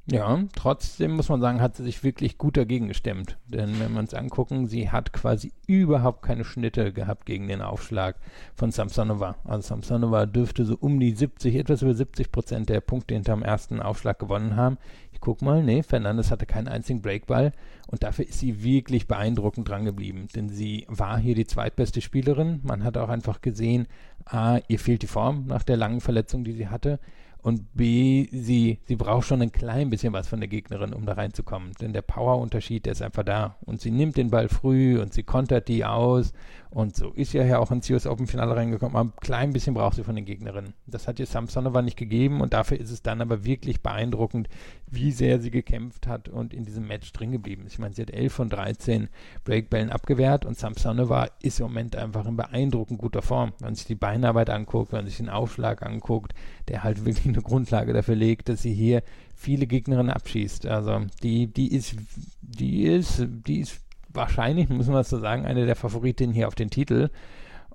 Ja, 0.09 0.41
trotzdem 0.55 1.17
muss 1.17 1.27
man 1.27 1.41
sagen, 1.41 1.59
hat 1.59 1.75
sie 1.75 1.83
sich 1.83 2.01
wirklich 2.01 2.37
gut 2.37 2.55
dagegen 2.55 2.87
gestemmt. 2.87 3.37
Denn 3.47 3.77
wenn 3.77 3.91
wir 3.91 3.99
uns 3.99 4.13
angucken, 4.13 4.65
sie 4.65 4.89
hat 4.89 5.11
quasi 5.11 5.51
überhaupt 5.67 6.21
keine 6.21 6.45
Schnitte 6.45 6.93
gehabt 6.93 7.25
gegen 7.25 7.49
den 7.49 7.61
Aufschlag 7.61 8.15
von 8.55 8.71
Samsonova. 8.71 9.35
Also 9.43 9.67
Samsonova 9.67 10.25
dürfte 10.25 10.63
so 10.63 10.77
um 10.79 11.01
die 11.01 11.11
70, 11.11 11.55
etwas 11.55 11.81
über 11.81 11.93
70 11.93 12.31
Prozent 12.31 12.69
der 12.69 12.79
Punkte 12.79 13.15
hinterm 13.15 13.43
ersten 13.43 13.81
Aufschlag 13.81 14.17
gewonnen 14.17 14.55
haben. 14.55 14.77
Ich 15.11 15.19
guck 15.19 15.41
mal, 15.41 15.61
nee, 15.61 15.83
Fernandes 15.83 16.31
hatte 16.31 16.45
keinen 16.45 16.69
einzigen 16.69 17.01
Breakball 17.01 17.51
und 17.87 18.03
dafür 18.03 18.29
ist 18.29 18.39
sie 18.39 18.63
wirklich 18.63 19.07
beeindruckend 19.07 19.67
dran 19.67 19.83
geblieben. 19.83 20.29
Denn 20.33 20.47
sie 20.47 20.85
war 20.87 21.17
hier 21.17 21.35
die 21.35 21.47
zweitbeste 21.47 21.99
Spielerin. 21.99 22.61
Man 22.63 22.85
hat 22.85 22.95
auch 22.95 23.09
einfach 23.09 23.41
gesehen, 23.41 23.87
A, 24.23 24.59
ihr 24.69 24.79
fehlt 24.79 25.01
die 25.01 25.07
Form 25.07 25.47
nach 25.47 25.63
der 25.63 25.75
langen 25.75 25.99
Verletzung, 25.99 26.45
die 26.45 26.53
sie 26.53 26.69
hatte 26.69 26.97
und 27.41 27.74
B, 27.74 28.27
sie, 28.32 28.79
sie 28.86 28.96
braucht 28.96 29.27
schon 29.27 29.41
ein 29.41 29.51
klein 29.51 29.89
bisschen 29.89 30.13
was 30.13 30.27
von 30.27 30.39
der 30.39 30.50
Gegnerin, 30.50 30.94
um 30.94 31.06
da 31.06 31.13
reinzukommen. 31.13 31.72
Denn 31.79 31.94
der 31.94 32.01
Powerunterschied, 32.01 32.86
der 32.86 32.94
ist 32.94 33.01
einfach 33.01 33.24
da. 33.24 33.56
Und 33.65 33.79
sie 33.79 33.91
nimmt 33.91 34.17
den 34.17 34.29
Ball 34.29 34.50
früh 34.50 35.00
und 35.00 35.13
sie 35.13 35.24
kontert 35.24 35.67
die 35.67 35.86
aus. 35.86 36.34
Und 36.70 36.96
so 36.96 37.12
ist 37.12 37.34
ja 37.34 37.60
auch 37.60 37.72
ins 37.72 37.89
US 37.89 38.06
Open 38.08 38.27
Finale 38.27 38.56
reingekommen. 38.56 38.96
Aber 38.96 39.10
ein 39.10 39.13
klein 39.22 39.53
bisschen 39.53 39.75
braucht 39.75 39.96
sie 39.96 40.03
von 40.03 40.15
den 40.15 40.25
Gegnerinnen. 40.25 40.74
Das 40.88 41.08
hat 41.08 41.20
ihr 41.20 41.25
Samsonova 41.25 41.82
nicht 41.82 41.98
gegeben. 41.98 42.41
Und 42.41 42.53
dafür 42.53 42.79
ist 42.79 42.91
es 42.91 43.01
dann 43.01 43.22
aber 43.22 43.46
wirklich 43.46 43.82
beeindruckend, 43.82 44.50
wie 44.89 45.12
sehr 45.12 45.39
sie 45.39 45.51
gekämpft 45.51 46.08
hat 46.08 46.29
und 46.29 46.53
in 46.53 46.63
diesem 46.63 46.88
Match 46.88 47.12
drin 47.12 47.32
geblieben 47.32 47.65
ist. 47.65 47.74
Ich 47.74 47.79
meine, 47.79 47.94
sie 47.94 48.01
hat 48.01 48.12
11 48.12 48.34
von 48.34 48.50
13 48.50 49.10
Breakbällen 49.44 49.89
abgewehrt. 49.89 50.46
Und 50.46 50.58
Samsonova 50.58 51.27
ist 51.41 51.60
im 51.60 51.67
Moment 51.67 51.96
einfach 51.96 52.25
in 52.25 52.38
beeindruckend 52.38 53.00
guter 53.00 53.22
Form. 53.22 53.51
Wenn 53.60 53.67
man 53.67 53.75
sich 53.75 53.86
die 53.86 53.96
Beinarbeit 53.96 54.50
anguckt, 54.50 54.91
wenn 54.91 55.00
man 55.00 55.08
sich 55.08 55.17
den 55.17 55.29
Aufschlag 55.29 55.84
anguckt, 55.86 56.34
der 56.70 56.84
halt 56.84 57.06
wirklich 57.06 57.27
eine 57.27 57.41
Grundlage 57.41 57.91
dafür 57.91 58.15
legt, 58.15 58.48
dass 58.48 58.62
sie 58.62 58.74
hier 58.74 59.03
viele 59.36 59.67
Gegnerinnen 59.67 60.12
abschießt. 60.12 60.65
Also 60.65 61.01
die, 61.22 61.48
die 61.48 61.75
ist, 61.75 61.96
die 62.41 62.84
ist, 62.84 63.25
die 63.27 63.60
ist 63.60 63.82
wahrscheinlich, 64.10 64.70
muss 64.70 64.88
man 64.88 65.03
so 65.03 65.20
sagen, 65.20 65.46
eine 65.46 65.65
der 65.65 65.75
Favoritinnen 65.75 66.34
hier 66.34 66.48
auf 66.48 66.56
den 66.56 66.70
Titel. 66.70 67.10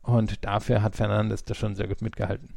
Und 0.00 0.45
dafür 0.45 0.83
hat 0.83 0.97
Fernandes 0.97 1.45
das 1.45 1.59
schon 1.59 1.76
sehr 1.76 1.88
gut 1.88 2.00
mitgehalten. 2.00 2.49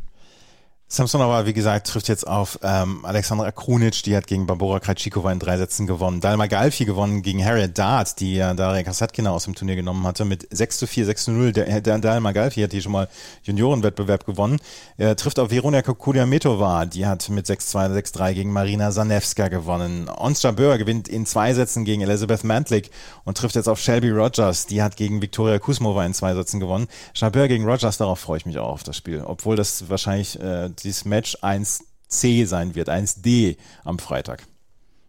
Samsonova, 0.95 1.45
wie 1.45 1.51
gesagt, 1.51 1.87
trifft 1.87 2.07
jetzt 2.07 2.25
auf 2.25 2.57
ähm, 2.63 3.03
Alexandra 3.03 3.51
Krunic, 3.51 4.01
die 4.03 4.15
hat 4.15 4.27
gegen 4.27 4.47
Barbora 4.47 4.79
Krajcikova 4.79 5.29
in 5.29 5.39
drei 5.39 5.57
Sätzen 5.57 5.87
gewonnen. 5.87 6.21
Dalma 6.21 6.47
Galfi 6.47 6.85
gewonnen 6.85 7.21
gegen 7.21 7.43
Harriet 7.43 7.77
Dart, 7.77 8.17
die 8.21 8.35
ja 8.35 8.53
Daria 8.53 8.81
Kasatkina 8.81 9.31
aus 9.31 9.43
dem 9.43 9.55
Turnier 9.55 9.75
genommen 9.75 10.07
hatte, 10.07 10.23
mit 10.23 10.47
6 10.49 10.77
zu 10.77 10.87
4, 10.87 11.07
6 11.07 11.23
zu 11.25 11.31
0. 11.31 11.51
Der, 11.51 11.81
der 11.81 11.97
Dalma 11.97 12.31
Galfi 12.31 12.61
hat 12.61 12.71
hier 12.71 12.81
schon 12.81 12.93
mal 12.93 13.09
Juniorenwettbewerb 13.43 14.25
gewonnen. 14.25 14.57
Er 14.95 15.17
trifft 15.17 15.37
auf 15.37 15.51
Veronika 15.51 15.91
Kudiametova, 15.91 16.85
die 16.85 17.05
hat 17.05 17.27
mit 17.27 17.45
6-2, 17.45 17.91
6-3 17.93 18.33
gegen 18.33 18.53
Marina 18.53 18.89
Zanevska 18.89 19.49
gewonnen. 19.49 20.07
Onstra 20.07 20.51
Böhr 20.51 20.77
gewinnt 20.77 21.09
in 21.09 21.25
zwei 21.25 21.53
Sätzen 21.53 21.83
gegen 21.83 22.03
Elizabeth 22.03 22.45
Mantlik 22.45 22.89
und 23.25 23.37
trifft 23.37 23.55
jetzt 23.55 23.67
auf 23.67 23.81
Shelby 23.81 24.11
Rogers, 24.11 24.65
die 24.65 24.81
hat 24.81 24.95
gegen 24.95 25.21
Viktoria 25.21 25.59
Kuzmova 25.59 26.05
in 26.05 26.13
zwei 26.13 26.33
Sätzen 26.35 26.61
gewonnen. 26.61 26.87
Jabeur 27.13 27.49
gegen 27.49 27.65
Rogers, 27.65 27.97
darauf 27.97 28.19
freue 28.19 28.37
ich 28.37 28.45
mich 28.45 28.59
auch 28.59 28.69
auf 28.69 28.83
das 28.83 28.95
Spiel, 28.95 29.21
obwohl 29.25 29.57
das 29.57 29.89
wahrscheinlich 29.89 30.39
äh, 30.39 30.69
dieses 30.85 31.05
Match 31.05 31.35
1C 31.41 32.45
sein 32.45 32.75
wird, 32.75 32.89
1D 32.89 33.57
am 33.83 33.99
Freitag. 33.99 34.43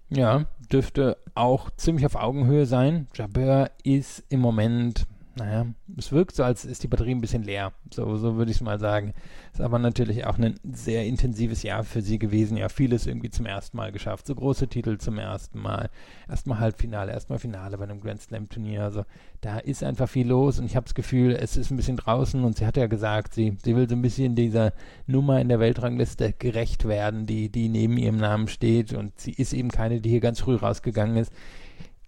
Ja, 0.08 0.46
dürfte 0.72 1.16
auch 1.34 1.70
ziemlich 1.76 2.06
auf 2.06 2.16
Augenhöhe 2.16 2.66
sein. 2.66 3.08
Jabeur 3.14 3.70
ist 3.82 4.24
im 4.28 4.40
Moment 4.40 5.06
naja, 5.36 5.66
es 5.98 6.12
wirkt 6.12 6.34
so, 6.34 6.44
als 6.44 6.64
ist 6.64 6.82
die 6.82 6.88
Batterie 6.88 7.14
ein 7.14 7.20
bisschen 7.20 7.42
leer. 7.42 7.72
So, 7.92 8.16
so 8.16 8.36
würde 8.36 8.50
ich 8.50 8.56
es 8.56 8.62
mal 8.62 8.78
sagen. 8.78 9.12
Ist 9.52 9.60
aber 9.60 9.78
natürlich 9.78 10.26
auch 10.26 10.38
ein 10.38 10.58
sehr 10.72 11.04
intensives 11.04 11.62
Jahr 11.62 11.84
für 11.84 12.00
sie 12.00 12.18
gewesen. 12.18 12.56
Ja, 12.56 12.70
vieles 12.70 13.06
irgendwie 13.06 13.28
zum 13.28 13.44
ersten 13.44 13.76
Mal 13.76 13.92
geschafft. 13.92 14.26
So 14.26 14.34
große 14.34 14.68
Titel 14.68 14.96
zum 14.96 15.18
ersten 15.18 15.60
Mal. 15.60 15.90
Erstmal 16.26 16.58
Halbfinale, 16.58 17.12
erstmal 17.12 17.38
Finale 17.38 17.76
bei 17.76 17.84
einem 17.84 18.00
Grand 18.00 18.22
Slam 18.22 18.48
Turnier. 18.48 18.84
Also 18.84 19.04
da 19.42 19.58
ist 19.58 19.84
einfach 19.84 20.08
viel 20.08 20.26
los 20.26 20.58
und 20.58 20.64
ich 20.64 20.74
habe 20.74 20.84
das 20.84 20.94
Gefühl, 20.94 21.36
es 21.38 21.58
ist 21.58 21.70
ein 21.70 21.76
bisschen 21.76 21.98
draußen 21.98 22.42
und 22.42 22.56
sie 22.56 22.66
hat 22.66 22.78
ja 22.78 22.86
gesagt, 22.86 23.34
sie, 23.34 23.58
sie 23.62 23.76
will 23.76 23.88
so 23.88 23.94
ein 23.94 24.02
bisschen 24.02 24.36
dieser 24.36 24.72
Nummer 25.06 25.38
in 25.40 25.50
der 25.50 25.60
Weltrangliste 25.60 26.32
gerecht 26.32 26.88
werden, 26.88 27.26
die, 27.26 27.50
die 27.50 27.68
neben 27.68 27.98
ihrem 27.98 28.16
Namen 28.16 28.48
steht 28.48 28.94
und 28.94 29.20
sie 29.20 29.32
ist 29.32 29.52
eben 29.52 29.70
keine, 29.70 30.00
die 30.00 30.08
hier 30.08 30.20
ganz 30.20 30.40
früh 30.40 30.54
rausgegangen 30.54 31.18
ist. 31.18 31.30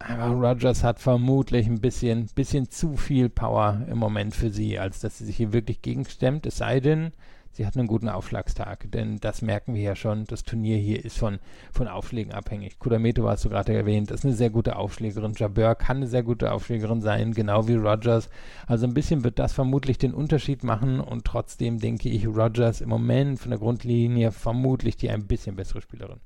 Aber 0.01 0.27
Rogers 0.27 0.85
hat 0.85 1.01
vermutlich 1.01 1.67
ein 1.67 1.81
bisschen, 1.81 2.27
bisschen 2.35 2.71
zu 2.71 2.97
viel 2.97 3.29
Power 3.29 3.85
im 3.91 3.99
Moment 3.99 4.35
für 4.35 4.51
sie, 4.51 4.79
als 4.79 5.01
dass 5.01 5.19
sie 5.19 5.25
sich 5.25 5.37
hier 5.37 5.53
wirklich 5.53 5.83
gegenstemmt. 5.83 6.47
Es 6.47 6.59
sei 6.59 6.79
denn, 6.79 7.11
sie 7.51 7.67
hat 7.67 7.77
einen 7.77 7.89
guten 7.89 8.09
Aufschlagstag, 8.09 8.93
denn 8.93 9.19
das 9.19 9.43
merken 9.43 9.75
wir 9.75 9.83
ja 9.83 9.97
schon. 9.97 10.25
Das 10.27 10.45
Turnier 10.45 10.77
hier 10.77 11.05
ist 11.05 11.19
von, 11.19 11.41
von 11.73 11.89
Aufschlägen 11.89 12.33
abhängig. 12.33 12.79
Kudameto 12.79 13.29
hast 13.29 13.45
du 13.45 13.49
gerade 13.49 13.75
erwähnt, 13.75 14.13
das 14.13 14.21
ist 14.21 14.27
eine 14.27 14.35
sehr 14.35 14.51
gute 14.51 14.77
Aufschlägerin. 14.77 15.35
Jabeur 15.37 15.75
kann 15.75 15.97
eine 15.97 16.07
sehr 16.07 16.23
gute 16.23 16.53
Aufschlägerin 16.53 17.01
sein, 17.01 17.35
genau 17.35 17.67
wie 17.67 17.75
Rogers. 17.75 18.31
Also 18.69 18.87
ein 18.87 18.95
bisschen 18.95 19.25
wird 19.25 19.41
das 19.41 19.53
vermutlich 19.53 19.99
den 19.99 20.15
Unterschied 20.15 20.63
machen 20.63 21.01
und 21.01 21.25
trotzdem 21.25 21.81
denke 21.81 22.09
ich, 22.09 22.29
Rogers 22.29 22.81
im 22.81 22.89
Moment 22.89 23.41
von 23.41 23.51
der 23.51 23.59
Grundlinie 23.59 24.31
vermutlich 24.31 24.97
die 24.97 25.11
ein 25.11 25.27
bisschen 25.27 25.57
bessere 25.57 25.83
Spielerin. 25.83 26.21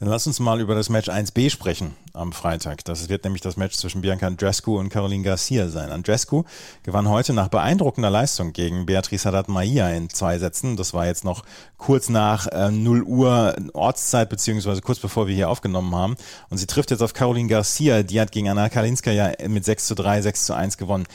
Dann 0.00 0.08
lass 0.08 0.26
uns 0.26 0.40
mal 0.40 0.60
über 0.60 0.74
das 0.74 0.88
Match 0.88 1.10
1b 1.10 1.50
sprechen 1.50 1.94
am 2.14 2.32
Freitag. 2.32 2.84
Das 2.86 3.10
wird 3.10 3.24
nämlich 3.24 3.42
das 3.42 3.58
Match 3.58 3.76
zwischen 3.76 4.00
Bianca 4.00 4.26
Andrescu 4.26 4.78
und 4.78 4.88
Caroline 4.88 5.22
Garcia 5.22 5.68
sein. 5.68 5.90
Andrescu 5.90 6.44
gewann 6.82 7.08
heute 7.08 7.34
nach 7.34 7.48
beeindruckender 7.48 8.08
Leistung 8.08 8.54
gegen 8.54 8.86
Beatrice 8.86 9.26
Haddad-Maia 9.26 9.90
in 9.90 10.08
zwei 10.08 10.38
Sätzen. 10.38 10.78
Das 10.78 10.94
war 10.94 11.04
jetzt 11.04 11.24
noch 11.24 11.44
kurz 11.76 12.08
nach 12.08 12.46
äh, 12.46 12.70
0 12.70 13.02
Uhr 13.02 13.54
Ortszeit, 13.74 14.30
beziehungsweise 14.30 14.80
kurz 14.80 14.98
bevor 15.00 15.26
wir 15.26 15.34
hier 15.34 15.50
aufgenommen 15.50 15.94
haben. 15.94 16.16
Und 16.48 16.56
sie 16.56 16.66
trifft 16.66 16.90
jetzt 16.90 17.02
auf 17.02 17.12
Caroline 17.12 17.48
Garcia. 17.48 18.02
Die 18.02 18.20
hat 18.20 18.32
gegen 18.32 18.48
Anna 18.48 18.70
Kalinskaya 18.70 19.32
mit 19.48 19.66
6 19.66 19.86
zu 19.86 19.94
3, 19.94 20.22
6 20.22 20.46
zu 20.46 20.54
1 20.54 20.78
gewonnen. 20.78 21.06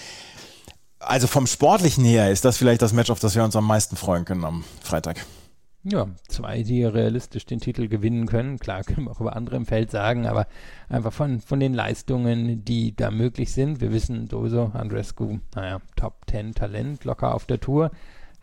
Also 0.99 1.25
vom 1.25 1.47
Sportlichen 1.47 2.05
her 2.05 2.31
ist 2.31 2.45
das 2.45 2.57
vielleicht 2.57 2.83
das 2.83 2.93
Match, 2.93 3.09
auf 3.09 3.19
das 3.19 3.35
wir 3.35 3.43
uns 3.43 3.55
am 3.55 3.65
meisten 3.65 3.95
freuen 3.95 4.25
können 4.25 4.45
am 4.45 4.63
Freitag. 4.83 5.25
Ja, 5.87 6.07
zwei, 6.27 6.63
die 6.63 6.83
realistisch 6.83 7.45
den 7.45 7.59
Titel 7.59 7.87
gewinnen 7.87 8.25
können. 8.25 8.57
Klar, 8.57 8.83
können 8.85 9.05
wir 9.05 9.11
auch 9.11 9.21
über 9.21 9.35
andere 9.35 9.55
im 9.55 9.67
Feld 9.67 9.91
sagen, 9.91 10.25
aber 10.25 10.47
einfach 10.89 11.13
von, 11.13 11.39
von 11.39 11.59
den 11.59 11.75
Leistungen, 11.75 12.65
die 12.65 12.95
da 12.95 13.11
möglich 13.11 13.53
sind. 13.53 13.81
Wir 13.81 13.91
wissen 13.91 14.27
sowieso, 14.27 14.71
Andrescu, 14.73 15.39
naja, 15.53 15.81
Top 15.95 16.21
10 16.27 16.55
Talent, 16.55 17.05
locker 17.05 17.35
auf 17.35 17.45
der 17.45 17.59
Tour 17.59 17.91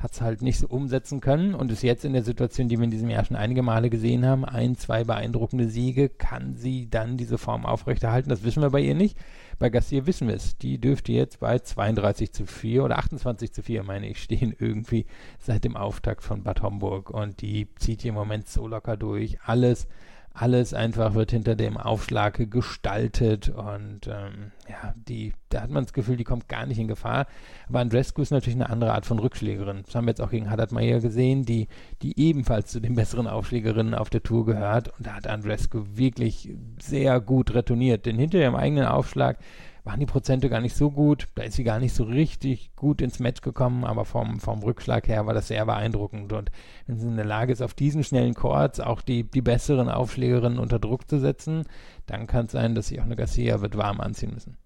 hat 0.03 0.13
es 0.13 0.21
halt 0.21 0.43
nicht 0.43 0.59
so 0.59 0.67
umsetzen 0.67 1.21
können 1.21 1.55
und 1.55 1.71
ist 1.71 1.83
jetzt 1.83 2.05
in 2.05 2.13
der 2.13 2.25
Situation, 2.25 2.69
die 2.69 2.79
wir 2.79 2.85
in 2.85 2.91
diesem 2.91 3.09
Jahr 3.09 3.25
schon 3.25 3.37
einige 3.37 3.63
Male 3.63 3.89
gesehen 3.89 4.27
haben, 4.27 4.45
ein, 4.45 4.77
zwei 4.77 5.05
beeindruckende 5.05 5.69
Siege, 5.69 6.09
kann 6.09 6.57
sie 6.57 6.91
dann 6.91 7.17
diese 7.17 7.39
Form 7.39 7.65
aufrechterhalten? 7.65 8.29
Das 8.29 8.43
wissen 8.43 8.63
wir 8.63 8.71
bei 8.71 8.81
ihr 8.81 8.95
nicht. 8.95 9.17
Bei 9.59 9.71
Garcia 9.71 10.07
wissen 10.07 10.27
wir 10.27 10.35
es. 10.35 10.59
Die 10.59 10.79
dürfte 10.79 11.13
jetzt 11.13 11.39
bei 11.41 11.59
32 11.59 12.33
zu 12.33 12.47
4 12.47 12.85
oder 12.85 12.99
28 12.99 13.53
zu 13.53 13.63
4, 13.63 13.85
meine 13.85 14.09
ich, 14.09 14.23
stehen 14.23 14.55
irgendwie 14.59 15.07
seit 15.39 15.65
dem 15.65 15.77
Auftakt 15.77 16.25
von 16.25 16.43
Bad 16.43 16.63
Homburg 16.63 17.11
und 17.11 17.41
die 17.41 17.69
zieht 17.77 18.03
hier 18.03 18.11
im 18.11 18.17
Moment 18.17 18.49
so 18.49 18.67
locker 18.67 18.97
durch. 18.97 19.39
Alles 19.45 19.87
alles 20.35 20.73
einfach 20.73 21.15
wird 21.15 21.31
hinter 21.31 21.55
dem 21.55 21.77
Aufschlag 21.77 22.51
gestaltet 22.51 23.51
und 23.51 24.07
ähm, 24.07 24.53
ja, 24.69 24.95
die, 24.97 25.35
da 25.51 25.61
hat 25.63 25.71
man 25.71 25.85
das 25.85 25.93
Gefühl, 25.93 26.17
die 26.17 26.25
kommt 26.25 26.49
gar 26.49 26.65
nicht 26.65 26.79
in 26.79 26.89
Gefahr. 26.89 27.27
Aber 27.69 27.81
Andrescu 27.81 28.23
ist 28.23 28.31
natürlich 28.31 28.57
eine 28.57 28.71
andere 28.71 28.95
Art 28.95 29.05
von 29.05 29.19
Rückschlägerin. 29.19 29.83
Das 29.85 29.95
haben 29.95 30.07
wir 30.07 30.13
jetzt 30.13 30.23
auch 30.23 30.31
gegen 30.31 30.51
Haddad 30.51 30.73
Meyer 30.73 31.01
gesehen, 31.01 31.45
die, 31.45 31.69
die 32.01 32.19
ebenfalls 32.19 32.71
zu 32.71 32.81
den 32.81 32.95
besseren 32.95 33.27
Aufschlägerinnen 33.27 33.95
auf 33.95 34.09
der 34.09 34.23
Tour 34.23 34.47
gehört. 34.47 34.89
Und 34.97 35.07
da 35.07 35.15
hat 35.15 35.27
Andrescu 35.27 35.85
wirklich 35.95 36.51
sehr 36.81 37.21
gut 37.21 37.53
retourniert. 37.55 38.07
Denn 38.07 38.19
hinter 38.19 38.39
ihrem 38.39 38.57
eigenen 38.57 38.87
Aufschlag 38.87 39.39
waren 39.85 40.01
die 40.01 40.07
Prozente 40.07 40.49
gar 40.49 40.61
nicht 40.61 40.77
so 40.77 40.91
gut. 40.91 41.29
Da 41.35 41.43
ist 41.43 41.55
sie 41.55 41.65
gar 41.65 41.79
nicht 41.79 41.95
so 41.95 42.05
richtig 42.05 42.75
gut 42.77 43.01
ins 43.01 43.19
Match 43.19 43.41
gekommen, 43.41 43.85
aber 43.85 44.05
vom, 44.05 44.39
vom 44.39 44.63
Rückschlag 44.63 45.09
her 45.09 45.27
war 45.27 45.35
das 45.35 45.49
sehr 45.49 45.67
beeindruckend. 45.67 46.33
Und 46.33 46.51
wenn 46.87 46.99
sie 46.99 47.09
in 47.09 47.17
der 47.17 47.25
Lage 47.25 47.53
ist, 47.53 47.63
auf 47.63 47.75
diesen 47.75 48.05
schnellen 48.05 48.35
Chords 48.35 48.81
auch 48.81 49.01
die, 49.01 49.25
die 49.25 49.43
besseren 49.43 49.89
Aufschlägerinnen 49.89 50.59
unter 50.59 50.79
Druck 50.79 51.09
zu 51.09 51.19
setzen, 51.19 51.65
dann 52.07 52.27
kann 52.27 52.47
es 52.47 52.53
sein, 52.53 52.75
dass 52.75 52.89
sie 52.89 53.01
auch 53.01 53.05
eine 53.05 53.17
Garcia 53.17 53.61
wird 53.61 53.77
warm 53.77 54.01
anziehen 54.01 54.33
müssen. 54.33 54.57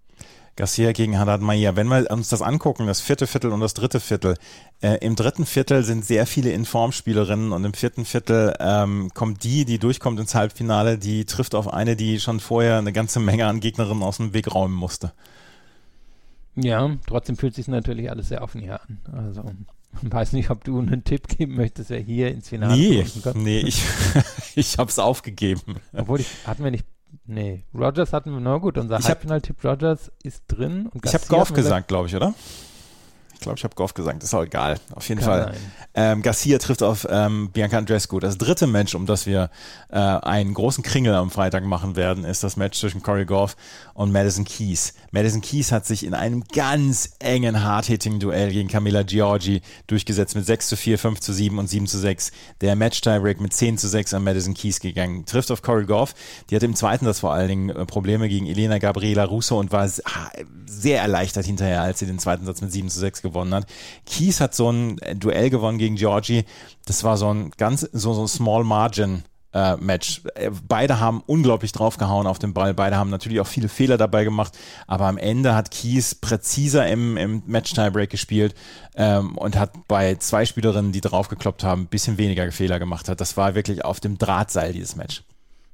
Garcia 0.56 0.92
gegen 0.92 1.18
Haddad 1.18 1.42
Maia. 1.42 1.76
Wenn 1.76 1.88
wir 1.88 2.10
uns 2.10 2.30
das 2.30 2.40
angucken, 2.40 2.86
das 2.86 3.00
vierte 3.00 3.26
Viertel 3.26 3.52
und 3.52 3.60
das 3.60 3.74
dritte 3.74 4.00
Viertel, 4.00 4.36
äh, 4.80 4.96
im 5.04 5.14
dritten 5.14 5.44
Viertel 5.44 5.84
sind 5.84 6.04
sehr 6.04 6.26
viele 6.26 6.50
Informspielerinnen 6.50 7.52
und 7.52 7.64
im 7.64 7.74
vierten 7.74 8.06
Viertel 8.06 8.54
ähm, 8.58 9.10
kommt 9.14 9.44
die, 9.44 9.66
die 9.66 9.78
durchkommt 9.78 10.18
ins 10.18 10.34
Halbfinale, 10.34 10.98
die 10.98 11.26
trifft 11.26 11.54
auf 11.54 11.72
eine, 11.72 11.94
die 11.94 12.18
schon 12.18 12.40
vorher 12.40 12.78
eine 12.78 12.92
ganze 12.92 13.20
Menge 13.20 13.46
an 13.46 13.60
Gegnerinnen 13.60 14.02
aus 14.02 14.16
dem 14.16 14.32
Weg 14.32 14.52
räumen 14.52 14.74
musste. 14.74 15.12
Ja, 16.56 16.90
trotzdem 17.06 17.36
fühlt 17.36 17.54
sich 17.54 17.68
natürlich 17.68 18.10
alles 18.10 18.28
sehr 18.28 18.42
offen 18.42 18.62
hier 18.62 18.80
an. 18.80 18.98
Also 19.12 19.44
ich 20.02 20.10
weiß 20.12 20.32
nicht, 20.32 20.48
ob 20.48 20.64
du 20.64 20.78
einen 20.78 21.04
Tipp 21.04 21.28
geben 21.28 21.54
möchtest, 21.54 21.90
wer 21.90 22.00
hier 22.00 22.30
ins 22.30 22.48
Finale 22.48 22.74
nee, 22.74 23.04
Nee, 23.34 23.60
ich, 23.60 23.82
ich 24.54 24.78
habe 24.78 24.90
es 24.90 24.98
aufgegeben. 24.98 25.76
Obwohl, 25.92 26.20
ich, 26.20 26.28
hatten 26.46 26.64
wir 26.64 26.70
nicht 26.70 26.86
Nee, 27.26 27.64
Rogers 27.74 28.12
hatten 28.12 28.32
wir, 28.32 28.40
na 28.40 28.58
gut, 28.58 28.78
unser 28.78 28.98
Halbfinaltipp 28.98 29.64
Rogers 29.64 30.12
ist 30.22 30.44
drin. 30.48 30.90
ich 31.02 31.14
habe 31.14 31.26
Golf 31.26 31.52
gesagt, 31.52 31.88
glaube 31.88 32.08
ich, 32.08 32.14
oder? 32.16 32.34
Ich 33.36 33.40
glaube, 33.40 33.58
ich 33.58 33.64
habe 33.64 33.74
Goff 33.74 33.94
gesagt. 33.94 34.22
Ist 34.22 34.34
auch 34.34 34.42
egal. 34.42 34.78
Auf 34.94 35.08
jeden 35.08 35.20
Kann 35.20 35.30
Fall. 35.30 35.54
Ähm, 35.94 36.22
Garcia 36.22 36.58
trifft 36.58 36.82
auf 36.82 37.06
ähm, 37.08 37.50
Bianca 37.52 37.78
Andrescu. 37.78 38.18
Das 38.18 38.38
dritte 38.38 38.66
Match, 38.66 38.94
um 38.94 39.06
das 39.06 39.26
wir 39.26 39.50
äh, 39.90 39.98
einen 39.98 40.54
großen 40.54 40.82
Kringel 40.82 41.14
am 41.14 41.30
Freitag 41.30 41.64
machen 41.64 41.96
werden, 41.96 42.24
ist 42.24 42.42
das 42.42 42.56
Match 42.56 42.80
zwischen 42.80 43.02
Corey 43.02 43.26
Goff 43.26 43.56
und 43.94 44.10
Madison 44.10 44.44
Keys. 44.44 44.94
Madison 45.10 45.42
Keys 45.42 45.70
hat 45.70 45.86
sich 45.86 46.04
in 46.04 46.14
einem 46.14 46.44
ganz 46.44 47.10
engen 47.18 47.62
Hard-Hitting-Duell 47.62 48.52
gegen 48.52 48.68
Camilla 48.68 49.02
Giorgi 49.02 49.60
durchgesetzt 49.86 50.34
mit 50.34 50.46
6 50.46 50.68
zu 50.68 50.76
4, 50.76 50.98
5 50.98 51.20
zu 51.20 51.32
7 51.32 51.58
und 51.58 51.68
7 51.68 51.86
zu 51.86 51.98
6. 51.98 52.32
Der 52.62 52.74
Match-Tiebreak 52.74 53.40
mit 53.40 53.52
10 53.52 53.76
zu 53.78 53.88
6 53.88 54.14
an 54.14 54.24
Madison 54.24 54.54
Keys 54.54 54.80
gegangen. 54.80 55.26
Trifft 55.26 55.50
auf 55.50 55.60
Corey 55.62 55.84
Goff. 55.84 56.14
Die 56.50 56.56
hat 56.56 56.62
im 56.62 56.74
zweiten 56.74 57.04
das 57.04 57.20
vor 57.20 57.34
allen 57.34 57.48
Dingen 57.48 57.68
äh, 57.70 57.84
Probleme 57.84 58.28
gegen 58.28 58.46
Elena 58.46 58.78
Gabriela 58.78 59.24
Russo 59.24 59.58
und 59.58 59.72
war 59.72 59.86
sehr 60.66 61.00
erleichtert 61.00 61.46
hinterher, 61.46 61.82
als 61.82 61.98
sie 61.98 62.06
den 62.06 62.18
zweiten 62.18 62.44
Satz 62.44 62.60
mit 62.60 62.72
7 62.72 62.88
zu 62.88 62.98
6 62.98 63.22
gewonnen 63.26 63.54
hat. 63.54 63.66
Kies 64.06 64.40
hat 64.40 64.54
so 64.54 64.70
ein 64.70 64.96
Duell 65.16 65.50
gewonnen 65.50 65.78
gegen 65.78 65.96
Georgie. 65.96 66.44
Das 66.86 67.04
war 67.04 67.16
so 67.16 67.32
ein 67.32 67.50
ganz, 67.56 67.82
so, 67.92 68.14
so 68.14 68.22
ein 68.22 68.28
Small 68.28 68.64
Margin. 68.64 69.24
Äh, 69.56 69.78
Match. 69.78 70.20
Äh, 70.34 70.50
beide 70.68 71.00
haben 71.00 71.22
unglaublich 71.24 71.72
draufgehauen 71.72 72.26
auf 72.26 72.38
den 72.38 72.52
Ball. 72.52 72.74
Beide 72.74 72.96
haben 72.96 73.08
natürlich 73.08 73.40
auch 73.40 73.46
viele 73.46 73.68
Fehler 73.68 73.96
dabei 73.96 74.24
gemacht. 74.24 74.52
Aber 74.86 75.06
am 75.06 75.16
Ende 75.16 75.54
hat 75.54 75.70
Kies 75.70 76.14
präziser 76.14 76.86
im, 76.86 77.16
im 77.16 77.42
Match-Tiebreak 77.46 78.10
gespielt 78.10 78.54
ähm, 78.96 79.38
und 79.38 79.56
hat 79.56 79.72
bei 79.88 80.16
zwei 80.16 80.44
Spielerinnen, 80.44 80.92
die 80.92 81.00
draufgekloppt 81.00 81.64
haben, 81.64 81.82
ein 81.82 81.86
bisschen 81.86 82.18
weniger 82.18 82.52
Fehler 82.52 82.78
gemacht 82.78 83.08
hat. 83.08 83.22
Das 83.22 83.38
war 83.38 83.54
wirklich 83.54 83.82
auf 83.82 83.98
dem 83.98 84.18
Drahtseil, 84.18 84.74
dieses 84.74 84.94
Match. 84.94 85.22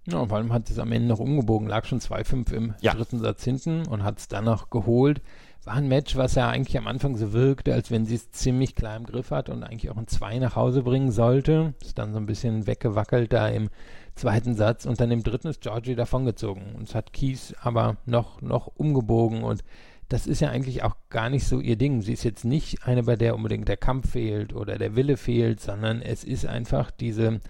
Ja, 0.07 0.25
vor 0.27 0.37
allem 0.37 0.53
hat 0.53 0.71
es 0.71 0.79
am 0.79 0.93
Ende 0.93 1.09
noch 1.09 1.19
umgebogen, 1.19 1.67
lag 1.67 1.85
schon 1.85 2.01
2-5 2.01 2.53
im 2.53 2.75
ja. 2.81 2.95
dritten 2.95 3.19
Satz 3.19 3.43
hinten 3.43 3.87
und 3.87 4.05
hat 4.05 4.19
es 4.19 4.29
dann 4.29 4.45
noch 4.45 4.71
geholt 4.71 5.21
war 5.65 5.75
ein 5.75 5.89
Match, 5.89 6.17
was 6.17 6.35
ja 6.35 6.49
eigentlich 6.49 6.77
am 6.77 6.87
Anfang 6.87 7.17
so 7.17 7.33
wirkte, 7.33 7.73
als 7.73 7.91
wenn 7.91 8.05
sie 8.05 8.17
es 8.17 8.31
ziemlich 8.33 8.75
klar 8.75 8.97
im 8.97 9.05
Griff 9.05 9.31
hat 9.31 9.49
und 9.49 9.63
eigentlich 9.63 9.91
auch 9.91 9.97
ein 9.97 10.09
2 10.09 10.39
nach 10.39 10.57
Hause 10.57 10.83
bringen 10.83 11.13
sollte. 11.13 11.75
Ist 11.83 11.99
dann 11.99 12.13
so 12.13 12.19
ein 12.19 12.27
bisschen 12.27 12.67
weggewackelt 12.67 13.33
da 13.33 13.49
im 13.49 13.71
zweiten 14.15 14.55
Satz 14.55 14.87
und 14.87 15.01
dann 15.01 15.11
im 15.11 15.23
dritten 15.23 15.49
ist 15.49 15.61
Georgie 15.61 15.95
davongezogen. 15.95 16.75
Und 16.75 16.89
es 16.89 16.95
hat 16.95 17.13
Kies 17.13 17.55
aber 17.61 17.97
noch, 18.07 18.43
noch 18.43 18.67
umgebogen 18.77 19.45
und 19.45 19.63
das 20.09 20.27
ist 20.27 20.41
ja 20.41 20.51
eigentlich 20.51 20.83
auch 20.83 20.97
gar 21.09 21.31
nicht 21.31 21.47
so 21.47 21.59
ihr 21.59 21.77
Ding. 21.77 22.03
Sie 22.03 22.13
ist 22.13 22.23
jetzt 22.23 22.45
nicht 22.45 22.87
eine, 22.87 23.05
bei 23.05 23.17
der 23.17 23.35
unbedingt 23.35 23.69
der 23.69 23.79
Kampf 23.79 24.11
fehlt 24.11 24.53
oder 24.53 24.77
der 24.77 24.95
Wille 24.95 25.17
fehlt, 25.17 25.61
sondern 25.61 26.03
es 26.03 26.23
ist 26.23 26.45
einfach 26.45 26.91
diese, 26.91 27.41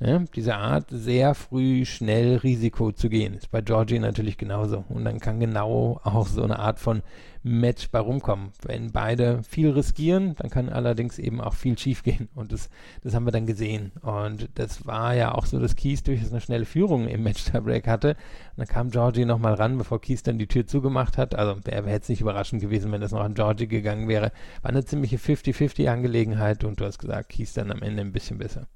Ne? 0.00 0.24
Diese 0.34 0.56
Art, 0.56 0.86
sehr 0.88 1.34
früh, 1.34 1.84
schnell 1.84 2.36
Risiko 2.36 2.90
zu 2.90 3.10
gehen, 3.10 3.34
ist 3.34 3.50
bei 3.50 3.60
Georgie 3.60 3.98
natürlich 3.98 4.38
genauso. 4.38 4.82
Und 4.88 5.04
dann 5.04 5.20
kann 5.20 5.40
genau 5.40 6.00
auch 6.02 6.26
so 6.26 6.42
eine 6.42 6.58
Art 6.58 6.78
von 6.78 7.02
Match 7.42 7.90
bei 7.90 7.98
rumkommen. 7.98 8.50
Wenn 8.62 8.92
beide 8.92 9.42
viel 9.42 9.68
riskieren, 9.68 10.36
dann 10.36 10.48
kann 10.48 10.70
allerdings 10.70 11.18
eben 11.18 11.42
auch 11.42 11.52
viel 11.52 11.78
schief 11.78 12.02
gehen. 12.02 12.30
Und 12.34 12.50
das, 12.50 12.70
das 13.02 13.14
haben 13.14 13.26
wir 13.26 13.30
dann 13.30 13.44
gesehen. 13.44 13.92
Und 14.00 14.48
das 14.54 14.86
war 14.86 15.14
ja 15.14 15.34
auch 15.34 15.44
so, 15.44 15.58
dass 15.58 15.76
Keys 15.76 16.02
durchaus 16.02 16.30
eine 16.30 16.40
schnelle 16.40 16.64
Führung 16.64 17.06
im 17.06 17.22
Match-Tiebreak 17.22 17.86
hatte. 17.86 18.10
Und 18.56 18.58
dann 18.58 18.68
kam 18.68 18.90
Georgie 18.90 19.26
nochmal 19.26 19.52
ran, 19.52 19.76
bevor 19.76 20.00
Keys 20.00 20.22
dann 20.22 20.38
die 20.38 20.46
Tür 20.46 20.66
zugemacht 20.66 21.18
hat. 21.18 21.34
Also 21.34 21.60
wäre 21.64 21.84
wär 21.84 21.92
jetzt 21.92 22.08
nicht 22.08 22.22
überraschend 22.22 22.62
gewesen, 22.62 22.90
wenn 22.90 23.02
das 23.02 23.12
noch 23.12 23.20
an 23.20 23.34
Georgie 23.34 23.68
gegangen 23.68 24.08
wäre. 24.08 24.32
War 24.62 24.70
eine 24.70 24.84
ziemliche 24.86 25.18
50-50-Angelegenheit 25.18 26.64
und 26.64 26.80
du 26.80 26.86
hast 26.86 26.98
gesagt, 26.98 27.28
Keys 27.28 27.52
dann 27.52 27.70
am 27.70 27.82
Ende 27.82 28.00
ein 28.00 28.12
bisschen 28.12 28.38
besser. 28.38 28.66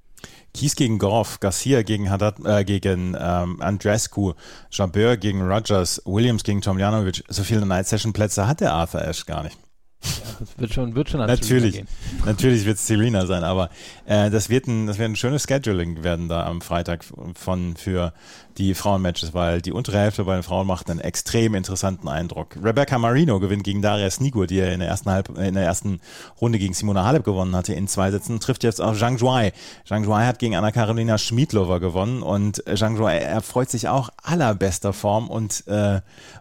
Kies 0.53 0.77
gegen 0.77 0.99
Goff, 0.99 1.41
Garcia 1.41 1.83
gegen, 1.83 2.11
Haddad, 2.11 2.37
äh, 2.45 2.65
gegen 2.65 3.17
ähm, 3.19 3.61
Andrescu, 3.61 4.35
Jabeur 4.71 5.17
gegen 5.17 5.43
Rogers, 5.43 6.01
Williams 6.05 6.45
gegen 6.45 6.61
Tomljanovic. 6.61 7.25
So 7.29 7.43
viele 7.43 7.67
Night-Session-Plätze 7.67 8.47
hat 8.47 8.61
der 8.61 8.73
Arthur 8.73 9.03
Ashe 9.03 9.25
gar 9.27 9.43
nicht. 9.43 9.59
Ja, 10.05 10.11
das 10.39 10.59
wird 10.59 10.75
schon, 10.75 10.95
wird 10.95 11.09
schon 11.09 11.21
natürlich, 11.21 11.83
natürlich 12.25 12.65
wird 12.67 12.77
es 12.77 12.87
Serena 12.87 13.27
sein, 13.27 13.43
aber 13.43 13.71
äh, 14.05 14.31
das 14.31 14.51
wird 14.51 14.67
ein, 14.67 14.87
das 14.87 14.99
wird 14.99 15.11
ein 15.11 15.17
schönes 15.17 15.45
Scheduling 15.45 16.05
werden 16.05 16.29
da 16.29 16.45
am 16.45 16.61
Freitag 16.61 17.05
von 17.35 17.77
für 17.77 18.13
die 18.59 18.75
Frauenmatches, 18.75 19.35
weil 19.35 19.61
die 19.61 19.73
untere 19.73 19.99
Hälfte 19.99 20.25
bei 20.25 20.35
den 20.35 20.43
Frauen 20.43 20.67
macht 20.67 20.91
einen 20.91 21.01
extrem 21.01 21.55
interessanten 21.55 22.09
Eindruck. 22.09 22.57
Rebecca 22.63 22.99
Marino 22.99 23.41
gewinnt 23.41 23.65
gegen 23.65 23.83
Daria 23.83 24.11
Snigur, 24.11 24.47
die 24.47 24.59
er 24.59 24.73
in 24.73 24.81
der 24.81 24.89
ersten 24.89 25.11
Halb, 25.11 25.37
in 25.37 25.55
der 25.55 25.65
ersten 25.65 26.01
Runde 26.41 26.59
gegen 26.59 26.75
Simona 26.75 27.05
Halep 27.05 27.25
gewonnen 27.25 27.55
hatte, 27.57 27.75
in 27.75 27.89
zwei 27.89 28.11
Sätzen, 28.11 28.41
trifft 28.41 28.65
jetzt 28.65 28.81
auf 28.81 28.99
Zhang 28.99 29.19
Zhuai. 29.19 29.53
Zhang 29.87 30.05
Zhuai 30.05 30.27
hat 30.27 30.39
gegen 30.39 30.57
Anna-Karolina 30.57 31.19
Schmiedlover 31.19 31.81
gewonnen 31.81 32.23
und 32.23 32.63
Zhang 32.75 32.97
Zhuai 32.97 33.19
erfreut 33.19 33.71
sich 33.71 33.89
auch 33.89 34.11
allerbester 34.23 34.93
Form 34.93 35.29
und 35.29 35.67
äh, 35.67 36.01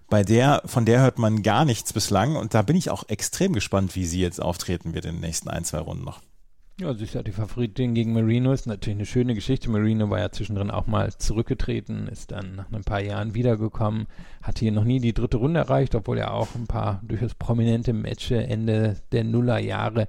bei 0.10 0.23
der, 0.23 0.62
von 0.65 0.86
der 0.86 1.02
hört 1.02 1.17
man 1.17 1.41
gar 1.41 1.65
nichts 1.65 1.93
bislang 1.93 2.36
und 2.36 2.54
da 2.54 2.62
bin 2.62 2.76
ich 2.76 2.89
auch 2.89 3.04
extrem 3.08 3.54
gespannt, 3.54 3.95
wie 3.95 4.06
sie 4.06 4.21
jetzt 4.21 4.41
auftreten 4.41 4.93
wird 4.93 5.06
in 5.06 5.15
den 5.15 5.21
nächsten 5.21 5.49
ein, 5.49 5.65
zwei 5.65 5.80
Runden 5.80 6.04
noch. 6.04 6.19
Ja, 6.80 6.92
sie 6.96 7.04
ist 7.04 7.14
ja 7.14 7.22
die 7.22 7.32
Favoritin 7.32 7.94
gegen 7.94 8.14
Marino. 8.14 8.52
Ist 8.52 8.66
natürlich 8.66 8.98
eine 8.98 9.06
schöne 9.06 9.36
Geschichte. 9.36 9.70
Marino 9.70 10.10
war 10.10 10.20
ja 10.20 10.32
zwischendrin 10.32 10.72
auch 10.72 10.88
mal 10.88 11.14
zurückgetreten, 11.16 12.08
ist 12.08 12.32
dann 12.32 12.56
nach 12.56 12.72
ein 12.72 12.84
paar 12.84 13.00
Jahren 13.00 13.36
wiedergekommen, 13.36 14.08
hat 14.42 14.58
hier 14.58 14.72
noch 14.72 14.84
nie 14.84 15.00
die 15.00 15.14
dritte 15.14 15.38
Runde 15.38 15.60
erreicht, 15.60 15.94
obwohl 15.94 16.18
er 16.18 16.34
auch 16.34 16.56
ein 16.56 16.66
paar 16.66 17.00
durchaus 17.04 17.36
prominente 17.36 17.94
Matches 17.94 18.48
Ende 18.48 18.98
der 19.12 19.24
Nullerjahre 19.24 20.08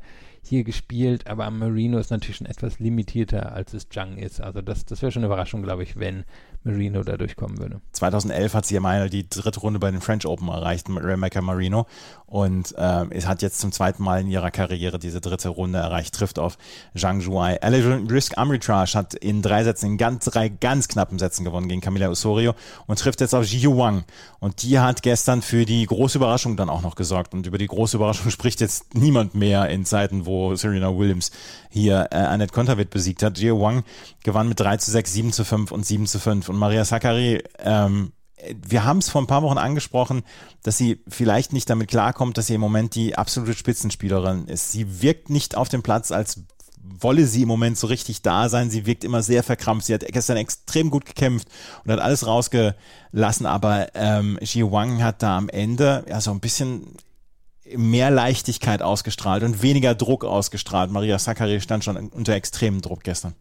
hier 0.48 0.64
gespielt, 0.64 1.26
aber 1.26 1.50
Marino 1.50 1.98
ist 1.98 2.11
natürlich 2.11 2.37
schon 2.37 2.46
etwas 2.46 2.78
limitierter, 2.78 3.52
als 3.52 3.74
es 3.74 3.87
Jung 3.92 4.16
ist. 4.16 4.40
Also 4.40 4.62
das, 4.62 4.85
das 4.85 5.02
wäre 5.02 5.12
schon 5.12 5.20
eine 5.20 5.26
Überraschung, 5.26 5.62
glaube 5.62 5.83
ich, 5.83 5.96
wenn 5.98 6.24
Marino 6.64 7.02
da 7.02 7.16
durchkommen 7.16 7.59
würde. 7.59 7.80
2011 7.92 8.54
hat 8.54 8.66
sie 8.66 8.74
ja 8.74 8.80
mal 8.80 9.11
die 9.11 9.28
dritte 9.28 9.61
Runde 9.61 9.78
bei 9.78 9.90
den 9.90 10.00
French 10.00 10.26
Open 10.26 10.48
erreicht 10.48 10.88
Rebecca 10.88 11.42
Marino 11.42 11.87
und 12.26 12.74
äh, 12.78 13.04
es 13.11 13.26
hat 13.26 13.42
jetzt 13.42 13.61
zum 13.61 13.70
zweiten 13.70 14.02
Mal 14.02 14.22
in 14.22 14.28
ihrer 14.28 14.50
Karriere 14.50 14.98
diese 14.98 15.20
dritte 15.20 15.50
Runde 15.50 15.78
erreicht, 15.78 16.14
trifft 16.14 16.38
auf 16.38 16.57
Zhang 16.96 17.20
Zhuai. 17.20 17.61
Alejandro 17.61 18.12
Risk 18.12 18.38
Amritrage 18.38 18.94
hat 18.94 19.14
in 19.14 19.42
drei 19.42 19.62
Sätzen, 19.62 19.92
in 19.92 19.98
ganz, 19.98 20.24
drei 20.24 20.48
ganz 20.48 20.88
knappen 20.88 21.18
Sätzen 21.18 21.44
gewonnen 21.44 21.68
gegen 21.68 21.83
Camila 21.83 22.09
Osorio 22.09 22.54
und 22.87 22.98
trifft 22.98 23.20
jetzt 23.20 23.35
auf 23.35 23.44
Ji 23.44 23.66
Wang 23.66 24.04
und 24.40 24.62
die 24.62 24.78
hat 24.78 25.02
gestern 25.02 25.42
für 25.42 25.66
die 25.66 25.85
große 25.85 26.16
Überraschung 26.18 26.57
dann 26.57 26.70
auch 26.70 26.83
noch 26.83 26.94
gesorgt 26.94 27.35
und 27.35 27.46
über 27.46 27.59
die 27.59 27.66
große 27.66 27.98
Überraschung 27.98 28.30
spricht 28.30 28.61
jetzt 28.62 28.94
niemand 28.94 29.35
mehr 29.35 29.68
in 29.68 29.85
Zeiten, 29.85 30.24
wo 30.24 30.33
Serena 30.56 30.96
Williams 30.96 31.30
hier 31.70 32.08
äh, 32.10 32.16
Annette 32.16 32.52
Kontaveit 32.52 32.90
besiegt 32.90 33.22
hat. 33.22 33.38
Ji 33.38 33.52
Wang 33.52 33.84
gewann 34.22 34.48
mit 34.48 34.60
3 34.60 34.76
zu 34.78 34.90
6, 34.90 35.12
7 35.12 35.32
zu 35.32 35.44
5 35.44 35.72
und 35.72 35.84
7 35.86 36.06
zu 36.06 36.18
5 36.18 36.48
und 36.48 36.56
Maria 36.56 36.84
Sakkari, 36.84 37.42
ähm, 37.58 38.12
wir 38.66 38.84
haben 38.84 38.98
es 38.98 39.08
vor 39.08 39.22
ein 39.22 39.26
paar 39.26 39.42
Wochen 39.42 39.58
angesprochen, 39.58 40.22
dass 40.62 40.76
sie 40.76 41.02
vielleicht 41.08 41.52
nicht 41.52 41.70
damit 41.70 41.88
klarkommt, 41.88 42.36
dass 42.36 42.46
sie 42.48 42.54
im 42.54 42.60
Moment 42.60 42.94
die 42.94 43.16
absolute 43.16 43.54
Spitzenspielerin 43.54 44.46
ist. 44.48 44.72
Sie 44.72 45.02
wirkt 45.02 45.30
nicht 45.30 45.56
auf 45.56 45.68
dem 45.68 45.82
Platz, 45.82 46.12
als 46.12 46.42
wolle 46.82 47.26
sie 47.26 47.42
im 47.42 47.48
Moment 47.48 47.78
so 47.78 47.86
richtig 47.86 48.22
da 48.22 48.48
sein. 48.48 48.70
Sie 48.70 48.86
wirkt 48.86 49.04
immer 49.04 49.22
sehr 49.22 49.42
verkrampft. 49.42 49.86
Sie 49.86 49.94
hat 49.94 50.04
gestern 50.06 50.36
extrem 50.36 50.90
gut 50.90 51.06
gekämpft 51.06 51.48
und 51.84 51.92
hat 51.92 52.00
alles 52.00 52.26
rausgelassen, 52.26 53.46
aber 53.46 53.88
ähm, 53.94 54.38
Xi 54.42 54.62
Wang 54.70 55.02
hat 55.02 55.22
da 55.22 55.36
am 55.36 55.48
Ende 55.48 56.04
ja 56.08 56.20
so 56.20 56.30
ein 56.30 56.40
bisschen 56.40 56.96
mehr 57.77 58.11
Leichtigkeit 58.11 58.83
ausgestrahlt 58.83 59.42
und 59.42 59.62
weniger 59.62 59.94
Druck 59.94 60.24
ausgestrahlt. 60.24 60.90
Maria 60.90 61.18
Sakkari 61.18 61.61
stand 61.61 61.85
schon 61.85 61.96
unter 61.96 62.35
extremem 62.35 62.81
Druck 62.81 63.03
gestern. 63.03 63.35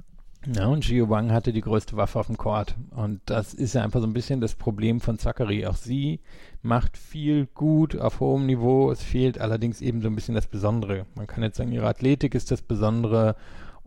Ja, 0.46 0.68
und 0.68 0.84
Gio 0.84 1.10
Wang 1.10 1.32
hatte 1.32 1.54
die 1.54 1.62
größte 1.62 1.96
Waffe 1.96 2.20
auf 2.20 2.28
dem 2.28 2.38
Court. 2.38 2.76
Und 2.92 3.22
das 3.26 3.54
ist 3.54 3.76
ja 3.76 3.84
einfach 3.84 4.02
so 4.02 4.08
ein 4.08 4.14
bisschen 4.14 4.42
das 4.42 4.56
Problem 4.56 5.00
von 5.00 5.18
Zachary. 5.18 5.66
Auch 5.66 5.76
sie 5.76 6.20
macht 6.62 6.98
viel 6.98 7.48
gut 7.54 7.98
auf 7.98 8.20
hohem 8.20 8.46
Niveau. 8.46 8.92
Es 8.92 9.02
fehlt 9.02 9.40
allerdings 9.40 9.82
eben 9.82 10.02
so 10.02 10.10
ein 10.10 10.16
bisschen 10.16 10.36
das 10.36 10.48
Besondere. 10.48 11.06
Man 11.16 11.28
kann 11.28 11.44
jetzt 11.44 11.58
sagen, 11.58 11.72
ihre 11.72 11.88
Athletik 11.88 12.36
ist 12.36 12.52
das 12.52 12.62
Besondere 12.62 13.38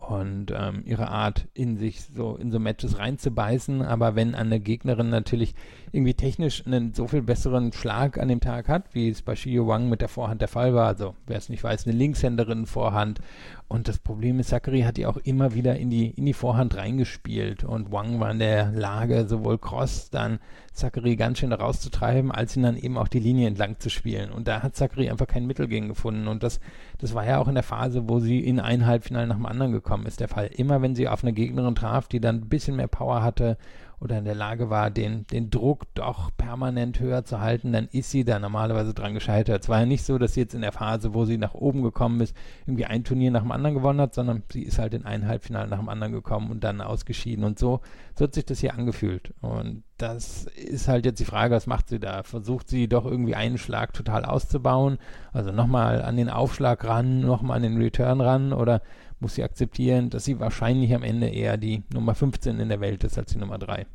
und 0.09 0.53
ähm, 0.55 0.83
ihre 0.87 1.09
Art 1.09 1.49
in 1.53 1.77
sich 1.77 2.05
so 2.05 2.37
in 2.37 2.51
so 2.51 2.59
Matches 2.59 2.99
reinzubeißen, 2.99 3.83
aber 3.83 4.15
wenn 4.15 4.35
eine 4.35 4.61
Gegnerin 4.61 5.11
natürlich 5.11 5.55
irgendwie 5.97 6.15
technisch 6.15 6.65
einen 6.67 6.95
so 6.95 7.09
viel 7.09 7.23
besseren 7.23 7.73
Schlag 7.73 8.19
an 8.19 8.29
dem 8.29 8.41
Tag 8.41 8.69
hat, 8.69 8.95
wie 8.95 9.09
es 9.09 9.23
bei 9.23 9.35
Shio 9.35 9.67
Wang 9.67 9.89
mit 9.89 10.01
der 10.01 10.09
Vorhand 10.09 10.41
der 10.41 10.49
Fall 10.49 10.75
war, 10.75 10.87
also 10.87 11.15
wer 11.27 11.39
es 11.39 11.49
nicht 11.49 11.65
weiß, 11.65 11.87
eine 11.87 11.97
Linkshänderin 11.97 12.67
Vorhand 12.67 13.21
und 13.69 13.89
das 13.89 13.99
Problem 13.99 14.39
ist, 14.39 14.51
Zachary 14.51 14.83
hat 14.83 14.97
die 14.97 15.07
auch 15.07 15.17
immer 15.17 15.55
wieder 15.55 15.77
in 15.77 15.91
die 15.91 16.11
in 16.11 16.25
die 16.25 16.35
Vorhand 16.35 16.77
reingespielt 16.77 17.65
und 17.65 17.91
Wang 17.91 18.21
war 18.21 18.31
in 18.31 18.39
der 18.39 18.71
Lage, 18.71 19.27
sowohl 19.27 19.59
Cross 19.59 20.11
dann 20.11 20.39
Zachary 20.73 21.17
ganz 21.17 21.39
schön 21.39 21.53
rauszutreiben, 21.53 22.31
als 22.31 22.57
ihn 22.57 22.63
dann 22.63 22.77
eben 22.77 22.97
auch 22.97 23.09
die 23.09 23.19
Linie 23.19 23.49
entlang 23.49 23.81
zu 23.81 23.91
spielen. 23.91 24.31
Und 24.31 24.47
da 24.47 24.63
hat 24.63 24.77
Zachary 24.77 25.11
einfach 25.11 25.27
kein 25.27 25.47
Mittel 25.47 25.67
gegen 25.67 25.89
gefunden. 25.89 26.29
Und 26.29 26.45
das, 26.45 26.61
das 26.99 27.15
war 27.15 27.27
ja 27.27 27.39
auch 27.39 27.49
in 27.49 27.55
der 27.55 27.65
Phase, 27.65 28.09
wo 28.09 28.21
sie 28.21 28.39
in 28.39 28.61
ein 28.61 28.87
Halbfinale 28.87 29.27
nach 29.27 29.37
dem 29.37 29.47
anderen 29.47 29.73
gekommen 29.73 30.07
ist, 30.07 30.21
der 30.21 30.29
Fall. 30.29 30.47
Immer 30.47 30.81
wenn 30.81 30.95
sie 30.95 31.09
auf 31.09 31.25
eine 31.25 31.33
Gegnerin 31.33 31.75
traf, 31.75 32.07
die 32.07 32.21
dann 32.21 32.37
ein 32.37 32.49
bisschen 32.49 32.77
mehr 32.77 32.89
Power 32.89 33.23
hatte 33.25 33.57
oder 34.01 34.19
in 34.19 34.25
der 34.25 34.35
Lage 34.35 34.69
war, 34.69 34.91
den, 34.91 35.27
den 35.29 35.51
Druck 35.51 35.87
doch 35.95 36.31
permanent 36.37 37.01
höher 37.01 37.25
zu 37.25 37.41
halten, 37.41 37.73
dann 37.73 37.89
ist 37.91 38.11
sie 38.11 38.25
da 38.25 38.39
normalerweise 38.39 38.93
dran 38.93 39.15
gescheitert. 39.15 39.63
Es 39.63 39.69
war 39.69 39.81
ja 39.81 39.87
nicht 39.87 40.05
so, 40.05 40.19
dass 40.19 40.35
sie 40.35 40.41
jetzt 40.41 40.55
in 40.55 40.61
der 40.61 40.73
Phase, 40.73 41.15
wo 41.15 41.25
sie 41.25 41.39
nach 41.39 41.55
oben 41.55 41.83
gekommen 41.83 42.21
ist, 42.21 42.37
irgendwie 42.67 42.85
ein 42.85 43.05
Turnier 43.05 43.31
nach 43.31 43.43
dem 43.43 43.53
anderen 43.53 43.75
gewonnen 43.75 44.01
hat, 44.01 44.15
sondern 44.15 44.43
sie 44.53 44.63
ist 44.63 44.79
halt 44.79 44.93
in 44.93 45.05
ein 45.05 45.27
Halbfinale 45.27 45.69
nach 45.69 45.79
dem 45.79 45.89
anderen 45.89 46.13
gekommen 46.13 46.51
und 46.51 46.63
dann 46.63 46.81
ausgeschieden. 46.81 47.45
Und 47.45 47.59
so, 47.59 47.81
so 48.15 48.25
hat 48.25 48.35
sich 48.35 48.45
das 48.45 48.61
hier 48.61 48.75
angefühlt. 48.75 49.33
Und 49.41 49.83
das 49.97 50.45
ist 50.45 50.89
halt 50.89 51.07
jetzt 51.07 51.21
die 51.21 51.25
Frage, 51.25 51.55
was 51.55 51.67
macht 51.67 51.89
sie 51.89 51.99
da? 51.99 52.23
Versucht 52.23 52.69
sie 52.69 52.89
doch 52.89 53.07
irgendwie 53.07 53.35
einen 53.35 53.57
Schlag 53.57 53.95
total 53.95 54.27
auszubauen? 54.27 54.99
Also 55.33 55.53
nochmal 55.53 56.03
an 56.03 56.17
den 56.17 56.29
Aufschlag 56.29 56.85
ran, 56.85 57.21
nochmal 57.21 57.57
an 57.57 57.63
den 57.63 57.79
Return 57.79 58.21
ran 58.21 58.53
oder 58.53 58.83
muss 59.21 59.35
sie 59.35 59.43
akzeptieren, 59.43 60.11
dass 60.11 60.25
sie 60.25 60.41
wahrscheinlich 60.41 60.95
am 60.95 61.03
Ende 61.03 61.29
eher 61.29 61.57
die 61.57 61.83
Nummer 61.93 62.15
15 62.15 62.61
in 62.61 62.69
der 62.69 62.81
Welt 62.81 63.05
ist 63.05 63.19
als 63.19 63.33
die 63.33 63.39
Nummer 63.39 63.59
3. 63.59 63.87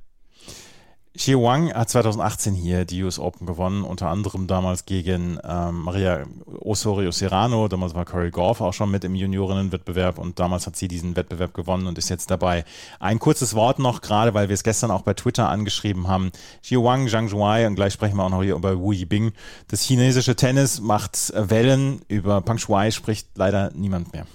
Xie 1.13 1.35
Wang 1.35 1.73
hat 1.73 1.89
2018 1.89 2.55
hier 2.55 2.85
die 2.85 3.03
US 3.03 3.19
Open 3.19 3.45
gewonnen, 3.45 3.83
unter 3.83 4.07
anderem 4.07 4.47
damals 4.47 4.85
gegen 4.85 5.39
ähm, 5.43 5.81
Maria 5.81 6.23
Osorio 6.61 7.11
Serrano. 7.11 7.67
Damals 7.67 7.93
war 7.93 8.05
Corey 8.05 8.31
Goff 8.31 8.61
auch 8.61 8.73
schon 8.73 8.89
mit 8.89 9.03
im 9.03 9.13
Juniorinnenwettbewerb 9.13 10.17
und 10.17 10.39
damals 10.39 10.67
hat 10.67 10.77
sie 10.77 10.87
diesen 10.87 11.17
Wettbewerb 11.17 11.53
gewonnen 11.53 11.87
und 11.87 11.97
ist 11.97 12.07
jetzt 12.07 12.31
dabei. 12.31 12.63
Ein 13.01 13.19
kurzes 13.19 13.55
Wort 13.55 13.77
noch, 13.77 13.99
gerade 13.99 14.33
weil 14.33 14.47
wir 14.47 14.53
es 14.53 14.63
gestern 14.63 14.89
auch 14.89 15.01
bei 15.01 15.13
Twitter 15.13 15.49
angeschrieben 15.49 16.07
haben. 16.07 16.31
Xie 16.61 16.77
Wang, 16.77 17.09
Zhang 17.09 17.27
Zhuai 17.27 17.67
und 17.67 17.75
gleich 17.75 17.91
sprechen 17.91 18.15
wir 18.15 18.23
auch 18.23 18.29
noch 18.29 18.43
hier 18.43 18.55
über 18.55 18.79
Wu 18.79 18.93
Yibing. 18.93 19.33
Das 19.67 19.81
chinesische 19.81 20.37
Tennis 20.37 20.79
macht 20.79 21.33
Wellen. 21.35 22.03
Über 22.07 22.39
Peng 22.39 22.57
Shuai 22.57 22.89
spricht 22.91 23.27
leider 23.35 23.71
niemand 23.75 24.13
mehr. 24.13 24.25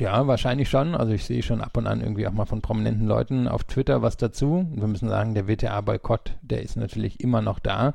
Ja, 0.00 0.26
wahrscheinlich 0.26 0.70
schon. 0.70 0.94
Also 0.94 1.12
ich 1.12 1.26
sehe 1.26 1.42
schon 1.42 1.60
ab 1.60 1.76
und 1.76 1.86
an 1.86 2.00
irgendwie 2.00 2.26
auch 2.26 2.32
mal 2.32 2.46
von 2.46 2.62
prominenten 2.62 3.06
Leuten 3.06 3.46
auf 3.46 3.64
Twitter 3.64 4.00
was 4.00 4.16
dazu. 4.16 4.66
Wir 4.72 4.86
müssen 4.86 5.10
sagen, 5.10 5.34
der 5.34 5.46
WTA-Boykott, 5.46 6.38
der 6.40 6.62
ist 6.62 6.76
natürlich 6.76 7.20
immer 7.20 7.42
noch 7.42 7.58
da. 7.58 7.92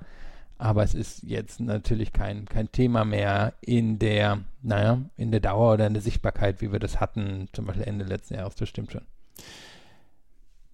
Aber 0.60 0.84
es 0.84 0.94
ist 0.94 1.24
jetzt 1.24 1.60
natürlich 1.60 2.14
kein, 2.14 2.46
kein 2.46 2.72
Thema 2.72 3.06
mehr 3.06 3.54
in 3.60 3.98
der, 3.98 4.38
naja, 4.62 5.00
in 5.18 5.32
der 5.32 5.40
Dauer 5.40 5.74
oder 5.74 5.88
in 5.88 5.94
der 5.94 6.04
Sichtbarkeit, 6.04 6.62
wie 6.62 6.72
wir 6.72 6.80
das 6.80 7.02
hatten, 7.02 7.50
zum 7.54 7.66
Beispiel 7.66 7.88
Ende 7.88 8.06
letzten 8.06 8.36
Jahres, 8.36 8.54
das 8.54 8.70
stimmt 8.70 8.92
schon. 8.92 9.02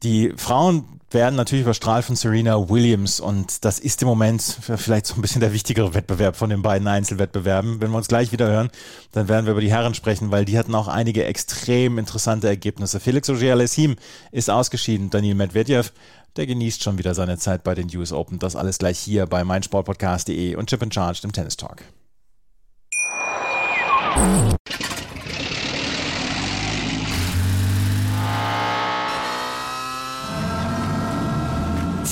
Die 0.04 0.34
Frauen 0.36 1.00
werden 1.12 1.36
natürlich 1.36 1.64
überstrahlt 1.64 2.06
von 2.06 2.16
Serena 2.16 2.70
Williams 2.70 3.20
und 3.20 3.66
das 3.66 3.78
ist 3.80 4.02
im 4.02 4.08
Moment 4.08 4.42
vielleicht 4.78 5.06
so 5.06 5.16
ein 5.16 5.22
bisschen 5.22 5.42
der 5.42 5.54
wichtigere 5.54 5.94
Wettbewerb 5.94 6.36
von 6.36 6.50
den 6.50 6.62
beiden 6.62 6.88
Einzelwettbewerben. 6.88 7.82
Wenn 7.82 7.92
wir 7.92 7.98
uns 7.98 8.08
gleich 8.08 8.32
wieder 8.32 8.48
hören, 8.48 8.70
dann 9.12 9.28
werden 9.28 9.46
wir 9.46 9.52
über 9.52 9.62
die 9.62 9.72
Herren 9.72 9.94
sprechen, 9.94 10.32
weil 10.32 10.46
die 10.46 10.58
hatten 10.58 10.74
auch 10.74 10.88
einige 10.88 11.26
extrem 11.26 11.98
interessante 11.98 12.48
Ergebnisse. 12.48 13.00
Felix 13.00 13.30
Auger-Aliassime 13.30 13.96
ist 14.32 14.50
ausgeschieden, 14.50 15.10
Daniel 15.10 15.36
Medvedev, 15.36 15.92
der 16.38 16.48
genießt 16.48 16.82
schon 16.82 16.98
wieder 16.98 17.14
seine 17.14 17.38
Zeit 17.38 17.64
bei 17.64 17.76
den 17.76 17.96
US 17.96 18.14
Open. 18.14 18.40
Das 18.40 18.56
alles 18.56 18.78
gleich 18.78 18.98
hier 18.98 19.26
bei 19.26 19.44
meinsportpodcast.de 19.44 20.56
und 20.56 20.70
Chip 20.70 20.82
in 20.82 20.92
Charge, 20.92 21.22
dem 21.22 21.34
Tennis 21.34 21.58
Talk. 21.58 21.84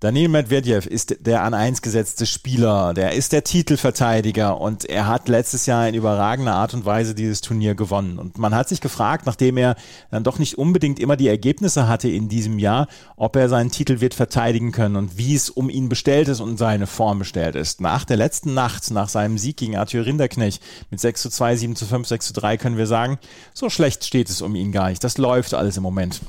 Daniel 0.00 0.28
Medvedev 0.28 0.86
ist 0.86 1.26
der 1.26 1.42
an 1.42 1.52
eins 1.52 1.82
gesetzte 1.82 2.24
Spieler, 2.24 2.94
der 2.94 3.12
ist 3.12 3.32
der 3.32 3.44
Titelverteidiger 3.44 4.58
und 4.58 4.86
er 4.86 5.06
hat 5.06 5.28
letztes 5.28 5.66
Jahr 5.66 5.86
in 5.86 5.94
überragender 5.94 6.54
Art 6.54 6.72
und 6.72 6.86
Weise 6.86 7.14
dieses 7.14 7.42
Turnier 7.42 7.74
gewonnen. 7.74 8.18
Und 8.18 8.38
man 8.38 8.54
hat 8.54 8.66
sich 8.66 8.80
gefragt, 8.80 9.26
nachdem 9.26 9.58
er 9.58 9.76
dann 10.10 10.24
doch 10.24 10.38
nicht 10.38 10.56
unbedingt 10.56 10.98
immer 11.00 11.18
die 11.18 11.28
Ergebnisse 11.28 11.86
hatte 11.86 12.08
in 12.08 12.30
diesem 12.30 12.58
Jahr, 12.58 12.88
ob 13.16 13.36
er 13.36 13.50
seinen 13.50 13.70
Titel 13.70 14.00
wird 14.00 14.14
verteidigen 14.14 14.72
können 14.72 14.96
und 14.96 15.18
wie 15.18 15.34
es 15.34 15.50
um 15.50 15.68
ihn 15.68 15.90
bestellt 15.90 16.28
ist 16.28 16.40
und 16.40 16.56
seine 16.56 16.86
Form 16.86 17.18
bestellt 17.18 17.54
ist. 17.54 17.82
Nach 17.82 18.06
der 18.06 18.16
letzten 18.16 18.54
Nacht, 18.54 18.90
nach 18.90 19.10
seinem 19.10 19.36
Sieg 19.36 19.58
gegen 19.58 19.76
Arthur 19.76 20.06
Rinderknecht 20.06 20.62
mit 20.90 20.98
6 20.98 21.20
zu 21.20 21.28
2, 21.28 21.56
7 21.56 21.76
zu 21.76 21.84
5, 21.84 22.08
6 22.08 22.26
zu 22.28 22.32
3 22.32 22.56
können 22.56 22.78
wir 22.78 22.86
sagen, 22.86 23.18
so 23.52 23.68
schlecht 23.68 24.06
steht 24.06 24.30
es 24.30 24.40
um 24.40 24.54
ihn 24.54 24.72
gar 24.72 24.88
nicht. 24.88 25.04
Das 25.04 25.18
läuft 25.18 25.52
alles 25.52 25.76
im 25.76 25.82
Moment. 25.82 26.22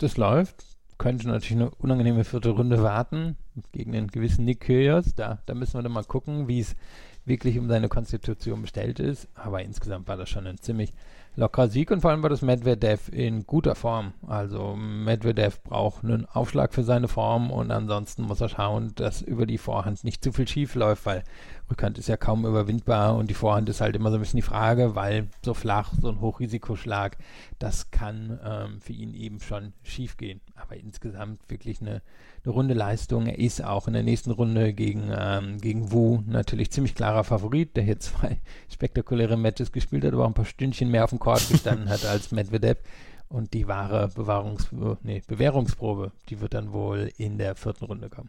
Das 0.00 0.16
läuft 0.16 0.71
könnte 1.02 1.26
natürlich 1.26 1.60
eine 1.60 1.70
unangenehme 1.70 2.22
vierte 2.22 2.50
Runde 2.50 2.80
warten 2.80 3.36
gegen 3.72 3.90
den 3.90 4.06
gewissen 4.06 4.44
Nick 4.44 4.60
Kyrgios. 4.60 5.16
Da, 5.16 5.40
da 5.46 5.54
müssen 5.54 5.74
wir 5.74 5.82
dann 5.82 5.90
mal 5.90 6.04
gucken, 6.04 6.46
wie 6.46 6.60
es 6.60 6.76
wirklich 7.24 7.58
um 7.58 7.68
seine 7.68 7.88
Konstitution 7.88 8.62
bestellt 8.62 9.00
ist. 9.00 9.26
Aber 9.34 9.62
insgesamt 9.62 10.06
war 10.06 10.16
das 10.16 10.30
schon 10.30 10.46
ein 10.46 10.58
ziemlich 10.58 10.92
lockerer 11.34 11.68
Sieg 11.68 11.90
und 11.90 12.00
vor 12.00 12.10
allem 12.10 12.22
war 12.22 12.30
das 12.30 12.42
Medvedev 12.42 13.08
in 13.10 13.46
guter 13.46 13.74
Form. 13.74 14.12
Also 14.26 14.76
Medvedev 14.76 15.62
braucht 15.62 16.04
einen 16.04 16.26
Aufschlag 16.26 16.74
für 16.74 16.84
seine 16.84 17.08
Form 17.08 17.50
und 17.50 17.70
ansonsten 17.70 18.22
muss 18.22 18.40
er 18.40 18.48
schauen, 18.48 18.92
dass 18.96 19.22
über 19.22 19.46
die 19.46 19.58
Vorhand 19.58 20.04
nicht 20.04 20.22
zu 20.22 20.32
viel 20.32 20.46
schief 20.46 20.74
läuft, 20.74 21.06
weil 21.06 21.22
Rückhand 21.72 21.96
ist 21.96 22.08
ja 22.08 22.18
kaum 22.18 22.44
überwindbar 22.44 23.16
und 23.16 23.30
die 23.30 23.34
Vorhand 23.34 23.68
ist 23.70 23.80
halt 23.80 23.96
immer 23.96 24.10
so 24.10 24.16
ein 24.16 24.20
bisschen 24.20 24.36
die 24.36 24.42
Frage, 24.42 24.94
weil 24.94 25.28
so 25.42 25.54
flach, 25.54 25.94
so 25.98 26.10
ein 26.10 26.20
Hochrisikoschlag, 26.20 27.16
das 27.58 27.90
kann 27.90 28.38
ähm, 28.44 28.80
für 28.80 28.92
ihn 28.92 29.14
eben 29.14 29.40
schon 29.40 29.72
schief 29.82 30.18
gehen. 30.18 30.42
Aber 30.54 30.76
insgesamt 30.76 31.40
wirklich 31.48 31.80
eine, 31.80 32.02
eine 32.44 32.52
runde 32.52 32.74
Leistung. 32.74 33.26
Er 33.26 33.38
ist 33.38 33.64
auch 33.64 33.86
in 33.86 33.94
der 33.94 34.02
nächsten 34.02 34.32
Runde 34.32 34.74
gegen, 34.74 35.10
ähm, 35.16 35.58
gegen 35.62 35.92
Wu 35.92 36.20
natürlich 36.26 36.70
ziemlich 36.70 36.94
klarer 36.94 37.24
Favorit, 37.24 37.74
der 37.74 37.84
hier 37.84 37.98
zwei 38.00 38.38
spektakuläre 38.68 39.38
Matches 39.38 39.72
gespielt 39.72 40.04
hat, 40.04 40.12
aber 40.12 40.24
auch 40.24 40.28
ein 40.28 40.34
paar 40.34 40.44
Stündchen 40.44 40.90
mehr 40.90 41.04
auf 41.04 41.10
dem 41.10 41.20
Court 41.22 41.48
gestanden 41.48 41.88
hat 41.88 42.04
als 42.04 42.32
Medvedev. 42.32 42.78
Und 43.28 43.54
die 43.54 43.66
wahre 43.66 44.08
Bewahrungs 44.08 44.68
nee, 45.02 45.22
Bewährungsprobe, 45.26 46.12
die 46.28 46.40
wird 46.40 46.52
dann 46.52 46.72
wohl 46.72 47.10
in 47.16 47.38
der 47.38 47.54
vierten 47.54 47.86
Runde 47.86 48.10
kommen. 48.10 48.28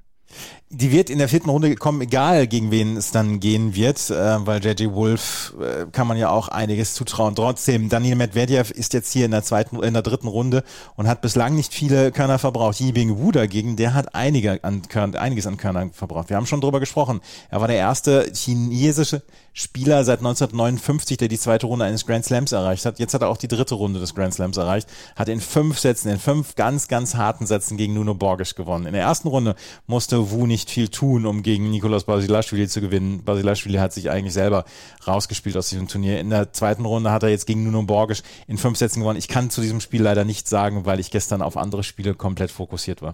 Die 0.69 0.91
wird 0.91 1.09
in 1.09 1.19
der 1.19 1.27
vierten 1.27 1.49
Runde 1.49 1.75
kommen, 1.75 2.01
egal 2.01 2.47
gegen 2.47 2.71
wen 2.71 2.97
es 2.97 3.11
dann 3.11 3.39
gehen 3.39 3.75
wird, 3.75 4.09
äh, 4.09 4.45
weil 4.47 4.63
JJ 4.63 4.93
Wolf 4.93 5.53
äh, 5.59 5.85
kann 5.91 6.07
man 6.07 6.17
ja 6.17 6.29
auch 6.29 6.47
einiges 6.47 6.95
zutrauen. 6.95 7.35
Trotzdem, 7.35 7.89
Daniel 7.89 8.15
Medvedev 8.15 8.71
ist 8.71 8.93
jetzt 8.93 9.11
hier 9.11 9.25
in 9.25 9.31
der 9.31 9.43
zweiten, 9.43 9.83
in 9.83 9.93
der 9.93 10.01
dritten 10.01 10.27
Runde 10.27 10.63
und 10.95 11.07
hat 11.07 11.21
bislang 11.21 11.55
nicht 11.55 11.73
viele 11.73 12.11
Körner 12.11 12.39
verbraucht. 12.39 12.79
Yibing 12.79 13.17
Wu 13.17 13.31
dagegen, 13.31 13.75
der 13.75 13.93
hat 13.93 14.15
einige 14.15 14.63
an 14.63 14.81
Körn, 14.87 15.15
einiges 15.15 15.45
an 15.45 15.57
Körnern 15.57 15.91
verbraucht. 15.91 16.29
Wir 16.29 16.37
haben 16.37 16.47
schon 16.47 16.61
drüber 16.61 16.79
gesprochen. 16.79 17.19
Er 17.49 17.59
war 17.61 17.67
der 17.67 17.77
erste 17.77 18.31
chinesische 18.33 19.21
Spieler 19.53 20.03
seit 20.03 20.19
1959, 20.19 21.17
der 21.17 21.27
die 21.27 21.37
zweite 21.37 21.67
Runde 21.67 21.85
eines 21.85 22.07
Grand 22.07 22.25
Slams 22.25 22.51
erreicht 22.51 22.85
hat. 22.85 22.97
Jetzt 22.97 23.13
hat 23.13 23.21
er 23.21 23.29
auch 23.29 23.37
die 23.37 23.47
dritte 23.47 23.75
Runde 23.75 23.99
des 23.99 24.15
Grand 24.15 24.33
Slams 24.33 24.57
erreicht. 24.57 24.89
Hat 25.15 25.29
in 25.29 25.39
fünf 25.39 25.77
Sätzen, 25.77 26.09
in 26.09 26.17
fünf 26.17 26.55
ganz, 26.55 26.87
ganz 26.87 27.13
harten 27.15 27.45
Sätzen 27.45 27.77
gegen 27.77 27.93
Nuno 27.93 28.15
Borges 28.15 28.55
gewonnen. 28.55 28.87
In 28.87 28.93
der 28.93 29.03
ersten 29.03 29.27
Runde 29.27 29.55
musste 29.85 30.31
Wu 30.31 30.47
nicht 30.47 30.71
viel 30.71 30.87
tun, 30.87 31.27
um 31.27 31.43
gegen 31.43 31.69
Nikolaus 31.69 32.05
Basilashvili 32.05 32.67
zu 32.67 32.81
gewinnen. 32.81 33.23
Basilashvili 33.23 33.77
hat 33.77 33.93
sich 33.93 34.09
eigentlich 34.09 34.33
selber 34.33 34.65
rausgespielt 35.05 35.55
aus 35.55 35.69
diesem 35.69 35.87
Turnier. 35.87 36.19
In 36.19 36.31
der 36.31 36.51
zweiten 36.51 36.85
Runde 36.85 37.11
hat 37.11 37.21
er 37.21 37.29
jetzt 37.29 37.45
gegen 37.45 37.63
Nuno 37.63 37.83
Borges 37.83 38.23
in 38.47 38.57
fünf 38.57 38.79
Sätzen 38.79 39.01
gewonnen. 39.01 39.19
Ich 39.19 39.27
kann 39.27 39.51
zu 39.51 39.61
diesem 39.61 39.81
Spiel 39.81 40.01
leider 40.01 40.25
nichts 40.25 40.49
sagen, 40.49 40.85
weil 40.85 40.99
ich 40.99 41.11
gestern 41.11 41.43
auf 41.43 41.57
andere 41.57 41.83
Spiele 41.83 42.15
komplett 42.15 42.49
fokussiert 42.49 43.03
war. 43.03 43.13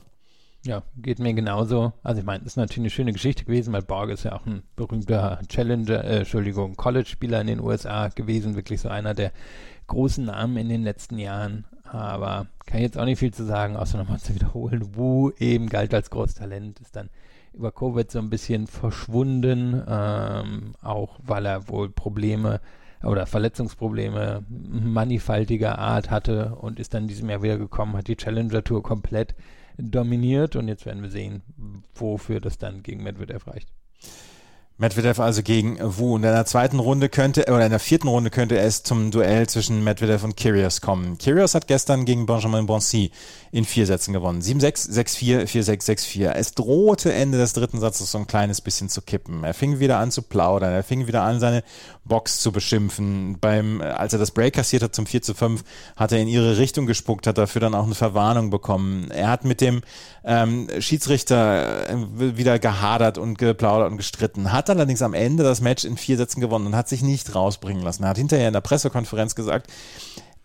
Ja, 0.65 0.84
geht 0.98 1.19
mir 1.19 1.34
genauso. 1.34 1.93
Also 2.04 2.19
ich 2.19 2.26
meine, 2.26 2.43
ist 2.43 2.58
natürlich 2.58 2.80
eine 2.80 2.89
schöne 2.89 3.13
Geschichte 3.13 3.45
gewesen, 3.45 3.72
weil 3.72 3.82
Borg 3.82 4.10
ist 4.10 4.24
ja 4.24 4.34
auch 4.34 4.45
ein 4.45 4.63
berühmter 4.76 5.39
Challenger, 5.48 6.04
äh, 6.04 6.17
Entschuldigung, 6.19 6.76
College-Spieler 6.76 7.39
in 7.39 7.48
den 7.48 7.60
USA 7.62 8.10
gewesen, 8.10 8.56
wirklich 8.56 8.82
so 8.82 8.89
einer 8.89 9.13
der 9.13 9.32
großen 9.88 10.26
Namen 10.26 10.58
in 10.58 10.67
den 10.67 10.84
letzten 10.84 11.17
Jahren. 11.17 11.65
Aber 11.84 12.48
kann 12.65 12.80
ich 12.80 12.84
jetzt 12.84 12.98
auch 12.98 13.06
nicht 13.06 13.19
viel 13.19 13.34
zu 13.34 13.45
sagen, 13.45 13.78
außer 13.78 13.98
nochmal 13.98 14.19
zu 14.19 14.36
wiederholen. 14.36 14.95
Wu 14.95 15.32
eben 15.39 15.69
galt 15.69 15.93
als 15.93 16.10
Großtalent, 16.10 16.80
ist 16.82 16.95
dann 16.95 17.10
über 17.54 17.72
Covid 17.72 18.12
so 18.12 18.19
ein 18.19 18.30
bisschen 18.30 18.67
verschwunden, 18.67 19.82
ähm, 19.88 20.76
auch 20.82 21.19
weil 21.24 21.45
er 21.45 21.69
wohl 21.69 21.89
Probleme 21.89 22.60
oder 23.04 23.26
Verletzungsprobleme 23.26 24.43
mannigfaltiger 24.50 25.80
Art 25.80 26.12
hatte 26.12 26.56
und 26.56 26.80
ist 26.80 26.93
dann 26.93 27.08
diesem 27.08 27.30
Jahr 27.30 27.41
wieder 27.41 27.58
gekommen, 27.58 27.95
hat 27.95 28.08
die 28.08 28.17
Challenger 28.17 28.63
Tour 28.63 28.84
komplett 28.84 29.36
dominiert 29.80 30.56
und 30.56 30.68
jetzt 30.68 30.86
werden 30.86 31.02
wir 31.02 31.10
sehen, 31.10 31.42
wofür 31.96 32.39
das 32.39 32.58
dann 32.58 32.84
gegen 32.84 33.04
Medvedev 33.04 33.48
reicht. 33.48 33.70
Medvedev 34.82 35.20
also 35.20 35.44
gegen 35.44 35.78
Wu. 35.82 36.15
Und 36.15 36.24
in 36.24 36.32
der 36.32 36.46
zweiten 36.46 36.80
Runde 36.80 37.10
könnte, 37.10 37.42
oder 37.50 37.65
in 37.65 37.70
der 37.70 37.82
vierten 37.82 38.08
Runde 38.08 38.30
könnte 38.30 38.58
es 38.58 38.82
zum 38.82 39.12
Duell 39.12 39.46
zwischen 39.48 39.84
Medvedev 39.84 40.24
und 40.24 40.38
Kyrgios 40.38 40.80
kommen. 40.80 41.18
Kyrgios 41.18 41.54
hat 41.54 41.68
gestern 41.68 42.06
gegen 42.06 42.26
Benjamin 42.26 42.65
Bonsi 42.65 43.12
in 43.52 43.65
vier 43.65 43.86
Sätzen 43.86 44.13
gewonnen. 44.13 44.42
7-6, 44.42 44.89
6-4, 44.92 45.48
4-6, 45.48 45.86
6-4. 45.86 46.30
Es 46.30 46.54
drohte 46.54 47.12
Ende 47.12 47.38
des 47.38 47.52
dritten 47.52 47.82
Satzes 47.82 48.10
so 48.10 48.20
ein 48.20 48.28
kleines 48.28 48.62
bisschen 48.62 48.88
zu 48.88 49.02
kippen. 49.02 49.44
Er 49.44 49.54
fing 49.54 49.80
wieder 49.80 50.00
an 50.00 50.12
zu 50.12 50.22
plaudern. 50.22 50.72
Er 50.72 50.84
fing 50.84 51.08
wieder 51.08 51.24
an, 51.24 51.42
seine 51.42 51.63
Box 52.10 52.41
zu 52.41 52.52
beschimpfen. 52.52 53.38
Beim, 53.39 53.82
als 53.82 54.12
er 54.12 54.19
das 54.19 54.32
Break 54.32 54.56
kassiert 54.56 54.84
hat 54.84 54.93
zum 54.93 55.06
4 55.06 55.22
zu 55.22 55.34
5, 55.34 55.63
hat 55.95 56.12
er 56.12 56.19
in 56.19 56.28
ihre 56.28 56.58
Richtung 56.58 56.86
gespuckt, 56.86 57.26
hat 57.26 57.38
dafür 57.38 57.62
dann 57.62 57.74
auch 57.74 57.86
eine 57.86 57.95
Verwarnung 57.95 58.50
bekommen. 58.50 59.10
Er 59.12 59.30
hat 59.30 59.45
mit 59.45 59.62
dem 59.62 59.82
ähm, 60.26 60.67
Schiedsrichter 60.80 61.89
äh, 61.89 62.38
wieder 62.38 62.60
gehadert 62.60 63.17
und 63.17 63.38
geplaudert 63.38 63.91
und 63.91 63.98
gestritten, 63.98 64.52
hat 64.52 64.69
allerdings 64.69 65.02
am 65.02 65.13
Ende 65.13 65.43
das 65.43 65.62
Match 65.62 65.86
in 65.86 65.95
vier 65.95 66.17
Sätzen 66.17 66.41
gewonnen 66.41 66.67
und 66.67 66.76
hat 66.76 66.89
sich 66.89 67.02
nicht 67.02 67.34
rausbringen 67.34 67.82
lassen. 67.82 68.04
Er 68.04 68.10
hat 68.10 68.17
hinterher 68.17 68.48
in 68.48 68.54
der 68.54 68.62
Pressekonferenz 68.62 69.36
gesagt, 69.36 69.72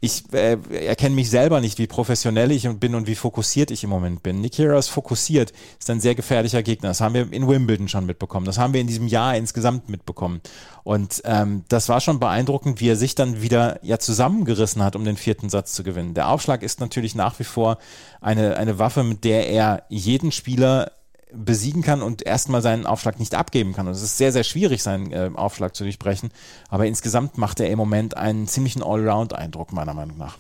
ich 0.05 0.33
äh, 0.35 0.59
erkenne 0.87 1.15
mich 1.15 1.31
selber 1.31 1.61
nicht, 1.61 1.79
wie 1.79 1.87
professionell 1.87 2.53
ich 2.53 2.69
bin 2.79 2.95
und 2.95 3.07
wie 3.07 3.15
fokussiert 3.15 3.71
ich 3.71 3.85
im 3.85 3.91
Moment 3.91 4.23
bin. 4.23 4.41
Nick 4.41 4.55
Kyrgios 4.55 4.89
fokussiert, 4.89 5.53
ist 5.79 5.89
ein 5.89 6.01
sehr 6.01 6.15
gefährlicher 6.15 6.63
Gegner. 6.63 6.91
Das 6.91 7.01
haben 7.01 7.15
wir 7.15 7.33
in 7.33 7.49
Wimbledon 7.49 7.89
schon 7.89 8.05
mitbekommen. 8.05 8.45
Das 8.45 8.59
haben 8.59 8.75
wir 8.75 8.83
in 8.83 8.87
diesem 8.87 9.09
Jahr 9.09 9.35
insgesamt 9.37 9.89
mitbekommen. 9.89 10.43
Und 10.83 11.23
ähm, 11.25 11.65
das 11.69 11.89
war 11.89 12.01
schon 12.01 12.21
beeindruckend, 12.21 12.81
wie 12.81 12.91
er 12.91 12.97
sich 12.97 13.15
dann 13.15 13.41
wieder 13.41 13.79
ja 13.83 13.99
zusammengerissen 13.99 14.83
hat, 14.83 14.95
um 14.95 15.05
den 15.05 15.17
vierten 15.17 15.49
Satz 15.49 15.73
zu 15.73 15.83
gewinnen. 15.83 16.13
Der 16.13 16.29
Aufschlag 16.29 16.63
ist 16.63 16.81
natürlich 16.81 17.15
nach 17.15 17.39
wie 17.39 17.45
vor 17.45 17.79
eine, 18.21 18.59
eine 18.59 18.79
Waffe, 18.79 19.05
mit 19.05 19.25
der 19.25 19.49
er 19.49 19.85
jeden 19.89 20.33
Spieler 20.33 20.93
besiegen 21.37 21.83
kann 21.83 22.03
und 22.03 22.23
erstmal 22.23 22.63
seinen 22.63 22.87
Aufschlag 22.87 23.19
nicht 23.19 23.35
abgeben 23.35 23.73
kann. 23.73 23.87
Und 23.87 23.93
es 23.93 24.03
ist 24.03 24.19
sehr, 24.19 24.33
sehr 24.33 24.45
schwierig, 24.45 24.83
seinen 24.83 25.13
äh, 25.13 25.31
Aufschlag 25.35 25.75
zu 25.75 25.85
durchbrechen. 25.85 26.31
Aber 26.69 26.87
insgesamt 26.87 27.39
macht 27.39 27.61
er 27.61 27.71
im 27.71 27.79
Moment 27.79 28.17
einen 28.17 28.47
ziemlichen 28.47 28.83
Allround-Eindruck, 28.83 29.73
meiner 29.73 29.95
Meinung 29.95 30.19
nach. 30.19 30.39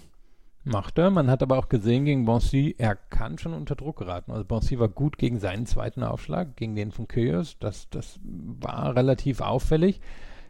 Macht 0.65 0.99
er. 0.99 1.11
Man 1.11 1.31
hat 1.31 1.43
aber 1.43 1.59
auch 1.59 1.69
gesehen 1.69 2.07
gegen 2.07 2.25
Bonsi, 2.25 2.75
er 2.79 2.97
kann 2.97 3.37
schon 3.37 3.53
unter 3.53 3.77
Druck 3.77 3.99
geraten. 3.99 4.33
Also 4.33 4.45
Bonsi 4.45 4.79
war 4.79 4.89
gut 4.89 5.19
gegen 5.19 5.39
seinen 5.39 5.67
zweiten 5.67 6.03
Aufschlag, 6.03 6.57
gegen 6.57 6.75
den 6.75 6.91
von 6.91 7.07
Kyrgios. 7.07 7.59
Das, 7.59 7.89
das 7.91 8.19
war 8.23 8.97
relativ 8.97 9.43
auffällig. 9.43 10.01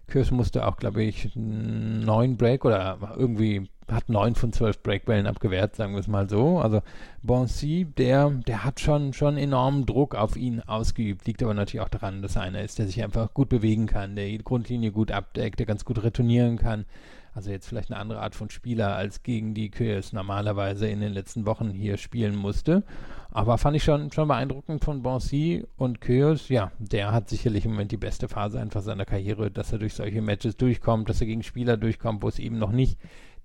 Kyrgios 0.07 0.31
musste 0.31 0.69
auch, 0.69 0.77
glaube 0.77 1.03
ich, 1.03 1.33
neun 1.35 2.37
Break 2.37 2.65
oder 2.65 2.99
irgendwie 3.17 3.69
hat 3.90 4.09
neun 4.09 4.35
von 4.35 4.53
zwölf 4.53 4.83
Breakbällen 4.83 5.27
abgewehrt, 5.27 5.77
sagen 5.77 5.92
wir 5.92 6.01
es 6.01 6.09
mal 6.09 6.29
so. 6.29 6.59
Also 6.59 6.83
Bonsi, 7.23 7.87
der, 7.97 8.31
der 8.31 8.64
hat 8.64 8.81
schon, 8.81 9.12
schon 9.12 9.37
enormen 9.37 9.87
Druck 9.87 10.14
auf 10.14 10.37
ihn 10.37 10.61
ausgeübt. 10.61 11.27
Liegt 11.27 11.42
aber 11.42 11.55
natürlich 11.55 11.85
auch 11.85 11.88
daran, 11.88 12.23
dass 12.23 12.37
er 12.37 12.42
einer 12.42 12.62
ist, 12.62 12.79
der 12.79 12.87
sich 12.87 13.03
einfach 13.03 13.33
gut 13.35 13.49
bewegen 13.49 13.87
kann, 13.87 14.16
der 14.16 14.27
die 14.27 14.38
Grundlinie 14.38 14.92
gut 14.92 15.11
abdeckt, 15.11 15.59
der 15.59 15.66
ganz 15.66 15.85
gut 15.85 16.03
retournieren 16.03 16.57
kann. 16.57 16.87
Also 17.35 17.51
jetzt 17.51 17.66
vielleicht 17.66 17.90
eine 17.90 17.99
andere 17.99 18.20
Art 18.20 18.37
von 18.37 18.49
Spieler, 18.49 18.94
als 18.94 19.25
gegen 19.25 19.55
die 19.55 19.68
Kyrgios 19.68 20.12
normalerweise 20.12 20.87
in 20.87 21.01
den 21.01 21.12
letzten 21.12 21.47
Wochen 21.47 21.73
hier 21.73 21.97
spielen 21.97 22.37
musste. 22.37 22.85
Aber 23.33 23.59
fand 23.59 23.77
ich 23.77 23.83
schon, 23.83 24.12
schon 24.12 24.29
beeindruckend 24.29 24.85
von 24.85 25.03
Bonsi 25.03 25.66
und 25.77 26.01
Kyrgios. 26.01 26.49
Ja, 26.49 26.70
der 26.79 27.11
hat 27.11 27.29
sicherlich 27.29 27.64
im 27.64 27.73
Moment 27.73 27.90
die 27.90 27.97
beste 27.97 28.29
Phase 28.29 28.61
einfach 28.61 28.83
seiner 28.83 29.05
Karriere, 29.05 29.51
dass 29.51 29.73
er 29.73 29.79
durch 29.79 29.94
solche 29.94 30.23
Matches 30.23 30.57
durchkommt, 30.57 31.09
dass 31.09 31.20
er 31.20 31.27
gegen 31.27 31.42
Spieler 31.42 31.77
durchkommt, 31.77 32.23
wo 32.23 32.29
es 32.29 32.38
eben 32.38 32.59
noch 32.59 32.70
nicht 32.70 32.97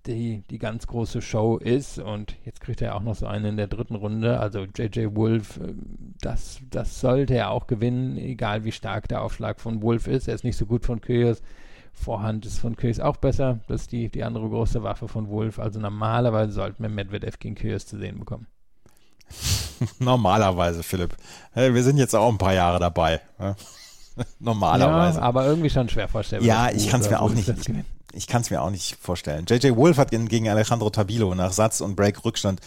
die, 0.06 0.44
die 0.50 0.60
ganz 0.60 0.88
große 0.88 1.22
Show 1.22 1.58
ist. 1.58 2.00
Und 2.00 2.36
jetzt 2.46 2.62
kriegt 2.62 2.82
er 2.82 2.96
auch 2.96 3.02
noch 3.02 3.16
so 3.16 3.28
einen 3.28 3.46
in 3.46 3.58
der 3.58 3.68
dritten 3.68 3.96
Runde. 3.96 4.40
Also 4.40 4.66
JJ 4.76 5.16
Wolf, 5.16 5.58
äh, 5.58 5.74
das, 6.22 6.62
das 6.70 7.00
sollte 7.00 7.36
er 7.36 7.52
auch 7.52 7.68
gewinnen, 7.68 8.18
egal 8.18 8.64
wie 8.64 8.72
stark 8.72 9.08
der 9.08 9.22
Aufschlag 9.22 9.60
von 9.60 9.82
Wolf 9.82 10.08
ist. 10.08 10.28
Er 10.28 10.36
ist 10.36 10.44
nicht 10.44 10.58
so 10.58 10.66
gut 10.66 10.86
von 10.86 11.02
Kyrgios. 11.02 11.42
Vorhand 11.94 12.46
ist 12.46 12.60
von 12.60 12.76
Kyrgios 12.76 13.00
auch 13.00 13.18
besser. 13.18 13.60
Das 13.68 13.82
ist 13.82 13.92
die, 13.92 14.10
die 14.10 14.24
andere 14.24 14.48
große 14.50 14.84
Waffe 14.84 15.08
von 15.08 15.30
Wolf. 15.30 15.60
Also 15.60 15.80
normalerweise 15.80 16.54
sollten 16.54 16.84
wir 16.84 16.90
Medvedev 16.90 17.40
gegen 17.40 17.56
Kyrgios 17.56 17.86
zu 17.86 17.98
sehen 17.98 18.20
bekommen. 18.20 18.48
Normalerweise, 20.00 20.84
Philipp. 20.84 21.16
Hey, 21.52 21.74
wir 21.74 21.84
sind 21.84 21.98
jetzt 21.98 22.16
auch 22.16 22.30
ein 22.30 22.38
paar 22.38 22.54
Jahre 22.54 22.80
dabei. 22.80 23.22
Ne? 23.38 23.56
Normalerweise. 24.40 25.20
Ja, 25.20 25.24
aber 25.24 25.46
irgendwie 25.46 25.70
schon 25.70 25.88
schwer 25.90 26.08
vorstellbar. 26.08 26.48
Ja, 26.48 26.70
ich 26.70 26.90
kann 26.90 27.02
es 27.02 27.10
mir 27.10 27.22
auch 27.22 27.32
nicht. 27.32 27.48
Ich, 27.48 27.70
ich 28.13 28.28
kann 28.28 28.41
es 28.41 28.50
mir 28.50 28.62
auch 28.62 28.69
nicht 28.69 28.98
vorstellen. 29.00 29.45
JJ 29.48 29.76
Wolf 29.76 29.98
hat 29.98 30.12
gegen 30.12 30.50
Alejandro 30.50 30.89
Tabilo 30.89 31.36
nach 31.36 31.52
Satz 31.52 31.82
und 31.82 31.95
Break 31.95 32.26
Rückstand 32.26 32.60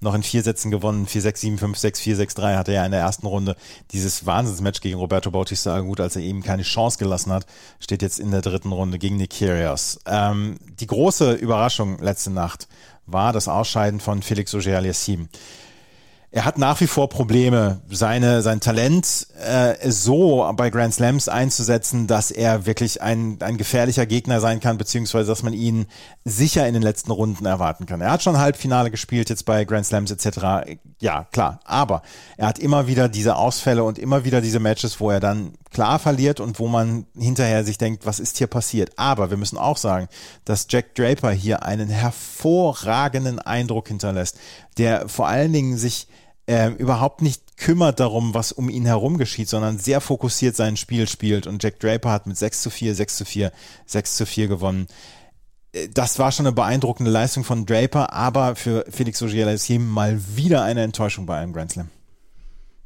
noch 0.00 0.14
in 0.14 0.22
vier 0.22 0.42
Sätzen 0.42 0.70
gewonnen. 0.70 1.06
4-6, 1.06 1.58
7-5, 1.58 1.80
6-4, 1.80 2.16
6-3 2.36 2.56
hatte 2.56 2.72
er 2.72 2.84
in 2.84 2.92
der 2.92 3.00
ersten 3.00 3.26
Runde 3.26 3.56
dieses 3.92 4.26
Wahnsinnsmatch 4.26 4.80
gegen 4.80 4.98
Roberto 4.98 5.30
Bautista 5.30 5.80
gut, 5.80 6.00
als 6.00 6.16
er 6.16 6.22
ihm 6.22 6.42
keine 6.42 6.62
Chance 6.62 6.98
gelassen 6.98 7.32
hat, 7.32 7.46
steht 7.78 8.02
jetzt 8.02 8.20
in 8.20 8.30
der 8.30 8.42
dritten 8.42 8.72
Runde 8.72 8.98
gegen 8.98 9.16
Nick 9.16 9.30
Kyrgios. 9.30 10.00
Ähm, 10.06 10.58
die 10.80 10.86
große 10.86 11.32
Überraschung 11.32 11.98
letzte 11.98 12.30
Nacht 12.30 12.68
war 13.06 13.32
das 13.32 13.48
Ausscheiden 13.48 14.00
von 14.00 14.22
Felix 14.22 14.54
Auger-Aliassime 14.54 15.28
er 16.32 16.44
hat 16.44 16.58
nach 16.58 16.80
wie 16.80 16.86
vor 16.86 17.08
Probleme, 17.08 17.80
seine, 17.90 18.42
sein 18.42 18.60
Talent 18.60 19.26
äh, 19.44 19.90
so 19.90 20.48
bei 20.56 20.70
Grand 20.70 20.94
Slams 20.94 21.28
einzusetzen, 21.28 22.06
dass 22.06 22.30
er 22.30 22.66
wirklich 22.66 23.02
ein, 23.02 23.38
ein 23.40 23.56
gefährlicher 23.56 24.06
Gegner 24.06 24.40
sein 24.40 24.60
kann, 24.60 24.78
beziehungsweise 24.78 25.28
dass 25.28 25.42
man 25.42 25.54
ihn 25.54 25.86
sicher 26.24 26.68
in 26.68 26.74
den 26.74 26.84
letzten 26.84 27.10
Runden 27.10 27.46
erwarten 27.46 27.86
kann. 27.86 28.00
Er 28.00 28.12
hat 28.12 28.22
schon 28.22 28.38
Halbfinale 28.38 28.92
gespielt 28.92 29.28
jetzt 29.28 29.44
bei 29.44 29.64
Grand 29.64 29.86
Slams 29.86 30.12
etc. 30.12 30.78
Ja, 31.00 31.26
klar. 31.32 31.58
Aber 31.64 32.02
er 32.36 32.46
hat 32.46 32.60
immer 32.60 32.86
wieder 32.86 33.08
diese 33.08 33.34
Ausfälle 33.34 33.82
und 33.82 33.98
immer 33.98 34.24
wieder 34.24 34.40
diese 34.40 34.60
Matches, 34.60 35.00
wo 35.00 35.10
er 35.10 35.18
dann 35.18 35.54
klar 35.70 35.98
verliert 35.98 36.40
und 36.40 36.58
wo 36.58 36.68
man 36.68 37.06
hinterher 37.16 37.64
sich 37.64 37.78
denkt, 37.78 38.06
was 38.06 38.20
ist 38.20 38.38
hier 38.38 38.48
passiert. 38.48 38.92
Aber 38.96 39.30
wir 39.30 39.36
müssen 39.36 39.56
auch 39.56 39.76
sagen, 39.76 40.08
dass 40.44 40.66
Jack 40.68 40.94
Draper 40.94 41.30
hier 41.30 41.64
einen 41.64 41.88
hervorragenden 41.88 43.38
Eindruck 43.38 43.88
hinterlässt, 43.88 44.38
der 44.80 45.08
vor 45.08 45.28
allen 45.28 45.52
Dingen 45.52 45.76
sich 45.76 46.08
äh, 46.46 46.70
überhaupt 46.70 47.22
nicht 47.22 47.56
kümmert 47.58 48.00
darum, 48.00 48.34
was 48.34 48.50
um 48.50 48.68
ihn 48.70 48.86
herum 48.86 49.18
geschieht, 49.18 49.48
sondern 49.48 49.78
sehr 49.78 50.00
fokussiert 50.00 50.56
sein 50.56 50.76
Spiel 50.76 51.06
spielt. 51.06 51.46
Und 51.46 51.62
Jack 51.62 51.78
Draper 51.78 52.10
hat 52.10 52.26
mit 52.26 52.36
6 52.36 52.62
zu 52.62 52.70
4, 52.70 52.94
6 52.94 53.16
zu 53.18 53.24
4, 53.24 53.52
6 53.86 54.16
zu 54.16 54.26
4 54.26 54.48
gewonnen. 54.48 54.86
Äh, 55.72 55.88
das 55.88 56.18
war 56.18 56.32
schon 56.32 56.46
eine 56.46 56.54
beeindruckende 56.54 57.10
Leistung 57.10 57.44
von 57.44 57.66
Draper, 57.66 58.12
aber 58.12 58.56
für 58.56 58.86
Felix 58.88 59.22
Auger-Aliassime 59.22 59.84
mal 59.84 60.18
wieder 60.34 60.62
eine 60.62 60.82
Enttäuschung 60.82 61.26
bei 61.26 61.38
einem 61.38 61.52
Grand 61.52 61.72
Slam. 61.72 61.90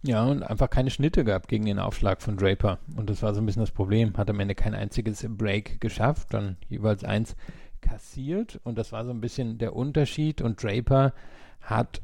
Ja, 0.03 0.25
und 0.25 0.43
einfach 0.43 0.69
keine 0.69 0.91
Schnitte 0.91 1.25
gehabt 1.25 1.49
gegen 1.49 1.65
den 1.65 1.79
Aufschlag 1.79 2.21
von 2.21 2.37
Draper. 2.37 2.79
Und 2.97 3.09
das 3.09 3.23
war 3.23 3.33
so 3.33 3.41
ein 3.41 3.47
bisschen 3.47 3.63
das 3.63 3.71
Problem. 3.71 4.15
Hat 4.19 4.29
am 4.29 4.41
Ende 4.41 4.55
kein 4.55 4.75
einziges 4.75 5.25
Break 5.27 5.81
geschafft, 5.81 6.35
dann 6.35 6.59
jeweils 6.69 7.05
eins 7.05 7.37
kassiert. 7.81 8.61
Und 8.65 8.77
das 8.77 8.93
war 8.93 9.07
so 9.07 9.13
ein 9.13 9.23
bisschen 9.23 9.57
der 9.57 9.75
Unterschied. 9.75 10.43
Und 10.43 10.63
Draper 10.63 11.15
hat 11.65 12.01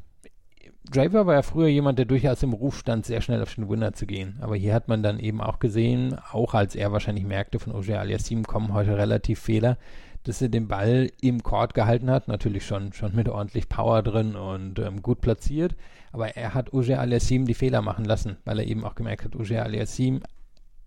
Draper 0.91 1.25
war 1.25 1.35
ja 1.35 1.43
früher 1.43 1.69
jemand, 1.69 1.99
der 2.01 2.07
durchaus 2.07 2.43
im 2.43 2.53
Ruf 2.53 2.79
stand, 2.79 3.07
sehr 3.07 3.21
schnell 3.21 3.43
auf 3.43 3.55
den 3.55 3.69
Winner 3.69 3.93
zu 3.93 4.07
gehen. 4.07 4.39
Aber 4.41 4.57
hier 4.57 4.75
hat 4.75 4.89
man 4.89 5.05
dann 5.05 5.21
eben 5.21 5.41
auch 5.41 5.61
gesehen, 5.61 6.17
auch 6.33 6.53
als 6.53 6.75
er 6.75 6.91
wahrscheinlich 6.91 7.25
merkte, 7.25 7.61
von 7.61 7.73
Auger 7.73 8.01
Aliassim 8.01 8.45
kommen 8.45 8.75
heute 8.75 8.99
relativ 8.99 9.39
Fehler, 9.39 9.79
dass 10.25 10.43
er 10.43 10.49
den 10.49 10.67
Ball 10.67 11.09
im 11.21 11.45
Court 11.45 11.75
gehalten 11.75 12.11
hat. 12.11 12.27
Natürlich 12.27 12.67
schon, 12.67 12.93
schon 12.93 13.15
mit 13.15 13.29
ordentlich 13.29 13.69
Power 13.69 14.03
drin 14.03 14.35
und 14.35 14.81
ähm, 14.81 15.01
gut 15.01 15.21
platziert. 15.21 15.77
Aber 16.11 16.37
er 16.37 16.55
hat 16.55 16.73
Auger 16.73 16.99
Aliassim 16.99 17.47
die 17.47 17.55
Fehler 17.55 17.83
machen 17.83 18.05
lassen, 18.05 18.39
weil 18.45 18.59
er 18.59 18.67
eben 18.67 18.85
auch 18.85 18.97
gemerkt 18.97 19.25
hat, 19.25 19.37
Auger 19.37 19.63
Aliassim 19.63 20.23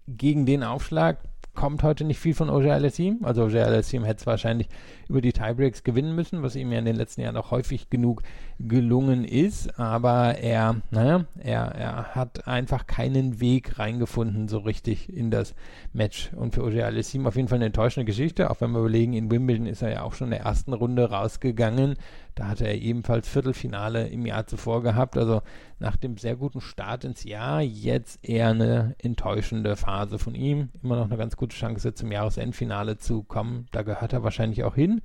gegen 0.05 0.45
den 0.45 0.63
Aufschlag 0.63 1.19
kommt 1.55 1.83
heute 1.83 2.03
nicht 2.03 2.19
viel 2.19 2.33
von 2.33 2.49
Auger 2.49 2.73
Aliassim. 2.73 3.19
Also 3.23 3.43
Auger 3.43 3.65
Aliassim 3.65 4.03
hätte 4.03 4.21
es 4.21 4.27
wahrscheinlich 4.27 4.67
über 5.07 5.21
die 5.21 5.33
Tiebreaks 5.33 5.83
gewinnen 5.83 6.15
müssen, 6.15 6.41
was 6.41 6.55
ihm 6.55 6.71
ja 6.71 6.79
in 6.79 6.85
den 6.85 6.95
letzten 6.95 7.21
Jahren 7.21 7.37
auch 7.37 7.51
häufig 7.51 7.89
genug 7.89 8.23
gelungen 8.59 9.23
ist. 9.23 9.79
Aber 9.79 10.37
er, 10.37 10.81
naja, 10.91 11.25
er, 11.39 11.65
er 11.75 12.15
hat 12.15 12.47
einfach 12.47 12.87
keinen 12.87 13.39
Weg 13.39 13.77
reingefunden 13.77 14.47
so 14.47 14.59
richtig 14.59 15.15
in 15.15 15.29
das 15.31 15.53
Match. 15.93 16.31
Und 16.35 16.55
für 16.55 16.63
Auger 16.63 16.85
Aliassim 16.85 17.27
auf 17.27 17.35
jeden 17.35 17.47
Fall 17.47 17.57
eine 17.57 17.65
enttäuschende 17.65 18.05
Geschichte. 18.05 18.49
Auch 18.49 18.61
wenn 18.61 18.71
wir 18.71 18.79
überlegen, 18.79 19.13
in 19.13 19.29
Wimbledon 19.29 19.67
ist 19.67 19.81
er 19.81 19.91
ja 19.91 20.01
auch 20.03 20.13
schon 20.13 20.27
in 20.27 20.37
der 20.37 20.41
ersten 20.41 20.73
Runde 20.73 21.09
rausgegangen. 21.09 21.95
Da 22.35 22.47
hatte 22.47 22.65
er 22.65 22.79
ebenfalls 22.81 23.27
Viertelfinale 23.27 24.07
im 24.07 24.25
Jahr 24.25 24.47
zuvor 24.47 24.81
gehabt. 24.81 25.17
Also 25.17 25.41
nach 25.79 25.97
dem 25.97 26.17
sehr 26.17 26.35
guten 26.35 26.61
Start 26.61 27.03
ins 27.03 27.23
Jahr 27.23 27.61
jetzt 27.61 28.27
eher 28.27 28.49
eine 28.49 28.95
enttäuschende 28.99 29.75
Phase 29.75 30.17
von 30.17 30.35
ihm. 30.35 30.69
Immer 30.81 30.95
noch 30.95 31.05
eine 31.05 31.17
ganz 31.17 31.37
gute 31.37 31.55
Chance 31.55 31.93
zum 31.93 32.11
Jahresendfinale 32.11 32.97
zu 32.97 33.23
kommen. 33.23 33.67
Da 33.71 33.83
gehört 33.83 34.13
er 34.13 34.23
wahrscheinlich 34.23 34.63
auch 34.63 34.75
hin. 34.75 35.01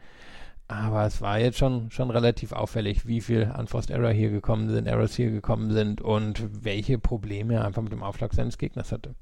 Aber 0.69 1.07
es 1.07 1.23
war 1.23 1.39
jetzt 1.39 1.57
schon, 1.57 1.91
schon 1.91 2.11
relativ 2.11 2.53
auffällig, 2.53 3.07
wie 3.07 3.23
viel 3.23 3.51
Unforced 3.59 3.91
Error 3.91 4.11
hier 4.11 4.31
gekommen 4.31 4.69
sind, 4.69 4.87
Errors 4.87 5.17
hier 5.17 5.31
gekommen 5.31 5.71
sind 5.71 6.03
und 6.03 6.63
welche 6.63 6.99
Probleme 6.99 7.55
er 7.55 7.65
einfach 7.65 7.81
mit 7.81 7.93
dem 7.93 8.03
Aufschlag 8.03 8.35
seines 8.35 8.59
Gegners 8.59 8.93
hatte. 8.93 9.15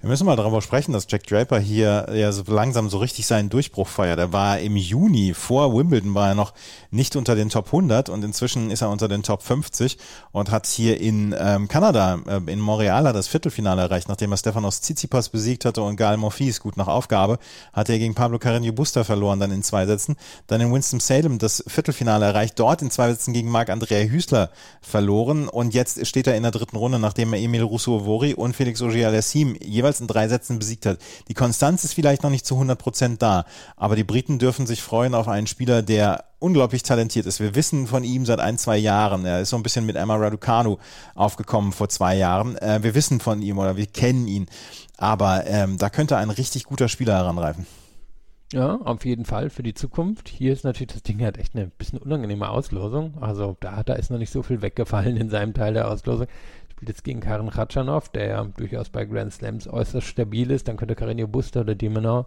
Wir 0.00 0.08
müssen 0.08 0.24
mal 0.24 0.36
darüber 0.36 0.62
sprechen, 0.62 0.92
dass 0.92 1.06
Jack 1.10 1.26
Draper 1.26 1.58
hier 1.58 2.06
ja 2.14 2.32
so 2.32 2.42
langsam 2.46 2.88
so 2.88 2.96
richtig 2.96 3.26
seinen 3.26 3.50
Durchbruch 3.50 3.86
feiert. 3.86 4.18
Er 4.18 4.32
war 4.32 4.58
im 4.58 4.76
Juni 4.76 5.34
vor 5.34 5.76
Wimbledon 5.76 6.14
war 6.14 6.28
er 6.28 6.34
noch 6.34 6.54
nicht 6.90 7.16
unter 7.16 7.34
den 7.34 7.50
Top 7.50 7.66
100 7.66 8.08
und 8.08 8.24
inzwischen 8.24 8.70
ist 8.70 8.80
er 8.80 8.88
unter 8.88 9.08
den 9.08 9.22
Top 9.22 9.42
50 9.42 9.98
und 10.32 10.50
hat 10.50 10.66
hier 10.66 10.98
in 11.00 11.34
ähm, 11.38 11.68
Kanada, 11.68 12.18
äh, 12.26 12.50
in 12.50 12.60
Montreal, 12.60 13.12
das 13.12 13.28
Viertelfinale 13.28 13.82
erreicht, 13.82 14.08
nachdem 14.08 14.32
er 14.32 14.38
Stefanos 14.38 14.80
Tsitsipas 14.80 15.28
besiegt 15.28 15.66
hatte 15.66 15.82
und 15.82 15.96
Gael 15.96 16.16
Monfils 16.16 16.60
gut 16.60 16.78
nach 16.78 16.88
Aufgabe, 16.88 17.38
hat 17.74 17.90
er 17.90 17.98
gegen 17.98 18.14
Pablo 18.14 18.38
Carreño 18.38 18.72
Busta 18.72 19.04
verloren, 19.04 19.38
dann 19.38 19.52
in 19.52 19.62
zwei 19.62 19.84
Sätzen. 19.84 20.16
Dann 20.46 20.62
in 20.62 20.72
Winston-Salem 20.72 21.38
das 21.38 21.62
Viertelfinale 21.66 22.24
erreicht, 22.24 22.58
dort 22.58 22.80
in 22.80 22.90
zwei 22.90 23.10
Sätzen 23.10 23.34
gegen 23.34 23.50
Marc-Andrea 23.50 24.08
Hüßler 24.08 24.50
verloren 24.80 25.48
und 25.48 25.74
jetzt 25.74 26.06
steht 26.06 26.26
er 26.26 26.36
in 26.36 26.42
der 26.42 26.52
dritten 26.52 26.76
Runde, 26.76 26.98
nachdem 26.98 27.34
er 27.34 27.40
Emil 27.40 27.62
Rousseau-Vori 27.62 28.32
und 28.32 28.56
Felix 28.56 28.80
Auger-Aliassime 28.80 29.59
jeweils 29.62 30.00
in 30.00 30.06
drei 30.06 30.28
Sätzen 30.28 30.58
besiegt 30.58 30.86
hat. 30.86 30.98
Die 31.28 31.34
Konstanz 31.34 31.84
ist 31.84 31.94
vielleicht 31.94 32.22
noch 32.22 32.30
nicht 32.30 32.46
zu 32.46 32.54
100 32.54 32.78
Prozent 32.78 33.22
da, 33.22 33.44
aber 33.76 33.96
die 33.96 34.04
Briten 34.04 34.38
dürfen 34.38 34.66
sich 34.66 34.82
freuen 34.82 35.14
auf 35.14 35.28
einen 35.28 35.46
Spieler, 35.46 35.82
der 35.82 36.24
unglaublich 36.38 36.82
talentiert 36.82 37.26
ist. 37.26 37.38
Wir 37.38 37.54
wissen 37.54 37.86
von 37.86 38.02
ihm 38.02 38.26
seit 38.26 38.40
ein, 38.40 38.58
zwei 38.58 38.78
Jahren. 38.78 39.24
Er 39.24 39.40
ist 39.40 39.50
so 39.50 39.56
ein 39.56 39.62
bisschen 39.62 39.86
mit 39.86 39.96
Emma 39.96 40.16
Raducanu 40.16 40.78
aufgekommen 41.14 41.72
vor 41.72 41.88
zwei 41.88 42.16
Jahren. 42.16 42.56
Äh, 42.56 42.82
wir 42.82 42.94
wissen 42.94 43.20
von 43.20 43.42
ihm 43.42 43.58
oder 43.58 43.76
wir 43.76 43.86
kennen 43.86 44.26
ihn. 44.26 44.46
Aber 44.96 45.46
ähm, 45.46 45.78
da 45.78 45.90
könnte 45.90 46.16
ein 46.16 46.30
richtig 46.30 46.64
guter 46.64 46.88
Spieler 46.88 47.14
heranreifen. 47.14 47.66
Ja, 48.52 48.80
auf 48.80 49.04
jeden 49.04 49.24
Fall 49.24 49.48
für 49.48 49.62
die 49.62 49.74
Zukunft. 49.74 50.28
Hier 50.28 50.52
ist 50.52 50.64
natürlich 50.64 50.92
das 50.92 51.04
Ding 51.04 51.22
halt 51.22 51.38
echt 51.38 51.54
eine 51.54 51.68
bisschen 51.68 52.00
unangenehme 52.00 52.48
Auslosung. 52.48 53.14
Also 53.20 53.56
da, 53.60 53.84
da 53.84 53.92
ist 53.92 54.10
noch 54.10 54.18
nicht 54.18 54.32
so 54.32 54.42
viel 54.42 54.60
weggefallen 54.60 55.16
in 55.16 55.30
seinem 55.30 55.54
Teil 55.54 55.74
der 55.74 55.88
Auslosung 55.88 56.26
spielt 56.80 56.96
jetzt 56.96 57.04
gegen 57.04 57.20
Karen 57.20 57.50
Khachanov, 57.50 58.08
der 58.08 58.26
ja 58.26 58.44
durchaus 58.56 58.88
bei 58.88 59.04
Grand 59.04 59.34
Slams 59.34 59.68
äußerst 59.68 60.06
stabil 60.06 60.50
ist. 60.50 60.66
Dann 60.66 60.78
könnte 60.78 60.94
Carreño 60.94 61.26
Buster 61.26 61.60
oder 61.60 61.74
Dimenor 61.74 62.24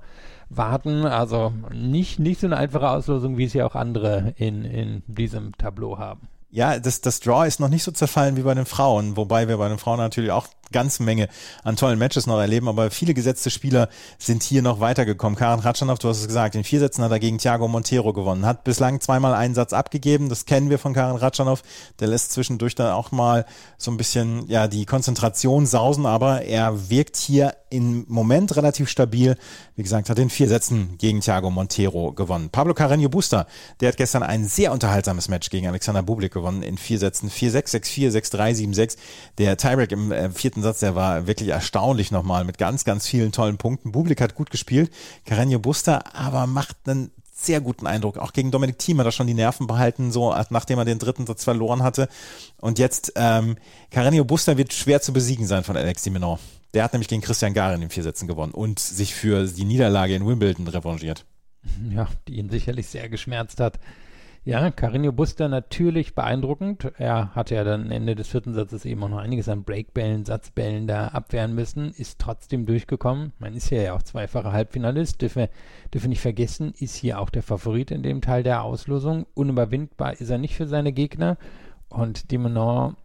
warten. 0.49 1.07
Also 1.07 1.51
nicht, 1.73 2.19
nicht 2.19 2.39
so 2.39 2.45
eine 2.45 2.57
einfache 2.57 2.87
Auslosung, 2.87 3.39
wie 3.39 3.45
es 3.45 3.53
ja 3.53 3.65
auch 3.65 3.73
andere 3.73 4.35
in, 4.37 4.63
in 4.63 5.01
diesem 5.07 5.57
Tableau 5.57 5.97
haben. 5.97 6.27
Ja, 6.51 6.77
das, 6.77 7.01
das 7.01 7.19
Draw 7.19 7.47
ist 7.47 7.59
noch 7.59 7.69
nicht 7.69 7.81
so 7.81 7.91
zerfallen 7.91 8.37
wie 8.37 8.43
bei 8.43 8.53
den 8.53 8.67
Frauen, 8.67 9.17
wobei 9.17 9.47
wir 9.47 9.57
bei 9.57 9.69
den 9.69 9.79
Frauen 9.79 9.97
natürlich 9.97 10.29
auch 10.29 10.45
ganze 10.73 11.03
Menge 11.03 11.29
an 11.63 11.77
tollen 11.77 11.97
Matches 11.97 12.27
noch 12.27 12.39
erleben, 12.39 12.67
aber 12.67 12.91
viele 12.91 13.13
gesetzte 13.13 13.49
Spieler 13.49 13.87
sind 14.17 14.43
hier 14.43 14.61
noch 14.61 14.81
weitergekommen. 14.81 15.39
Karen 15.39 15.61
Ratschanow, 15.61 15.97
du 15.97 16.09
hast 16.09 16.19
es 16.19 16.27
gesagt, 16.27 16.55
in 16.55 16.65
vier 16.65 16.81
Sätzen 16.81 17.01
hat 17.01 17.11
er 17.11 17.19
gegen 17.19 17.37
Thiago 17.37 17.69
Montero 17.69 18.11
gewonnen, 18.11 18.45
hat 18.45 18.65
bislang 18.65 18.99
zweimal 18.99 19.33
einen 19.33 19.55
Satz 19.55 19.71
abgegeben, 19.71 20.27
das 20.27 20.45
kennen 20.45 20.69
wir 20.69 20.79
von 20.79 20.93
Karen 20.93 21.15
Ratschanow, 21.15 21.61
der 22.01 22.09
lässt 22.09 22.33
zwischendurch 22.33 22.75
dann 22.75 22.91
auch 22.91 23.13
mal 23.13 23.45
so 23.77 23.91
ein 23.91 23.97
bisschen, 23.97 24.49
ja, 24.49 24.67
die 24.67 24.85
Konzentration 24.85 25.65
sausen, 25.65 26.05
aber 26.05 26.41
er 26.41 26.89
wirkt 26.89 27.15
hier 27.15 27.55
im 27.73 28.05
Moment 28.07 28.55
relativ 28.55 28.87
stabil. 28.87 29.35
Wie 29.75 29.81
gesagt, 29.81 30.09
hat 30.09 30.19
in 30.19 30.29
vier 30.29 30.47
Sätzen 30.47 30.95
gegen 30.99 31.21
Thiago 31.21 31.49
Montero 31.49 32.13
gewonnen. 32.13 32.49
Pablo 32.51 32.73
Carreño 32.73 33.09
Busta, 33.09 33.47
der 33.79 33.89
hat 33.89 33.97
gestern 33.97 34.21
ein 34.21 34.45
sehr 34.45 34.71
unterhaltsames 34.71 35.27
Match 35.27 35.49
gegen 35.49 35.67
Alexander 35.67 36.03
Bublik 36.03 36.33
gewonnen 36.33 36.61
in 36.61 36.77
vier 36.77 36.99
Sätzen. 36.99 37.29
4-6, 37.29 37.73
6-4, 37.83 38.11
6-3, 38.11 38.75
7-6. 38.75 38.97
Der 39.39 39.57
Tiebreak 39.57 39.91
im 39.91 40.11
äh, 40.11 40.29
vierten 40.29 40.61
Satz, 40.63 40.79
der 40.79 40.95
war 40.95 41.27
wirklich 41.27 41.49
erstaunlich 41.49 42.11
nochmal 42.11 42.43
mit 42.43 42.57
ganz, 42.57 42.85
ganz 42.85 43.07
vielen 43.07 43.31
tollen 43.31 43.57
Punkten. 43.57 43.91
Bublik 43.91 44.21
hat 44.21 44.35
gut 44.35 44.49
gespielt, 44.49 44.91
Carreño 45.27 45.59
Busta 45.59 46.03
aber 46.13 46.47
macht 46.47 46.77
einen 46.85 47.11
sehr 47.33 47.61
guten 47.61 47.87
Eindruck. 47.87 48.17
Auch 48.17 48.33
gegen 48.33 48.51
Dominik 48.51 48.79
Thiem 48.79 48.99
hat 48.99 49.05
er 49.05 49.11
schon 49.11 49.27
die 49.27 49.33
Nerven 49.33 49.67
behalten, 49.67 50.11
so 50.11 50.33
nachdem 50.49 50.79
er 50.79 50.85
den 50.85 50.99
dritten 50.99 51.25
Satz 51.25 51.43
verloren 51.43 51.83
hatte. 51.83 52.07
Und 52.61 52.79
jetzt, 52.79 53.13
ähm, 53.15 53.57
Carreño 53.91 54.23
Busta 54.23 54.57
wird 54.57 54.73
schwer 54.73 55.01
zu 55.01 55.13
besiegen 55.13 55.45
sein 55.45 55.63
von 55.63 55.75
Alex 55.75 56.03
Dimenon. 56.03 56.39
Der 56.73 56.83
hat 56.83 56.93
nämlich 56.93 57.07
gegen 57.07 57.21
Christian 57.21 57.53
Garin 57.53 57.81
in 57.81 57.89
vier 57.89 58.03
Sätzen 58.03 58.27
gewonnen 58.27 58.53
und 58.53 58.79
sich 58.79 59.13
für 59.13 59.45
die 59.45 59.65
Niederlage 59.65 60.15
in 60.15 60.25
Wimbledon 60.25 60.67
revanchiert. 60.67 61.25
Ja, 61.89 62.07
die 62.27 62.37
ihn 62.37 62.49
sicherlich 62.49 62.87
sehr 62.87 63.09
geschmerzt 63.09 63.59
hat. 63.59 63.79
Ja, 64.45 64.71
Carino 64.71 65.13
Buster 65.13 65.47
natürlich 65.47 66.15
beeindruckend. 66.15 66.91
Er 66.97 67.33
hatte 67.33 67.55
ja 67.55 67.63
dann 67.63 67.89
Ende 67.91 68.13
des 68.13 68.27
vierten 68.27 68.53
Satzes 68.53 68.83
eben 68.83 69.01
auch 69.03 69.07
noch 69.07 69.19
einiges 69.19 69.47
an 69.47 69.63
Breakbällen, 69.63 70.25
Satzbällen 70.25 70.85
da 70.85 71.07
abwehren 71.07 71.55
müssen, 71.55 71.93
ist 71.93 72.19
trotzdem 72.19 72.65
durchgekommen. 72.65 73.31
Man 73.39 73.53
ist 73.53 73.69
ja 73.69 73.93
auch 73.93 74.03
zweifacher 74.03 74.51
Halbfinalist, 74.51 75.21
dürfen 75.21 75.47
wir 75.93 76.09
nicht 76.09 76.19
vergessen, 76.19 76.73
ist 76.77 76.97
hier 76.97 77.21
auch 77.21 77.29
der 77.29 77.41
Favorit 77.41 77.89
in 77.89 78.03
dem 78.03 78.19
Teil 78.19 78.43
der 78.43 78.63
Auslosung. 78.63 79.27
Unüberwindbar 79.33 80.19
ist 80.19 80.29
er 80.29 80.39
nicht 80.39 80.55
für 80.57 80.67
seine 80.67 80.91
Gegner. 80.91 81.37
Und 81.87 82.29
Dimonor, 82.29 82.97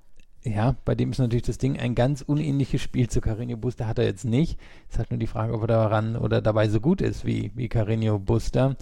ja, 0.42 0.74
bei 0.84 0.96
dem 0.96 1.12
ist 1.12 1.18
natürlich 1.18 1.44
das 1.44 1.58
Ding 1.58 1.78
ein 1.78 1.94
ganz 1.94 2.20
unähnliches 2.20 2.82
Spiel 2.82 3.08
zu 3.08 3.20
Carino 3.20 3.56
Buster 3.56 3.86
hat 3.86 4.00
er 4.00 4.06
jetzt 4.06 4.24
nicht. 4.24 4.58
Es 4.88 4.94
ist 4.94 4.98
halt 4.98 5.12
nur 5.12 5.20
die 5.20 5.28
Frage, 5.28 5.54
ob 5.54 5.60
er 5.60 5.68
daran 5.68 6.16
oder 6.16 6.42
dabei 6.42 6.68
so 6.68 6.80
gut 6.80 7.00
ist 7.00 7.24
wie, 7.24 7.52
wie 7.54 7.68
Carino 7.68 8.18
Buster 8.18 8.74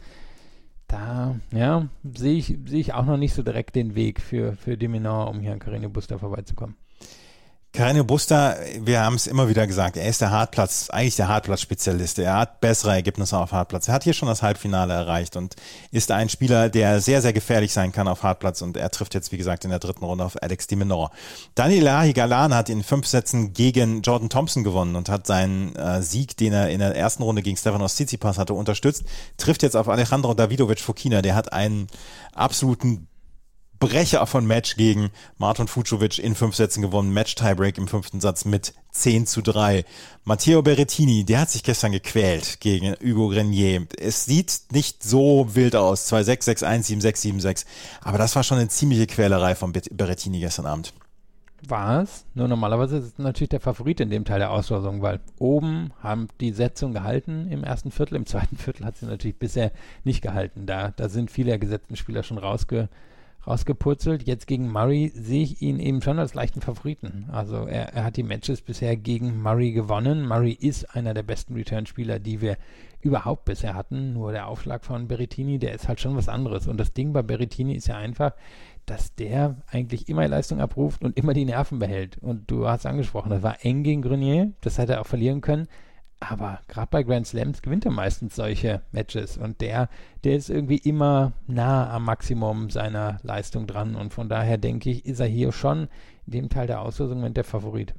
da, 0.89 1.37
ja, 1.53 1.89
sehe 2.05 2.39
ich, 2.39 2.47
sehe 2.66 2.80
ich 2.80 2.95
auch 2.95 3.05
noch 3.05 3.16
nicht 3.16 3.34
so 3.34 3.43
direkt 3.43 3.74
den 3.74 3.95
Weg 3.95 4.20
für, 4.20 4.55
für 4.57 4.76
Diminor, 4.76 5.28
um 5.28 5.41
hier 5.41 5.53
an 5.53 5.59
Carino 5.59 5.89
Buster 5.89 6.18
vorbeizukommen. 6.18 6.76
Carreño 7.77 8.05
Buster, 8.05 8.57
wir 8.81 9.03
haben 9.03 9.16
es 9.16 9.27
immer 9.27 9.51
wieder 9.51 9.66
gesagt, 9.66 9.99
er 9.99 10.09
ist 10.09 10.22
der 10.22 10.31
Hartplatz, 10.31 10.89
eigentlich 10.89 11.16
der 11.16 11.29
Hartplatz-Spezialist. 11.29 12.18
Er 12.18 12.39
hat 12.39 12.62
bessere 12.62 12.93
Ergebnisse 12.93 13.37
auf 13.37 13.53
Hartplatz. 13.53 13.87
Er 13.89 13.93
hat 13.93 14.05
hier 14.05 14.14
schon 14.14 14.29
das 14.29 14.41
Halbfinale 14.41 14.95
erreicht 14.95 15.37
und 15.37 15.57
ist 15.91 16.11
ein 16.11 16.31
Spieler, 16.31 16.70
der 16.70 17.03
sehr, 17.03 17.20
sehr 17.20 17.35
gefährlich 17.35 17.74
sein 17.74 17.93
kann 17.93 18.09
auf 18.09 18.22
Hartplatz 18.22 18.62
und 18.62 18.79
er 18.79 18.91
trifft 18.91 19.12
jetzt, 19.12 19.31
wie 19.31 19.37
gesagt, 19.37 19.64
in 19.64 19.70
der 19.70 19.79
dritten 19.79 20.07
Runde 20.07 20.24
auf 20.24 20.43
Alex 20.43 20.68
de 20.68 20.79
Menor. 20.79 21.11
Daniel 21.55 22.14
Galan 22.14 22.55
hat 22.55 22.70
in 22.70 22.83
fünf 22.83 23.07
Sätzen 23.07 23.53
gegen 23.53 24.01
Jordan 24.01 24.31
Thompson 24.31 24.64
gewonnen 24.64 24.97
und 24.97 25.11
hat 25.11 25.27
seinen 25.27 25.77
äh, 25.77 26.01
Sieg, 26.01 26.35
den 26.39 26.55
er 26.55 26.70
in 26.70 26.79
der 26.79 26.97
ersten 26.97 27.24
Runde 27.24 27.43
gegen 27.43 27.59
Stefanos 27.59 27.97
Tsitsipas 27.97 28.39
hatte, 28.39 28.55
unterstützt, 28.55 29.05
trifft 29.37 29.62
jetzt 29.62 29.77
auf 29.77 29.91
Alejandro 29.91 30.33
Davidovic 30.33 30.81
Fokina. 30.81 31.20
Der 31.20 31.35
hat 31.35 31.53
einen 31.53 31.89
absoluten 32.33 33.07
Brecher 33.79 34.27
von 34.27 34.47
Match 34.47 34.77
gegen 34.77 35.11
Martin 35.39 35.68
Fucovic 35.68 36.18
in 36.18 36.35
fünf 36.35 36.55
Sätzen 36.55 36.81
gewonnen. 36.81 37.12
Match 37.12 37.35
Tiebreak 37.35 37.77
im 37.77 37.89
fünften 37.89 38.20
Satz 38.20 38.45
mit 38.45 38.72
10 38.93 39.27
zu 39.27 39.43
3. 39.43 39.85
Matteo 40.24 40.62
Berrettini, 40.62 41.24
der 41.24 41.41
hat 41.41 41.51
sich 41.51 41.62
gestern 41.62 41.93
gequält 41.93 42.61
gegen 42.61 42.95
Hugo 43.03 43.29
Grenier. 43.29 43.87
Es 43.99 44.24
sieht 44.24 44.62
nicht 44.72 45.03
so 45.03 45.55
wild 45.55 45.77
aus. 45.77 46.11
2-6, 46.11 46.64
6-1, 46.64 47.03
7-6, 47.03 47.41
7-6. 47.41 47.66
Aber 48.01 48.18
das 48.18 48.35
war 48.35 48.45
schon 48.45 48.59
eine 48.59 48.68
ziemliche 48.68 49.07
Quälerei 49.07 49.55
von 49.55 49.72
Berrettini 49.72 50.41
gestern 50.41 50.66
Abend. 50.66 50.95
War 51.66 52.03
es. 52.03 52.24
Nur 52.35 52.49
normalerweise 52.49 52.99
ist 52.99 53.05
es 53.05 53.18
natürlich 53.18 53.51
der 53.51 53.61
Favorit 53.61 54.01
in 54.01 54.11
dem 54.11 54.24
Teil 54.24 54.39
der 54.39 54.53
Auslosung, 54.53 55.03
weil 55.03 55.20
oben 55.39 55.93
haben 56.03 56.29
die 56.41 56.53
Setzung 56.53 56.93
gehalten 56.93 57.49
im 57.51 57.64
ersten 57.64 57.91
Viertel. 57.91 58.16
Im 58.16 58.27
zweiten 58.27 58.57
Viertel 58.57 58.87
hat 58.87 58.97
sie 58.97 59.07
natürlich 59.07 59.39
bisher 59.39 59.72
nicht 60.05 60.22
gehalten. 60.22 60.66
Da, 60.66 60.93
da 60.97 61.09
sind 61.09 61.31
viele 61.31 61.59
gesetzten 61.59 61.97
Spieler 61.97 62.22
schon 62.22 62.39
rausge 62.39 62.89
rausgepurzelt. 63.47 64.26
Jetzt 64.26 64.47
gegen 64.47 64.70
Murray 64.70 65.12
sehe 65.14 65.42
ich 65.42 65.62
ihn 65.62 65.78
eben 65.78 66.03
schon 66.03 66.18
als 66.18 66.34
leichten 66.34 66.61
Favoriten. 66.61 67.28
Also 67.30 67.66
er, 67.66 67.94
er 67.94 68.05
hat 68.05 68.16
die 68.16 68.22
Matches 68.22 68.61
bisher 68.61 68.97
gegen 68.97 69.40
Murray 69.40 69.72
gewonnen. 69.72 70.26
Murray 70.26 70.53
ist 70.53 70.94
einer 70.94 71.14
der 71.14 71.22
besten 71.22 71.55
Return-Spieler, 71.55 72.18
die 72.18 72.40
wir 72.40 72.57
überhaupt 73.01 73.44
bisher 73.44 73.74
hatten. 73.74 74.12
Nur 74.12 74.32
der 74.32 74.49
Aufschlag 74.49 74.84
von 74.84 75.09
Berrettini, 75.09 75.59
der 75.59 75.74
ist 75.74 75.88
halt 75.88 76.01
schon 76.01 76.16
was 76.16 76.28
anderes. 76.28 76.66
Und 76.66 76.78
das 76.78 76.92
Ding 76.92 77.12
bei 77.12 77.22
Berrettini 77.22 77.74
ist 77.74 77.86
ja 77.86 77.97
einfach, 77.97 78.32
dass 78.84 79.14
der 79.14 79.57
eigentlich 79.66 80.09
immer 80.09 80.26
Leistung 80.26 80.61
abruft 80.61 81.03
und 81.03 81.16
immer 81.16 81.34
die 81.34 81.44
Nerven 81.44 81.78
behält. 81.78 82.18
Und 82.18 82.51
du 82.51 82.68
hast 82.68 82.86
angesprochen, 82.86 83.30
das 83.30 83.42
war 83.42 83.64
eng 83.64 83.82
gegen 83.82 84.03
Grenier, 84.03 84.53
das 84.61 84.78
hätte 84.78 84.94
er 84.94 85.01
auch 85.01 85.07
verlieren 85.07 85.40
können. 85.40 85.68
Aber 86.19 86.61
gerade 86.69 86.89
bei 86.91 87.03
Grand 87.03 87.27
Slams 87.27 87.61
gewinnt 87.61 87.85
er 87.85 87.91
meistens 87.91 88.37
solche 88.37 88.83
Matches 88.91 89.37
und 89.37 89.61
der, 89.61 89.91
der 90.25 90.37
ist 90.37 90.49
irgendwie 90.49 90.79
immer 90.79 91.33
nah 91.47 91.91
am 91.91 92.05
Maximum 92.05 92.71
seiner 92.71 93.19
Leistung 93.23 93.67
dran 93.67 93.95
und 93.97 94.14
von 94.14 94.29
daher 94.29 94.57
denke 94.57 94.91
ich, 94.91 95.05
ist 95.05 95.21
er 95.21 95.27
hier 95.27 95.53
schon 95.53 95.89
in 96.27 96.33
dem 96.33 96.49
Teil 96.49 96.67
der 96.67 96.81
Auslosung 96.81 97.33
der 97.35 97.45
Favorit. 97.45 97.95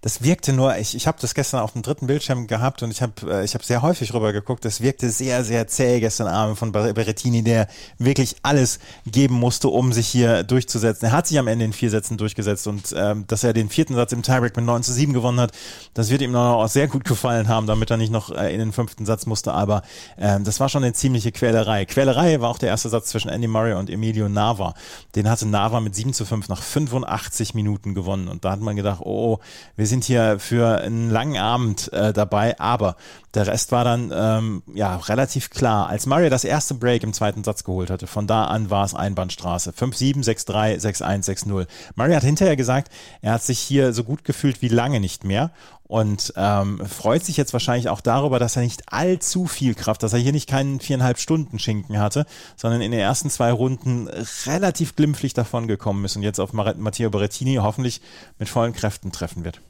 Das 0.00 0.22
wirkte 0.22 0.52
nur, 0.52 0.76
ich, 0.76 0.94
ich 0.94 1.06
habe 1.06 1.18
das 1.20 1.34
gestern 1.34 1.60
auf 1.60 1.72
dem 1.72 1.82
dritten 1.82 2.06
Bildschirm 2.06 2.46
gehabt 2.46 2.82
und 2.82 2.90
ich 2.90 3.02
habe 3.02 3.12
äh, 3.28 3.44
ich 3.44 3.54
hab 3.54 3.64
sehr 3.64 3.82
häufig 3.82 4.12
rüber 4.14 4.32
geguckt. 4.32 4.64
Das 4.64 4.80
wirkte 4.80 5.10
sehr, 5.10 5.44
sehr 5.44 5.66
zäh 5.68 6.00
gestern 6.00 6.26
Abend 6.26 6.58
von 6.58 6.72
Berettini, 6.72 7.42
der 7.42 7.68
wirklich 7.98 8.36
alles 8.42 8.78
geben 9.06 9.34
musste, 9.34 9.68
um 9.68 9.92
sich 9.92 10.08
hier 10.08 10.42
durchzusetzen. 10.42 11.06
Er 11.06 11.12
hat 11.12 11.26
sich 11.26 11.38
am 11.38 11.48
Ende 11.48 11.64
in 11.64 11.72
vier 11.72 11.90
Sätzen 11.90 12.16
durchgesetzt 12.16 12.66
und 12.66 12.94
ähm, 12.96 13.24
dass 13.26 13.44
er 13.44 13.52
den 13.52 13.68
vierten 13.68 13.94
Satz 13.94 14.12
im 14.12 14.22
Tiebreak 14.22 14.56
mit 14.56 14.64
9 14.64 14.82
zu 14.82 14.92
7 14.92 15.12
gewonnen 15.12 15.40
hat, 15.40 15.52
das 15.94 16.10
wird 16.10 16.22
ihm 16.22 16.32
noch 16.32 16.62
auch 16.62 16.68
sehr 16.68 16.88
gut 16.88 17.04
gefallen 17.04 17.48
haben, 17.48 17.66
damit 17.66 17.90
er 17.90 17.96
nicht 17.96 18.12
noch 18.12 18.30
äh, 18.30 18.52
in 18.52 18.58
den 18.58 18.72
fünften 18.72 19.06
Satz 19.06 19.26
musste. 19.26 19.52
Aber 19.52 19.82
ähm, 20.18 20.44
das 20.44 20.60
war 20.60 20.68
schon 20.68 20.84
eine 20.84 20.92
ziemliche 20.92 21.32
Quälerei. 21.32 21.84
Quälerei 21.84 22.40
war 22.40 22.50
auch 22.50 22.58
der 22.58 22.68
erste 22.68 22.88
Satz 22.88 23.08
zwischen 23.08 23.28
Andy 23.28 23.48
Murray 23.48 23.74
und 23.74 23.90
Emilio 23.90 24.28
Nava. 24.28 24.74
Den 25.14 25.28
hatte 25.28 25.46
Nava 25.46 25.80
mit 25.80 25.94
7 25.94 26.12
zu 26.12 26.24
5 26.24 26.48
nach 26.48 26.62
85 26.62 27.54
Minuten 27.54 27.94
gewonnen. 27.94 28.28
Und 28.28 28.44
da 28.44 28.52
hat 28.52 28.60
man 28.60 28.76
gedacht, 28.76 29.00
oh, 29.02 29.38
wir 29.76 29.86
sind 29.86 30.04
hier 30.04 30.38
für 30.38 30.78
einen 30.80 31.10
langen 31.10 31.36
Abend 31.36 31.92
äh, 31.92 32.12
dabei, 32.12 32.58
aber 32.60 32.96
Der 33.34 33.46
Rest 33.46 33.72
war 33.72 33.84
dann 33.84 34.12
ähm, 34.14 34.62
ja 34.74 34.96
relativ 34.96 35.48
klar. 35.48 35.88
Als 35.88 36.04
Murray 36.04 36.28
das 36.28 36.44
erste 36.44 36.74
Break 36.74 37.02
im 37.02 37.14
zweiten 37.14 37.44
Satz 37.44 37.64
geholt 37.64 37.90
hatte, 37.90 38.06
von 38.06 38.26
da 38.26 38.44
an 38.44 38.68
war 38.68 38.84
es 38.84 38.94
Einbahnstraße. 38.94 39.70
5-7, 39.70 40.22
6-3, 40.22 40.78
6-1, 40.78 41.46
6-0. 41.46 41.66
Murray 41.94 42.12
hat 42.12 42.24
hinterher 42.24 42.56
gesagt, 42.56 42.92
er 43.22 43.32
hat 43.32 43.42
sich 43.42 43.58
hier 43.58 43.94
so 43.94 44.04
gut 44.04 44.24
gefühlt 44.24 44.60
wie 44.60 44.68
lange 44.68 45.00
nicht 45.00 45.24
mehr 45.24 45.50
und 45.92 46.32
ähm, 46.36 46.80
freut 46.86 47.22
sich 47.22 47.36
jetzt 47.36 47.52
wahrscheinlich 47.52 47.90
auch 47.90 48.00
darüber, 48.00 48.38
dass 48.38 48.56
er 48.56 48.62
nicht 48.62 48.90
allzu 48.90 49.46
viel 49.46 49.74
Kraft, 49.74 50.02
dass 50.02 50.14
er 50.14 50.18
hier 50.18 50.32
nicht 50.32 50.48
keinen 50.48 50.80
viereinhalb 50.80 51.18
Stunden 51.18 51.58
Schinken 51.58 51.98
hatte, 51.98 52.24
sondern 52.56 52.80
in 52.80 52.92
den 52.92 53.00
ersten 53.00 53.28
zwei 53.28 53.52
Runden 53.52 54.08
relativ 54.46 54.96
glimpflich 54.96 55.34
davon 55.34 55.68
gekommen 55.68 56.06
ist 56.06 56.16
und 56.16 56.22
jetzt 56.22 56.40
auf 56.40 56.54
Matteo 56.54 57.10
Berrettini 57.10 57.56
hoffentlich 57.56 58.00
mit 58.38 58.48
vollen 58.48 58.72
Kräften 58.72 59.12
treffen 59.12 59.44
wird. 59.44 59.60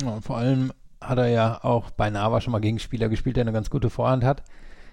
Ja, 0.00 0.20
vor 0.20 0.36
allem 0.36 0.72
hat 1.00 1.18
er 1.18 1.26
ja 1.26 1.64
auch 1.64 1.90
bei 1.90 2.08
Nava 2.08 2.40
schon 2.40 2.52
mal 2.52 2.60
gegen 2.60 2.78
Spieler 2.78 3.08
gespielt, 3.08 3.34
der 3.34 3.42
eine 3.42 3.52
ganz 3.52 3.68
gute 3.68 3.90
Vorhand 3.90 4.22
hat. 4.22 4.44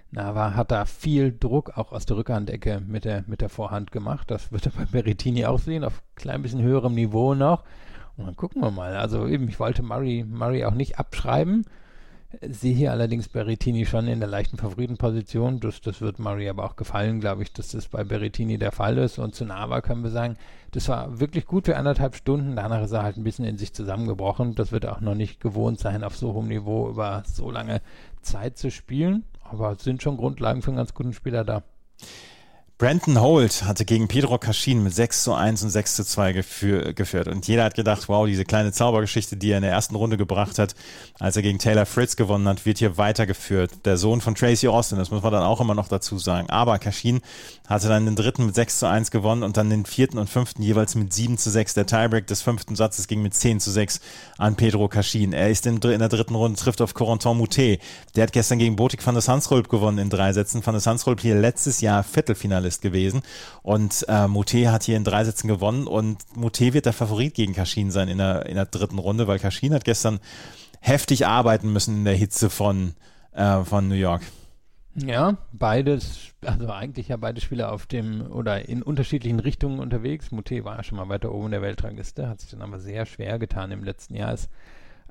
Nava 0.09 0.55
hat 0.55 0.71
da 0.71 0.86
viel 0.86 1.32
Druck 1.32 1.77
auch 1.77 1.91
aus 1.91 2.07
der 2.07 2.17
Rückhandecke 2.17 2.82
mit 2.88 3.05
der, 3.05 3.23
mit 3.27 3.41
der 3.41 3.49
Vorhand 3.49 3.91
gemacht. 3.91 4.32
Das 4.32 4.51
wird 4.51 4.65
er 4.65 4.71
bei 4.71 4.86
Berrettini 4.86 5.45
auch 5.45 5.59
sehen, 5.59 5.84
auf 5.84 5.93
ein 6.01 6.15
klein 6.15 6.41
bisschen 6.41 6.63
höherem 6.63 6.95
Niveau 6.95 7.36
noch. 7.36 7.65
Dann 8.26 8.36
gucken 8.36 8.61
wir 8.61 8.72
mal. 8.72 8.95
Also 8.95 9.28
eben, 9.28 9.47
ich 9.47 9.59
wollte 9.59 9.84
Murray, 9.84 10.24
Murray 10.24 10.65
auch 10.65 10.74
nicht 10.74 10.99
abschreiben. 10.99 11.65
Sehe 12.49 12.74
hier 12.74 12.91
allerdings 12.91 13.28
Berrettini 13.28 13.86
schon 13.86 14.07
in 14.07 14.22
der 14.22 14.30
leichten 14.30 14.57
Favoritenposition. 14.57 15.59
Das, 15.59 15.82
das 15.82 15.99
wird 15.99 16.17
Murray 16.17 16.47
aber 16.47 16.63
auch 16.63 16.78
gefallen, 16.78 17.19
glaube 17.19 17.43
ich, 17.43 17.51
dass 17.51 17.72
das 17.72 17.89
bei 17.89 18.05
Berrettini 18.05 18.57
der 18.57 18.72
Fall 18.72 18.97
ist. 18.97 19.19
Und 19.19 19.36
zu 19.36 19.43
Nava 19.43 19.82
können 19.82 20.03
wir 20.03 20.11
sagen, 20.11 20.38
das 20.72 20.88
war 20.88 21.19
wirklich 21.19 21.45
gut 21.45 21.65
für 21.65 21.76
anderthalb 21.76 22.15
Stunden. 22.15 22.55
Danach 22.55 22.84
ist 22.84 22.93
er 22.93 23.03
halt 23.03 23.17
ein 23.17 23.24
bisschen 23.24 23.43
in 23.43 23.57
sich 23.57 23.74
zusammengebrochen. 23.74 24.55
Das 24.55 24.72
wird 24.72 24.86
auch 24.86 25.01
noch 25.01 25.15
nicht 25.15 25.41
gewohnt 25.41 25.80
sein, 25.80 26.05
auf 26.05 26.15
so 26.15 26.34
hohem 26.34 26.47
Niveau 26.47 26.89
über 26.89 27.24
so 27.26 27.51
lange 27.51 27.82
Zeit 28.22 28.57
zu 28.57 28.72
spielen. 28.72 29.26
Aber 29.43 29.74
es 29.74 29.84
sind 29.84 30.01
schon 30.01 30.15
Grundlagen 30.15 30.61
für 30.61 30.69
einen 30.69 30.78
ganz 30.78 30.93
guten 30.93 31.11
Spieler 31.11 31.43
da. 31.43 31.63
Brandon 32.82 33.21
Holt 33.21 33.63
hatte 33.65 33.86
gegen 33.86 34.07
Pedro 34.07 34.39
Caschin 34.39 34.82
mit 34.82 34.95
6 34.95 35.25
zu 35.25 35.36
1 35.36 35.61
und 35.61 35.69
6 35.69 35.97
zu 35.97 36.03
2 36.03 36.34
geführ, 36.34 36.93
geführt. 36.93 37.27
Und 37.27 37.47
jeder 37.47 37.63
hat 37.63 37.75
gedacht, 37.75 38.09
wow, 38.09 38.25
diese 38.25 38.43
kleine 38.43 38.71
Zaubergeschichte, 38.71 39.38
die 39.38 39.51
er 39.51 39.57
in 39.57 39.61
der 39.61 39.71
ersten 39.71 39.93
Runde 39.93 40.17
gebracht 40.17 40.57
hat, 40.57 40.73
als 41.19 41.36
er 41.36 41.43
gegen 41.43 41.59
Taylor 41.59 41.86
Fritz 41.86 42.15
gewonnen 42.15 42.47
hat, 42.47 42.65
wird 42.65 42.79
hier 42.79 42.97
weitergeführt. 42.97 43.86
Der 43.86 43.97
Sohn 43.97 44.19
von 44.19 44.34
Tracy 44.34 44.67
Austin, 44.67 44.97
das 44.97 45.11
muss 45.11 45.21
man 45.21 45.32
dann 45.32 45.43
auch 45.43 45.61
immer 45.61 45.75
noch 45.75 45.89
dazu 45.89 46.17
sagen. 46.17 46.49
Aber 46.49 46.79
Caschin 46.79 47.21
hatte 47.72 47.88
dann 47.88 48.05
den 48.05 48.15
dritten 48.15 48.45
mit 48.45 48.55
6 48.55 48.80
zu 48.80 48.88
1 48.88 49.11
gewonnen 49.11 49.43
und 49.43 49.55
dann 49.55 49.69
den 49.69 49.86
vierten 49.86 50.17
und 50.17 50.30
fünften 50.30 50.61
jeweils 50.61 50.95
mit 50.95 51.13
7 51.13 51.38
zu 51.38 51.49
6. 51.49 51.74
Der 51.74 51.86
Tiebreak 51.86 52.28
des 52.28 52.41
fünften 52.41 52.76
Satzes 52.76 53.07
ging 53.07 53.22
mit 53.22 53.34
10 53.34 53.59
zu 53.59 53.72
6 53.72 54.01
an 54.38 54.55
Pedro 54.55 54.89
Caschin. 54.89 55.32
Er 55.32 55.49
ist 55.49 55.65
in, 55.65 55.78
in 55.78 55.99
der 55.99 56.09
dritten 56.09 56.36
Runde, 56.36 56.59
trifft 56.59 56.82
auf 56.82 56.93
Corentin 56.93 57.38
Moutet. 57.38 57.82
Der 58.15 58.24
hat 58.24 58.34
gestern 58.34 58.59
gegen 58.59 58.76
Botik 58.76 59.05
van 59.05 59.15
der 59.15 59.22
Sansrolp 59.22 59.69
gewonnen 59.69 59.99
in 59.99 60.09
drei 60.09 60.34
Sätzen. 60.34 60.65
Van 60.65 60.74
der 60.74 60.82
Sansrolp 60.82 61.22
hier 61.22 61.36
letztes 61.36 61.82
Jahr 61.82 62.03
Viertelfinalist 62.03 62.82
gewesen. 62.82 63.22
Und 63.63 64.05
äh, 64.09 64.28
Moutet 64.28 64.67
hat 64.67 64.84
hier 64.84 64.97
in 64.97 65.03
drei 65.03 65.24
Sätzen 65.24 65.47
gewonnen 65.47 65.88
und 65.88 66.17
Moutet 66.36 66.74
wird 66.74 66.86
der 66.86 66.93
Favorit 66.93 67.34
gegen 67.34 67.53
Kaschin 67.53 67.89
sein 67.89 68.09
in 68.09 68.17
der, 68.17 68.45
in 68.47 68.55
der 68.55 68.65
dritten 68.65 68.99
Runde, 68.99 69.28
weil 69.28 69.39
Kaschin 69.39 69.74
hat 69.74 69.86
gestern 69.86 70.19
heftig 70.82 71.26
arbeiten 71.26 71.72
müssen 71.72 71.97
in 71.99 72.05
der 72.05 72.15
Hitze 72.15 72.49
von, 72.49 72.95
äh, 73.32 73.63
von 73.63 73.88
New 73.88 73.95
York. 73.95 74.24
Ja, 74.96 75.38
beides, 75.54 76.34
also 76.46 76.70
eigentlich 76.70 77.08
ja 77.08 77.18
beide 77.18 77.39
Spieler 77.39 77.72
auf 77.72 77.86
dem 77.86 78.30
oder 78.30 78.68
in 78.68 78.84
unterschiedlichen 78.84 79.39
Richtungen 79.39 79.80
unterwegs. 79.80 80.32
Moutet 80.32 80.66
war 80.66 80.78
ja 80.78 80.84
schon 80.84 80.98
mal 80.98 81.08
weiter 81.08 81.32
oben 81.32 81.46
in 81.46 81.52
der 81.52 81.62
Weltrangliste, 81.62 82.28
hat 82.28 82.42
sich 82.42 82.52
dann 82.52 82.62
aber 82.62 82.80
sehr 82.80 83.06
schwer 83.06 83.39
getan 83.39 83.72
im 83.72 83.84
letzten 83.84 84.16
Jahr. 84.16 84.34
Ist 84.34 84.50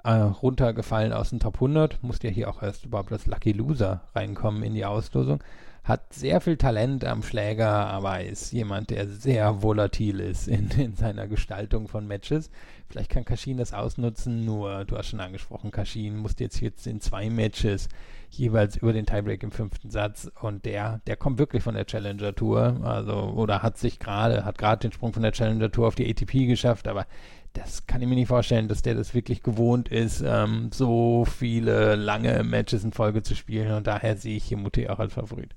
äh, 0.05 0.13
runtergefallen 0.13 1.13
aus 1.13 1.31
dem 1.31 1.41
Top 1.41 1.55
100, 1.57 2.03
musste 2.03 2.29
ja 2.29 2.35
hier 2.35 2.51
auch 2.51 2.63
erst 2.63 2.85
überhaupt 2.85 3.13
als 3.13 3.27
Lucky 3.27 3.53
Loser 3.53 4.03
reinkommen 4.15 4.63
in 4.63 4.75
die 4.75 4.85
Auslosung 4.85 5.43
hat 5.83 6.13
sehr 6.13 6.41
viel 6.41 6.57
Talent 6.57 7.05
am 7.05 7.23
Schläger, 7.23 7.87
aber 7.89 8.23
ist 8.23 8.53
jemand, 8.53 8.91
der 8.91 9.09
sehr 9.09 9.63
volatil 9.63 10.21
ist 10.21 10.47
in, 10.47 10.71
in 10.71 10.95
seiner 10.95 11.27
Gestaltung 11.27 11.89
von 11.89 12.07
Matches. 12.07 12.51
Vielleicht 12.89 13.11
kann 13.11 13.25
Kashin 13.25 13.57
das 13.57 13.73
ausnutzen, 13.73 14.45
nur 14.45 14.85
du 14.85 14.97
hast 14.97 15.09
schon 15.09 15.21
angesprochen, 15.21 15.71
Kashin 15.71 16.17
musste 16.17 16.45
jetzt, 16.45 16.61
jetzt 16.61 16.87
in 16.87 17.01
zwei 17.01 17.31
Matches 17.31 17.89
jeweils 18.31 18.77
über 18.77 18.93
den 18.93 19.07
Tiebreak 19.07 19.43
im 19.43 19.51
fünften 19.51 19.91
Satz. 19.91 20.31
Und 20.41 20.65
der, 20.65 21.01
der 21.07 21.17
kommt 21.17 21.39
wirklich 21.39 21.63
von 21.63 21.75
der 21.75 21.87
Challenger 21.87 22.35
Tour, 22.35 22.81
also 22.83 23.15
oder 23.15 23.63
hat 23.63 23.79
sich 23.79 23.99
gerade, 23.99 24.45
hat 24.45 24.59
gerade 24.59 24.81
den 24.81 24.93
Sprung 24.93 25.13
von 25.13 25.23
der 25.23 25.33
Challenger 25.33 25.71
Tour 25.71 25.89
auf 25.89 25.95
die 25.95 26.09
ATP 26.09 26.47
geschafft, 26.47 26.89
aber 26.89 27.07
das 27.53 27.87
kann 27.87 28.01
ich 28.01 28.09
mir 28.09 28.15
nicht 28.15 28.29
vorstellen, 28.29 28.69
dass 28.69 28.83
der 28.83 28.95
das 28.95 29.15
wirklich 29.15 29.43
gewohnt 29.43 29.89
ist, 29.89 30.23
ähm, 30.25 30.71
so 30.73 31.25
viele 31.25 31.97
lange 31.97 32.45
Matches 32.45 32.85
in 32.85 32.93
Folge 32.93 33.23
zu 33.23 33.35
spielen. 33.35 33.73
Und 33.73 33.87
daher 33.87 34.17
sehe 34.17 34.37
ich 34.37 34.45
hier 34.45 34.57
Mutti 34.57 34.89
auch 34.89 35.01
als 35.01 35.15
Favorit. 35.15 35.55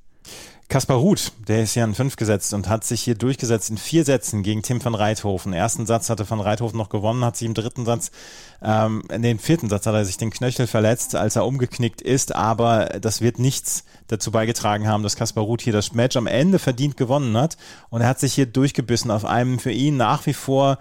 Kaspar 0.69 0.97
Ruth, 0.97 1.33
der 1.47 1.61
ist 1.61 1.75
ja 1.75 1.83
in 1.83 1.93
fünf 1.93 2.15
gesetzt 2.15 2.53
und 2.53 2.67
hat 2.67 2.83
sich 2.83 3.03
hier 3.03 3.13
durchgesetzt 3.13 3.69
in 3.69 3.77
vier 3.77 4.05
Sätzen 4.05 4.41
gegen 4.41 4.63
Tim 4.63 4.83
van 4.83 4.95
Reithofen. 4.95 5.53
ersten 5.53 5.85
Satz 5.85 6.09
hatte 6.09 6.27
van 6.27 6.39
Reithofen 6.39 6.77
noch 6.77 6.89
gewonnen, 6.89 7.23
hat 7.23 7.37
sich 7.37 7.45
im 7.45 7.53
dritten 7.53 7.85
Satz, 7.85 8.09
ähm, 8.63 9.03
in 9.11 9.21
den 9.21 9.37
vierten 9.37 9.69
Satz 9.69 9.85
hat 9.85 9.93
er 9.93 10.03
sich 10.03 10.17
den 10.17 10.31
Knöchel 10.31 10.65
verletzt, 10.65 11.15
als 11.15 11.35
er 11.35 11.45
umgeknickt 11.45 12.01
ist, 12.01 12.33
aber 12.33 12.85
das 12.99 13.21
wird 13.21 13.37
nichts 13.37 13.83
dazu 14.07 14.31
beigetragen 14.31 14.87
haben, 14.87 15.03
dass 15.03 15.15
Kaspar 15.15 15.43
Ruth 15.43 15.61
hier 15.61 15.73
das 15.73 15.93
Match 15.93 16.17
am 16.17 16.25
Ende 16.25 16.57
verdient 16.57 16.97
gewonnen 16.97 17.37
hat 17.37 17.55
und 17.91 18.01
er 18.01 18.07
hat 18.07 18.19
sich 18.19 18.33
hier 18.33 18.47
durchgebissen 18.47 19.11
auf 19.11 19.25
einem 19.25 19.59
für 19.59 19.71
ihn 19.71 19.97
nach 19.97 20.25
wie 20.25 20.33
vor 20.33 20.79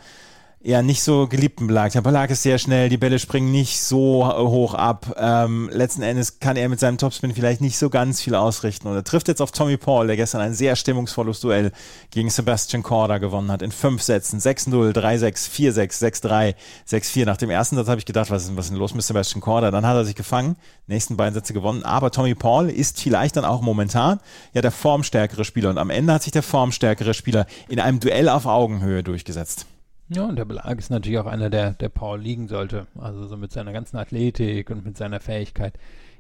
ja 0.64 0.80
nicht 0.80 1.02
so 1.02 1.26
geliebten 1.26 1.66
Belag. 1.66 1.92
Der 1.92 2.02
Belag 2.02 2.30
ist 2.30 2.42
sehr 2.42 2.58
schnell, 2.58 2.88
die 2.88 2.96
Bälle 2.96 3.18
springen 3.18 3.50
nicht 3.50 3.80
so 3.80 4.26
hoch 4.26 4.74
ab. 4.74 5.14
Ähm, 5.18 5.68
letzten 5.72 6.02
Endes 6.02 6.38
kann 6.38 6.56
er 6.56 6.68
mit 6.68 6.78
seinem 6.78 6.98
Topspin 6.98 7.34
vielleicht 7.34 7.60
nicht 7.60 7.76
so 7.76 7.90
ganz 7.90 8.22
viel 8.22 8.34
ausrichten. 8.34 8.86
Und 8.86 8.94
er 8.94 9.02
trifft 9.02 9.28
jetzt 9.28 9.42
auf 9.42 9.50
Tommy 9.50 9.76
Paul, 9.76 10.06
der 10.06 10.16
gestern 10.16 10.40
ein 10.40 10.54
sehr 10.54 10.76
stimmungsvolles 10.76 11.40
Duell 11.40 11.72
gegen 12.10 12.30
Sebastian 12.30 12.82
Korda 12.82 13.18
gewonnen 13.18 13.50
hat. 13.50 13.62
In 13.62 13.72
fünf 13.72 14.02
Sätzen. 14.02 14.38
6-0, 14.38 14.92
3-6, 14.92 15.50
4-6, 15.50 16.24
6-3, 16.24 16.54
6-4. 16.88 17.24
Nach 17.24 17.36
dem 17.36 17.50
ersten 17.50 17.76
Satz 17.76 17.88
habe 17.88 17.98
ich 17.98 18.06
gedacht, 18.06 18.30
was 18.30 18.44
ist, 18.44 18.56
was 18.56 18.66
ist 18.66 18.70
denn 18.70 18.78
los 18.78 18.94
mit 18.94 19.04
Sebastian 19.04 19.40
Korda? 19.40 19.70
Dann 19.72 19.86
hat 19.86 19.96
er 19.96 20.04
sich 20.04 20.14
gefangen, 20.14 20.56
nächsten 20.86 21.16
beiden 21.16 21.34
Sätze 21.34 21.54
gewonnen. 21.54 21.82
Aber 21.82 22.12
Tommy 22.12 22.36
Paul 22.36 22.70
ist 22.70 23.00
vielleicht 23.00 23.36
dann 23.36 23.44
auch 23.44 23.62
momentan 23.62 24.20
ja 24.52 24.62
der 24.62 24.70
formstärkere 24.70 25.44
Spieler. 25.44 25.70
Und 25.70 25.78
am 25.78 25.90
Ende 25.90 26.12
hat 26.12 26.22
sich 26.22 26.32
der 26.32 26.42
formstärkere 26.44 27.14
Spieler 27.14 27.46
in 27.68 27.80
einem 27.80 27.98
Duell 27.98 28.28
auf 28.28 28.46
Augenhöhe 28.46 29.02
durchgesetzt. 29.02 29.66
Ja, 30.14 30.24
und 30.24 30.36
der 30.36 30.44
Belag 30.44 30.78
ist 30.78 30.90
natürlich 30.90 31.18
auch 31.18 31.26
einer, 31.26 31.48
der, 31.48 31.72
der 31.72 31.88
Paul 31.88 32.20
liegen 32.20 32.46
sollte. 32.46 32.86
Also 32.98 33.26
so 33.26 33.38
mit 33.38 33.50
seiner 33.50 33.72
ganzen 33.72 33.96
Athletik 33.96 34.68
und 34.68 34.84
mit 34.84 34.98
seiner 34.98 35.20
Fähigkeit, 35.20 35.78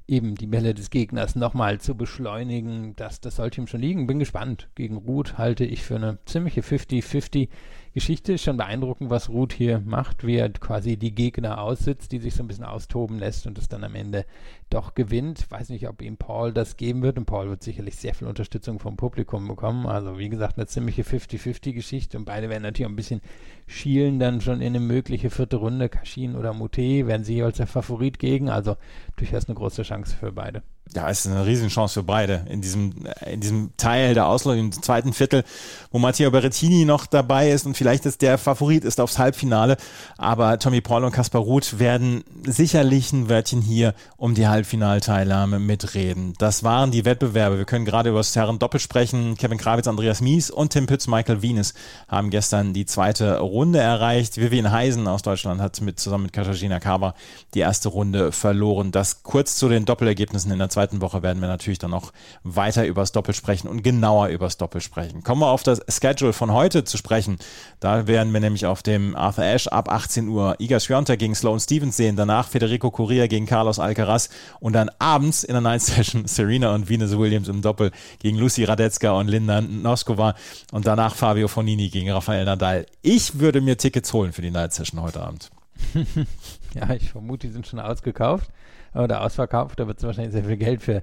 eben 0.08 0.34
die 0.34 0.46
Bälle 0.46 0.72
des 0.72 0.88
Gegners 0.88 1.36
nochmal 1.36 1.78
zu 1.78 1.94
beschleunigen. 1.94 2.96
Das, 2.96 3.20
das 3.20 3.36
sollte 3.36 3.60
ihm 3.60 3.66
schon 3.66 3.80
liegen. 3.80 4.06
Bin 4.06 4.18
gespannt. 4.18 4.68
Gegen 4.76 4.96
Ruth 4.96 5.36
halte 5.36 5.64
ich 5.64 5.82
für 5.82 5.96
eine 5.96 6.18
ziemliche 6.24 6.62
50-50 6.62 7.48
Geschichte 7.94 8.32
ist 8.32 8.42
schon 8.42 8.56
beeindruckend, 8.56 9.10
was 9.10 9.28
Ruth 9.28 9.52
hier 9.52 9.78
macht, 9.80 10.26
wie 10.26 10.36
er 10.36 10.48
quasi 10.50 10.96
die 10.96 11.14
Gegner 11.14 11.60
aussitzt, 11.60 12.12
die 12.12 12.20
sich 12.20 12.34
so 12.34 12.42
ein 12.42 12.48
bisschen 12.48 12.64
austoben 12.64 13.18
lässt 13.18 13.46
und 13.46 13.58
es 13.58 13.68
dann 13.68 13.84
am 13.84 13.94
Ende 13.94 14.24
doch 14.70 14.94
gewinnt. 14.94 15.40
Ich 15.40 15.50
weiß 15.50 15.68
nicht, 15.68 15.86
ob 15.86 16.00
ihm 16.00 16.16
Paul 16.16 16.54
das 16.54 16.78
geben 16.78 17.02
wird 17.02 17.18
und 17.18 17.26
Paul 17.26 17.50
wird 17.50 17.62
sicherlich 17.62 17.96
sehr 17.96 18.14
viel 18.14 18.28
Unterstützung 18.28 18.78
vom 18.78 18.96
Publikum 18.96 19.46
bekommen. 19.46 19.86
Also 19.86 20.18
wie 20.18 20.30
gesagt, 20.30 20.56
eine 20.56 20.66
ziemliche 20.66 21.02
50-50-Geschichte 21.02 22.16
und 22.16 22.24
beide 22.24 22.48
werden 22.48 22.62
natürlich 22.62 22.86
auch 22.86 22.92
ein 22.92 22.96
bisschen 22.96 23.20
schielen 23.66 24.18
dann 24.18 24.40
schon 24.40 24.62
in 24.62 24.68
eine 24.68 24.80
mögliche 24.80 25.28
vierte 25.28 25.56
Runde. 25.56 25.90
Kashin 25.90 26.34
oder 26.34 26.54
Mute 26.54 27.06
werden 27.06 27.24
sie 27.24 27.42
als 27.42 27.58
der 27.58 27.66
Favorit 27.66 28.18
gegen, 28.18 28.48
also 28.48 28.76
durchaus 29.16 29.46
eine 29.48 29.54
große 29.54 29.82
Chance 29.82 30.16
für 30.16 30.32
beide 30.32 30.62
ja, 30.94 31.08
es 31.08 31.24
ist 31.24 31.32
eine 31.32 31.46
Riesenchance 31.46 31.94
für 31.94 32.02
beide 32.02 32.44
in 32.48 32.60
diesem, 32.60 33.06
in 33.26 33.40
diesem 33.40 33.70
Teil 33.76 34.14
der 34.14 34.26
Auslosung, 34.26 34.60
im 34.60 34.72
zweiten 34.72 35.12
Viertel, 35.12 35.44
wo 35.90 35.98
Matteo 35.98 36.30
Berrettini 36.30 36.84
noch 36.84 37.06
dabei 37.06 37.50
ist 37.50 37.66
und 37.66 37.76
vielleicht 37.76 38.06
ist 38.06 38.22
der 38.22 38.38
Favorit 38.38 38.84
ist 38.84 39.00
aufs 39.00 39.18
Halbfinale. 39.18 39.76
Aber 40.18 40.58
Tommy 40.58 40.80
Paul 40.80 41.04
und 41.04 41.12
Kaspar 41.12 41.42
Ruth 41.42 41.78
werden 41.78 42.24
sicherlich 42.46 43.12
ein 43.12 43.28
Wörtchen 43.28 43.62
hier 43.62 43.94
um 44.16 44.34
die 44.34 44.48
Halbfinalteilnahme 44.48 45.58
mitreden. 45.58 46.34
Das 46.38 46.62
waren 46.62 46.90
die 46.90 47.04
Wettbewerbe. 47.04 47.58
Wir 47.58 47.64
können 47.64 47.84
gerade 47.84 48.10
über 48.10 48.18
das 48.18 48.36
Herren 48.36 48.58
Doppel 48.58 48.80
sprechen. 48.80 49.36
Kevin 49.36 49.58
Krawitz, 49.58 49.86
Andreas 49.86 50.20
Mies 50.20 50.50
und 50.50 50.70
Tim 50.70 50.86
Pütz, 50.86 51.06
Michael 51.06 51.42
Venus 51.42 51.74
haben 52.08 52.30
gestern 52.30 52.72
die 52.72 52.86
zweite 52.86 53.38
Runde 53.38 53.78
erreicht. 53.78 54.36
Vivian 54.36 54.70
Heisen 54.70 55.08
aus 55.08 55.22
Deutschland 55.22 55.60
hat 55.60 55.80
mit, 55.80 55.98
zusammen 55.98 56.24
mit 56.24 56.32
Katarzyna 56.32 56.80
Kaba 56.80 57.14
die 57.54 57.60
erste 57.60 57.88
Runde 57.88 58.32
verloren. 58.32 58.92
Das 58.92 59.22
kurz 59.22 59.56
zu 59.56 59.68
den 59.68 59.84
Doppelergebnissen 59.84 60.50
in 60.52 60.58
der 60.58 60.68
zweiten 60.68 60.81
Woche 60.90 61.22
werden 61.22 61.40
wir 61.40 61.48
natürlich 61.48 61.78
dann 61.78 61.92
noch 61.92 62.12
weiter 62.42 62.86
übers 62.86 63.12
Doppel 63.12 63.34
sprechen 63.34 63.68
und 63.68 63.82
genauer 63.82 64.28
übers 64.28 64.56
Doppel 64.56 64.80
sprechen. 64.80 65.22
Kommen 65.22 65.40
wir 65.40 65.48
auf 65.48 65.62
das 65.62 65.80
Schedule 65.88 66.32
von 66.32 66.52
heute 66.52 66.84
zu 66.84 66.96
sprechen. 66.96 67.38
Da 67.80 68.06
werden 68.06 68.32
wir 68.32 68.40
nämlich 68.40 68.66
auf 68.66 68.82
dem 68.82 69.14
Arthur 69.14 69.44
Ashe 69.44 69.70
ab 69.70 69.90
18 69.90 70.28
Uhr 70.28 70.56
Iga 70.58 70.80
Swiatek 70.80 71.18
gegen 71.18 71.34
Sloane 71.34 71.60
Stevens 71.60 71.96
sehen, 71.96 72.16
danach 72.16 72.48
Federico 72.48 72.90
Correa 72.90 73.26
gegen 73.28 73.46
Carlos 73.46 73.78
Alcaraz 73.78 74.28
und 74.60 74.72
dann 74.72 74.90
abends 74.98 75.44
in 75.44 75.52
der 75.52 75.60
Night 75.60 75.82
Session 75.82 76.26
Serena 76.26 76.74
und 76.74 76.88
Venus 76.88 77.16
Williams 77.16 77.48
im 77.48 77.62
Doppel 77.62 77.92
gegen 78.18 78.38
Lucy 78.38 78.64
Radetzka 78.64 79.12
und 79.12 79.28
Linda 79.28 79.60
Noskova 79.60 80.34
und 80.72 80.86
danach 80.86 81.14
Fabio 81.14 81.48
Fonini 81.48 81.88
gegen 81.88 82.10
Rafael 82.10 82.44
Nadal. 82.44 82.86
Ich 83.02 83.38
würde 83.38 83.60
mir 83.60 83.76
Tickets 83.76 84.12
holen 84.12 84.32
für 84.32 84.42
die 84.42 84.50
Night 84.50 84.72
Session 84.72 85.00
heute 85.00 85.22
Abend. 85.22 85.50
Ja, 86.74 86.94
ich 86.94 87.10
vermute, 87.10 87.46
die 87.46 87.52
sind 87.52 87.66
schon 87.66 87.80
ausgekauft 87.80 88.50
oder 88.94 89.22
ausverkauft. 89.22 89.78
Da 89.78 89.86
wird 89.86 89.98
es 89.98 90.04
wahrscheinlich 90.04 90.32
sehr 90.32 90.44
viel 90.44 90.56
Geld 90.56 90.82
für 90.82 91.02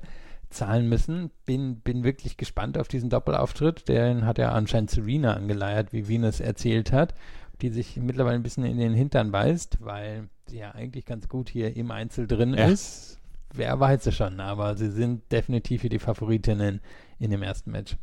zahlen 0.50 0.90
müssen. 0.90 1.30
Bin, 1.46 1.80
bin 1.80 2.04
wirklich 2.04 2.38
gespannt 2.38 2.78
auf 2.78 2.88
diesen 2.88 3.10
Doppelauftritt. 3.10 3.88
Den 3.88 4.26
hat 4.26 4.38
ja 4.38 4.52
anscheinend 4.52 4.90
Serena 4.90 5.34
angeleiert, 5.34 5.94
wie 5.94 6.08
Venus 6.08 6.40
erzählt 6.40 6.92
hat, 6.92 7.14
die 7.62 7.70
sich 7.70 7.98
mittlerweile 7.98 8.36
ein 8.36 8.44
bisschen 8.44 8.66
in 8.66 8.78
den 8.78 8.94
Hintern 8.94 9.32
beißt, 9.32 9.78
weil 9.82 10.30
sie 10.48 10.60
ja 10.60 10.72
eigentlich 10.72 11.06
ganz 11.06 11.28
gut 11.28 11.50
hier 11.50 11.76
im 11.76 11.92
Einzel 11.92 12.28
drin 12.28 12.54
ja. 12.54 12.68
ist. 12.68 13.20
Wer 13.54 13.80
weiß 13.80 14.06
es 14.08 14.16
schon, 14.16 14.40
aber 14.40 14.76
sie 14.76 14.92
sind 14.92 15.32
definitiv 15.32 15.82
hier 15.82 15.90
die 15.90 16.00
Favoritinnen 16.00 16.82
in 17.20 17.32
dem 17.32 17.44
ersten 17.44 17.72
Match. 17.72 17.96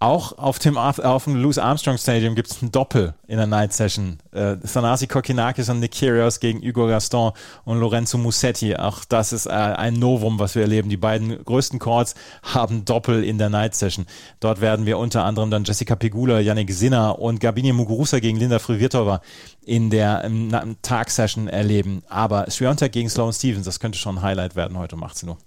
Auch 0.00 0.38
auf 0.38 0.60
dem, 0.60 0.78
auf 0.78 1.24
dem 1.24 1.34
Louis 1.34 1.58
Armstrong 1.58 1.98
Stadium 1.98 2.36
gibt 2.36 2.50
es 2.50 2.62
ein 2.62 2.70
Doppel 2.70 3.14
in 3.26 3.36
der 3.38 3.48
Night 3.48 3.72
Session. 3.72 4.18
Äh, 4.30 4.56
Thanasi 4.58 5.08
Kokinakis 5.08 5.68
und 5.70 5.80
Nick 5.80 5.92
Kyrgios 5.92 6.38
gegen 6.38 6.60
Hugo 6.60 6.86
Gaston 6.86 7.32
und 7.64 7.80
Lorenzo 7.80 8.16
Musetti. 8.16 8.76
Auch 8.76 9.04
das 9.04 9.32
ist 9.32 9.46
äh, 9.46 9.50
ein 9.50 9.94
Novum, 9.94 10.38
was 10.38 10.54
wir 10.54 10.62
erleben. 10.62 10.88
Die 10.88 10.96
beiden 10.96 11.44
größten 11.44 11.80
Courts 11.80 12.14
haben 12.42 12.84
Doppel 12.84 13.24
in 13.24 13.38
der 13.38 13.48
Night 13.48 13.74
Session. 13.74 14.06
Dort 14.38 14.60
werden 14.60 14.86
wir 14.86 14.98
unter 14.98 15.24
anderem 15.24 15.50
dann 15.50 15.64
Jessica 15.64 15.96
Pegula, 15.96 16.38
Yannick 16.38 16.72
Sinner 16.72 17.18
und 17.18 17.40
Gabini 17.40 17.72
Muguruza 17.72 18.20
gegen 18.20 18.38
Linda 18.38 18.60
Frivirtova 18.60 19.20
in 19.64 19.90
der 19.90 20.22
ähm, 20.24 20.76
Tag-Session 20.82 21.48
erleben. 21.48 22.02
Aber 22.08 22.48
Swiatek 22.48 22.92
gegen 22.92 23.08
Sloan 23.08 23.32
Stevens, 23.32 23.64
das 23.64 23.80
könnte 23.80 23.98
schon 23.98 24.18
ein 24.18 24.22
Highlight 24.22 24.54
werden 24.54 24.78
heute 24.78 24.94
um 24.94 25.02
18 25.02 25.28
Uhr. 25.28 25.38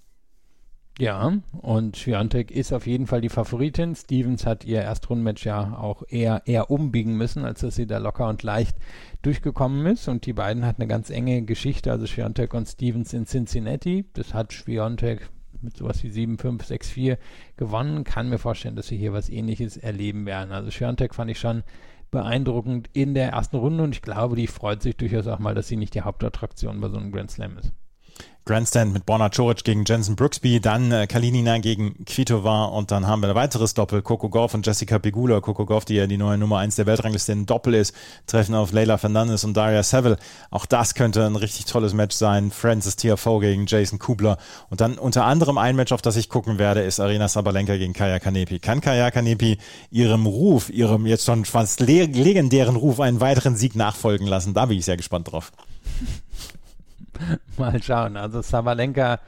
Ja, 1.02 1.34
und 1.64 1.96
Swiatek 1.96 2.52
ist 2.52 2.72
auf 2.72 2.86
jeden 2.86 3.08
Fall 3.08 3.22
die 3.22 3.30
Favoritin. 3.30 3.96
Stevens 3.96 4.46
hat 4.46 4.66
ihr 4.66 4.82
Erstrundenmatch 4.82 5.44
ja 5.48 5.76
auch 5.76 6.04
eher, 6.08 6.44
eher 6.46 6.70
umbiegen 6.70 7.18
müssen, 7.18 7.44
als 7.44 7.62
dass 7.62 7.74
sie 7.74 7.88
da 7.88 7.98
locker 7.98 8.30
und 8.30 8.44
leicht 8.44 8.78
durchgekommen 9.24 9.88
ist. 9.88 10.08
Und 10.08 10.28
die 10.28 10.34
beiden 10.34 10.64
hatten 10.64 10.84
eine 10.84 10.88
ganz 10.88 11.10
enge 11.10 11.42
Geschichte, 11.42 11.92
also 11.92 12.06
Swiatek 12.06 12.54
und 12.54 12.68
Stevens 12.68 13.14
in 13.14 13.26
Cincinnati. 13.26 14.06
Das 14.14 14.36
hat 14.36 14.52
Swiatek 14.52 15.28
mit 15.64 15.76
sowas 15.76 16.04
wie 16.04 16.10
7-5, 16.10 16.68
6-4 16.68 17.18
gewonnen. 17.58 18.04
Kann 18.04 18.30
mir 18.30 18.38
vorstellen, 18.38 18.76
dass 18.76 18.86
sie 18.86 18.98
hier 18.98 19.12
was 19.12 19.28
ähnliches 19.28 19.78
erleben 19.78 20.28
werden. 20.28 20.52
Also 20.52 20.70
Swiatek 20.70 21.16
fand 21.16 21.32
ich 21.32 21.40
schon 21.40 21.64
beeindruckend 22.12 22.92
in 22.94 23.16
der 23.16 23.30
ersten 23.30 23.56
Runde 23.56 23.84
und 23.84 23.96
ich 23.96 24.04
glaube, 24.04 24.36
die 24.36 24.46
freut 24.46 24.84
sich 24.84 24.98
durchaus 24.98 25.26
auch 25.26 25.40
mal, 25.40 25.56
dass 25.56 25.68
sie 25.68 25.78
nicht 25.78 25.96
die 25.96 26.02
Hauptattraktion 26.02 26.80
bei 26.80 26.90
so 26.90 26.98
einem 26.98 27.12
Grand 27.12 27.32
Slam 27.32 27.58
ist. 27.58 27.74
Grandstand 28.44 28.92
mit 28.92 29.06
Borna 29.06 29.30
Coric 29.30 29.64
gegen 29.64 29.86
Jensen 29.86 30.16
Brooksby, 30.16 30.60
dann 30.60 30.92
äh, 30.92 31.06
Kalinina 31.06 31.60
gegen 31.60 32.04
Kvitova 32.06 32.66
und 32.66 32.90
dann 32.90 33.06
haben 33.06 33.22
wir 33.22 33.30
ein 33.30 33.36
weiteres 33.36 33.76
Doppel, 33.76 34.02
Coco 34.02 34.30
Gauff 34.30 34.56
und 34.56 34.66
Jessica 34.66 34.98
Pegula. 34.98 35.42
Coco 35.42 35.68
Gauff, 35.68 35.86
die 35.86 35.94
ja 35.94 36.08
die 36.08 36.18
neue 36.18 36.40
Nummer 36.40 36.58
1 36.58 36.76
der 36.76 36.88
Weltrangliste 36.88 37.34
in 37.34 37.46
Doppel 37.46 37.76
ist, 37.76 37.96
treffen 38.26 38.56
auf 38.56 38.72
Leila 38.72 38.98
Fernandez 38.98 39.44
und 39.44 39.56
Daria 39.56 39.84
Seville. 39.84 40.18
Auch 40.50 40.66
das 40.66 40.96
könnte 40.96 41.24
ein 41.24 41.36
richtig 41.36 41.66
tolles 41.66 41.94
Match 41.94 42.16
sein. 42.16 42.50
Francis 42.50 42.96
Tiafoe 42.96 43.42
gegen 43.42 43.68
Jason 43.68 44.00
Kubler. 44.00 44.40
Und 44.72 44.82
dann 44.82 44.98
unter 44.98 45.26
anderem 45.26 45.60
ein 45.60 45.76
Match, 45.76 45.92
auf 45.92 46.02
das 46.02 46.16
ich 46.16 46.28
gucken 46.28 46.58
werde, 46.58 46.82
ist 46.82 47.00
Arena 47.00 47.28
Sabalenka 47.28 47.78
gegen 47.78 47.94
Kaya 47.94 48.18
Kanepi. 48.18 48.58
Kann 48.58 48.82
Kaya 48.82 49.12
Kanepi 49.12 49.60
ihrem 49.92 50.26
Ruf, 50.26 50.72
ihrem 50.72 51.06
jetzt 51.06 51.26
schon 51.26 51.46
fast 51.46 51.80
legendären 51.80 52.76
Ruf 52.76 53.00
einen 53.00 53.22
weiteren 53.22 53.56
Sieg 53.56 53.76
nachfolgen 53.76 54.26
lassen? 54.26 54.56
Da 54.56 54.66
bin 54.66 54.80
ich 54.80 54.86
sehr 54.86 54.98
gespannt 54.98 55.32
drauf. 55.32 55.52
mal 57.58 57.82
schauen. 57.82 58.18
Also 58.18 58.42
Sabalenka, 58.42 59.20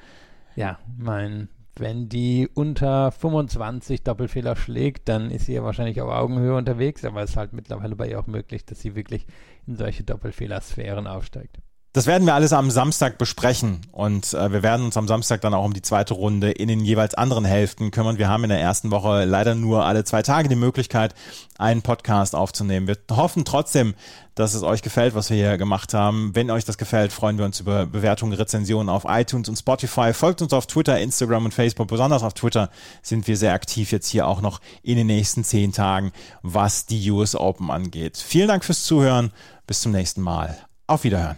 ja, 0.56 0.80
mein, 0.98 1.50
wenn 1.76 2.10
die 2.10 2.50
unter 2.54 3.12
25 3.12 4.04
Doppelfehler 4.04 4.56
schlägt, 4.56 5.10
dann 5.10 5.32
ist 5.32 5.48
sie 5.48 5.54
ja 5.54 5.64
wahrscheinlich 5.64 6.02
auf 6.02 6.12
Augenhöhe 6.12 6.56
unterwegs, 6.56 7.04
aber 7.06 7.24
es 7.24 7.32
ist 7.32 7.38
halt 7.38 7.54
mittlerweile 7.54 7.96
bei 7.96 8.10
ihr 8.10 8.20
auch 8.20 8.28
möglich, 8.28 8.66
dass 8.66 8.82
sie 8.82 8.96
wirklich 8.96 9.26
in 9.66 9.76
solche 9.76 10.04
Doppelfehlersphären 10.04 11.08
aufsteigt. 11.08 11.58
Das 11.96 12.08
werden 12.08 12.26
wir 12.26 12.34
alles 12.34 12.54
am 12.54 12.72
Samstag 12.72 13.20
besprechen 13.20 13.82
und 13.92 14.34
äh, 14.34 14.52
wir 14.52 14.64
werden 14.64 14.84
uns 14.84 14.98
am 14.98 15.08
Samstag 15.08 15.42
dann 15.42 15.54
auch 15.54 15.64
um 15.64 15.74
die 15.74 15.84
zweite 15.84 16.16
Runde 16.16 16.50
in 16.50 16.68
den 16.68 16.80
jeweils 16.80 17.14
anderen 17.14 17.46
Hälften 17.46 17.92
kümmern. 17.92 18.18
Wir 18.18 18.30
haben 18.30 18.44
in 18.44 18.50
der 18.50 18.60
ersten 18.60 18.90
Woche 18.90 19.26
leider 19.26 19.54
nur 19.54 19.86
alle 19.86 20.04
zwei 20.04 20.24
Tage 20.24 20.50
die 20.50 20.56
Möglichkeit, 20.56 21.14
einen 21.60 21.84
Podcast 21.84 22.34
aufzunehmen. 22.34 22.88
Wir 22.88 22.98
hoffen 23.16 23.46
trotzdem, 23.46 23.94
dass 24.34 24.56
es 24.56 24.64
euch 24.64 24.82
gefällt, 24.82 25.14
was 25.14 25.30
wir 25.30 25.38
hier 25.38 25.60
gemacht 25.60 25.94
haben. 25.94 26.32
Wenn 26.34 26.50
euch 26.50 26.66
das 26.66 26.80
gefällt, 26.80 27.14
freuen 27.14 27.38
wir 27.38 27.46
uns 27.46 27.60
über 27.60 27.86
Bewertungen, 27.86 28.34
Rezensionen 28.34 28.90
auf 28.90 29.06
iTunes 29.08 29.48
und 29.48 29.58
Spotify. 29.58 30.14
Folgt 30.14 30.42
uns 30.42 30.52
auf 30.52 30.66
Twitter, 30.66 31.00
Instagram 31.00 31.46
und 31.46 31.54
Facebook. 31.54 31.90
Besonders 31.90 32.24
auf 32.24 32.34
Twitter 32.34 32.72
sind 33.04 33.28
wir 33.28 33.38
sehr 33.38 33.54
aktiv 33.54 33.92
jetzt 33.92 34.08
hier 34.08 34.28
auch 34.28 34.42
noch 34.42 34.62
in 34.82 34.98
den 34.98 35.06
nächsten 35.06 35.44
zehn 35.44 35.72
Tagen, 35.72 36.12
was 36.42 36.88
die 36.88 37.12
US 37.12 37.36
Open 37.36 37.70
angeht. 37.70 38.18
Vielen 38.18 38.48
Dank 38.48 38.66
fürs 38.66 38.84
Zuhören. 38.84 39.32
Bis 39.68 39.82
zum 39.82 39.92
nächsten 39.92 40.22
Mal. 40.22 40.58
Auf 40.88 41.04
Wiederhören. 41.04 41.38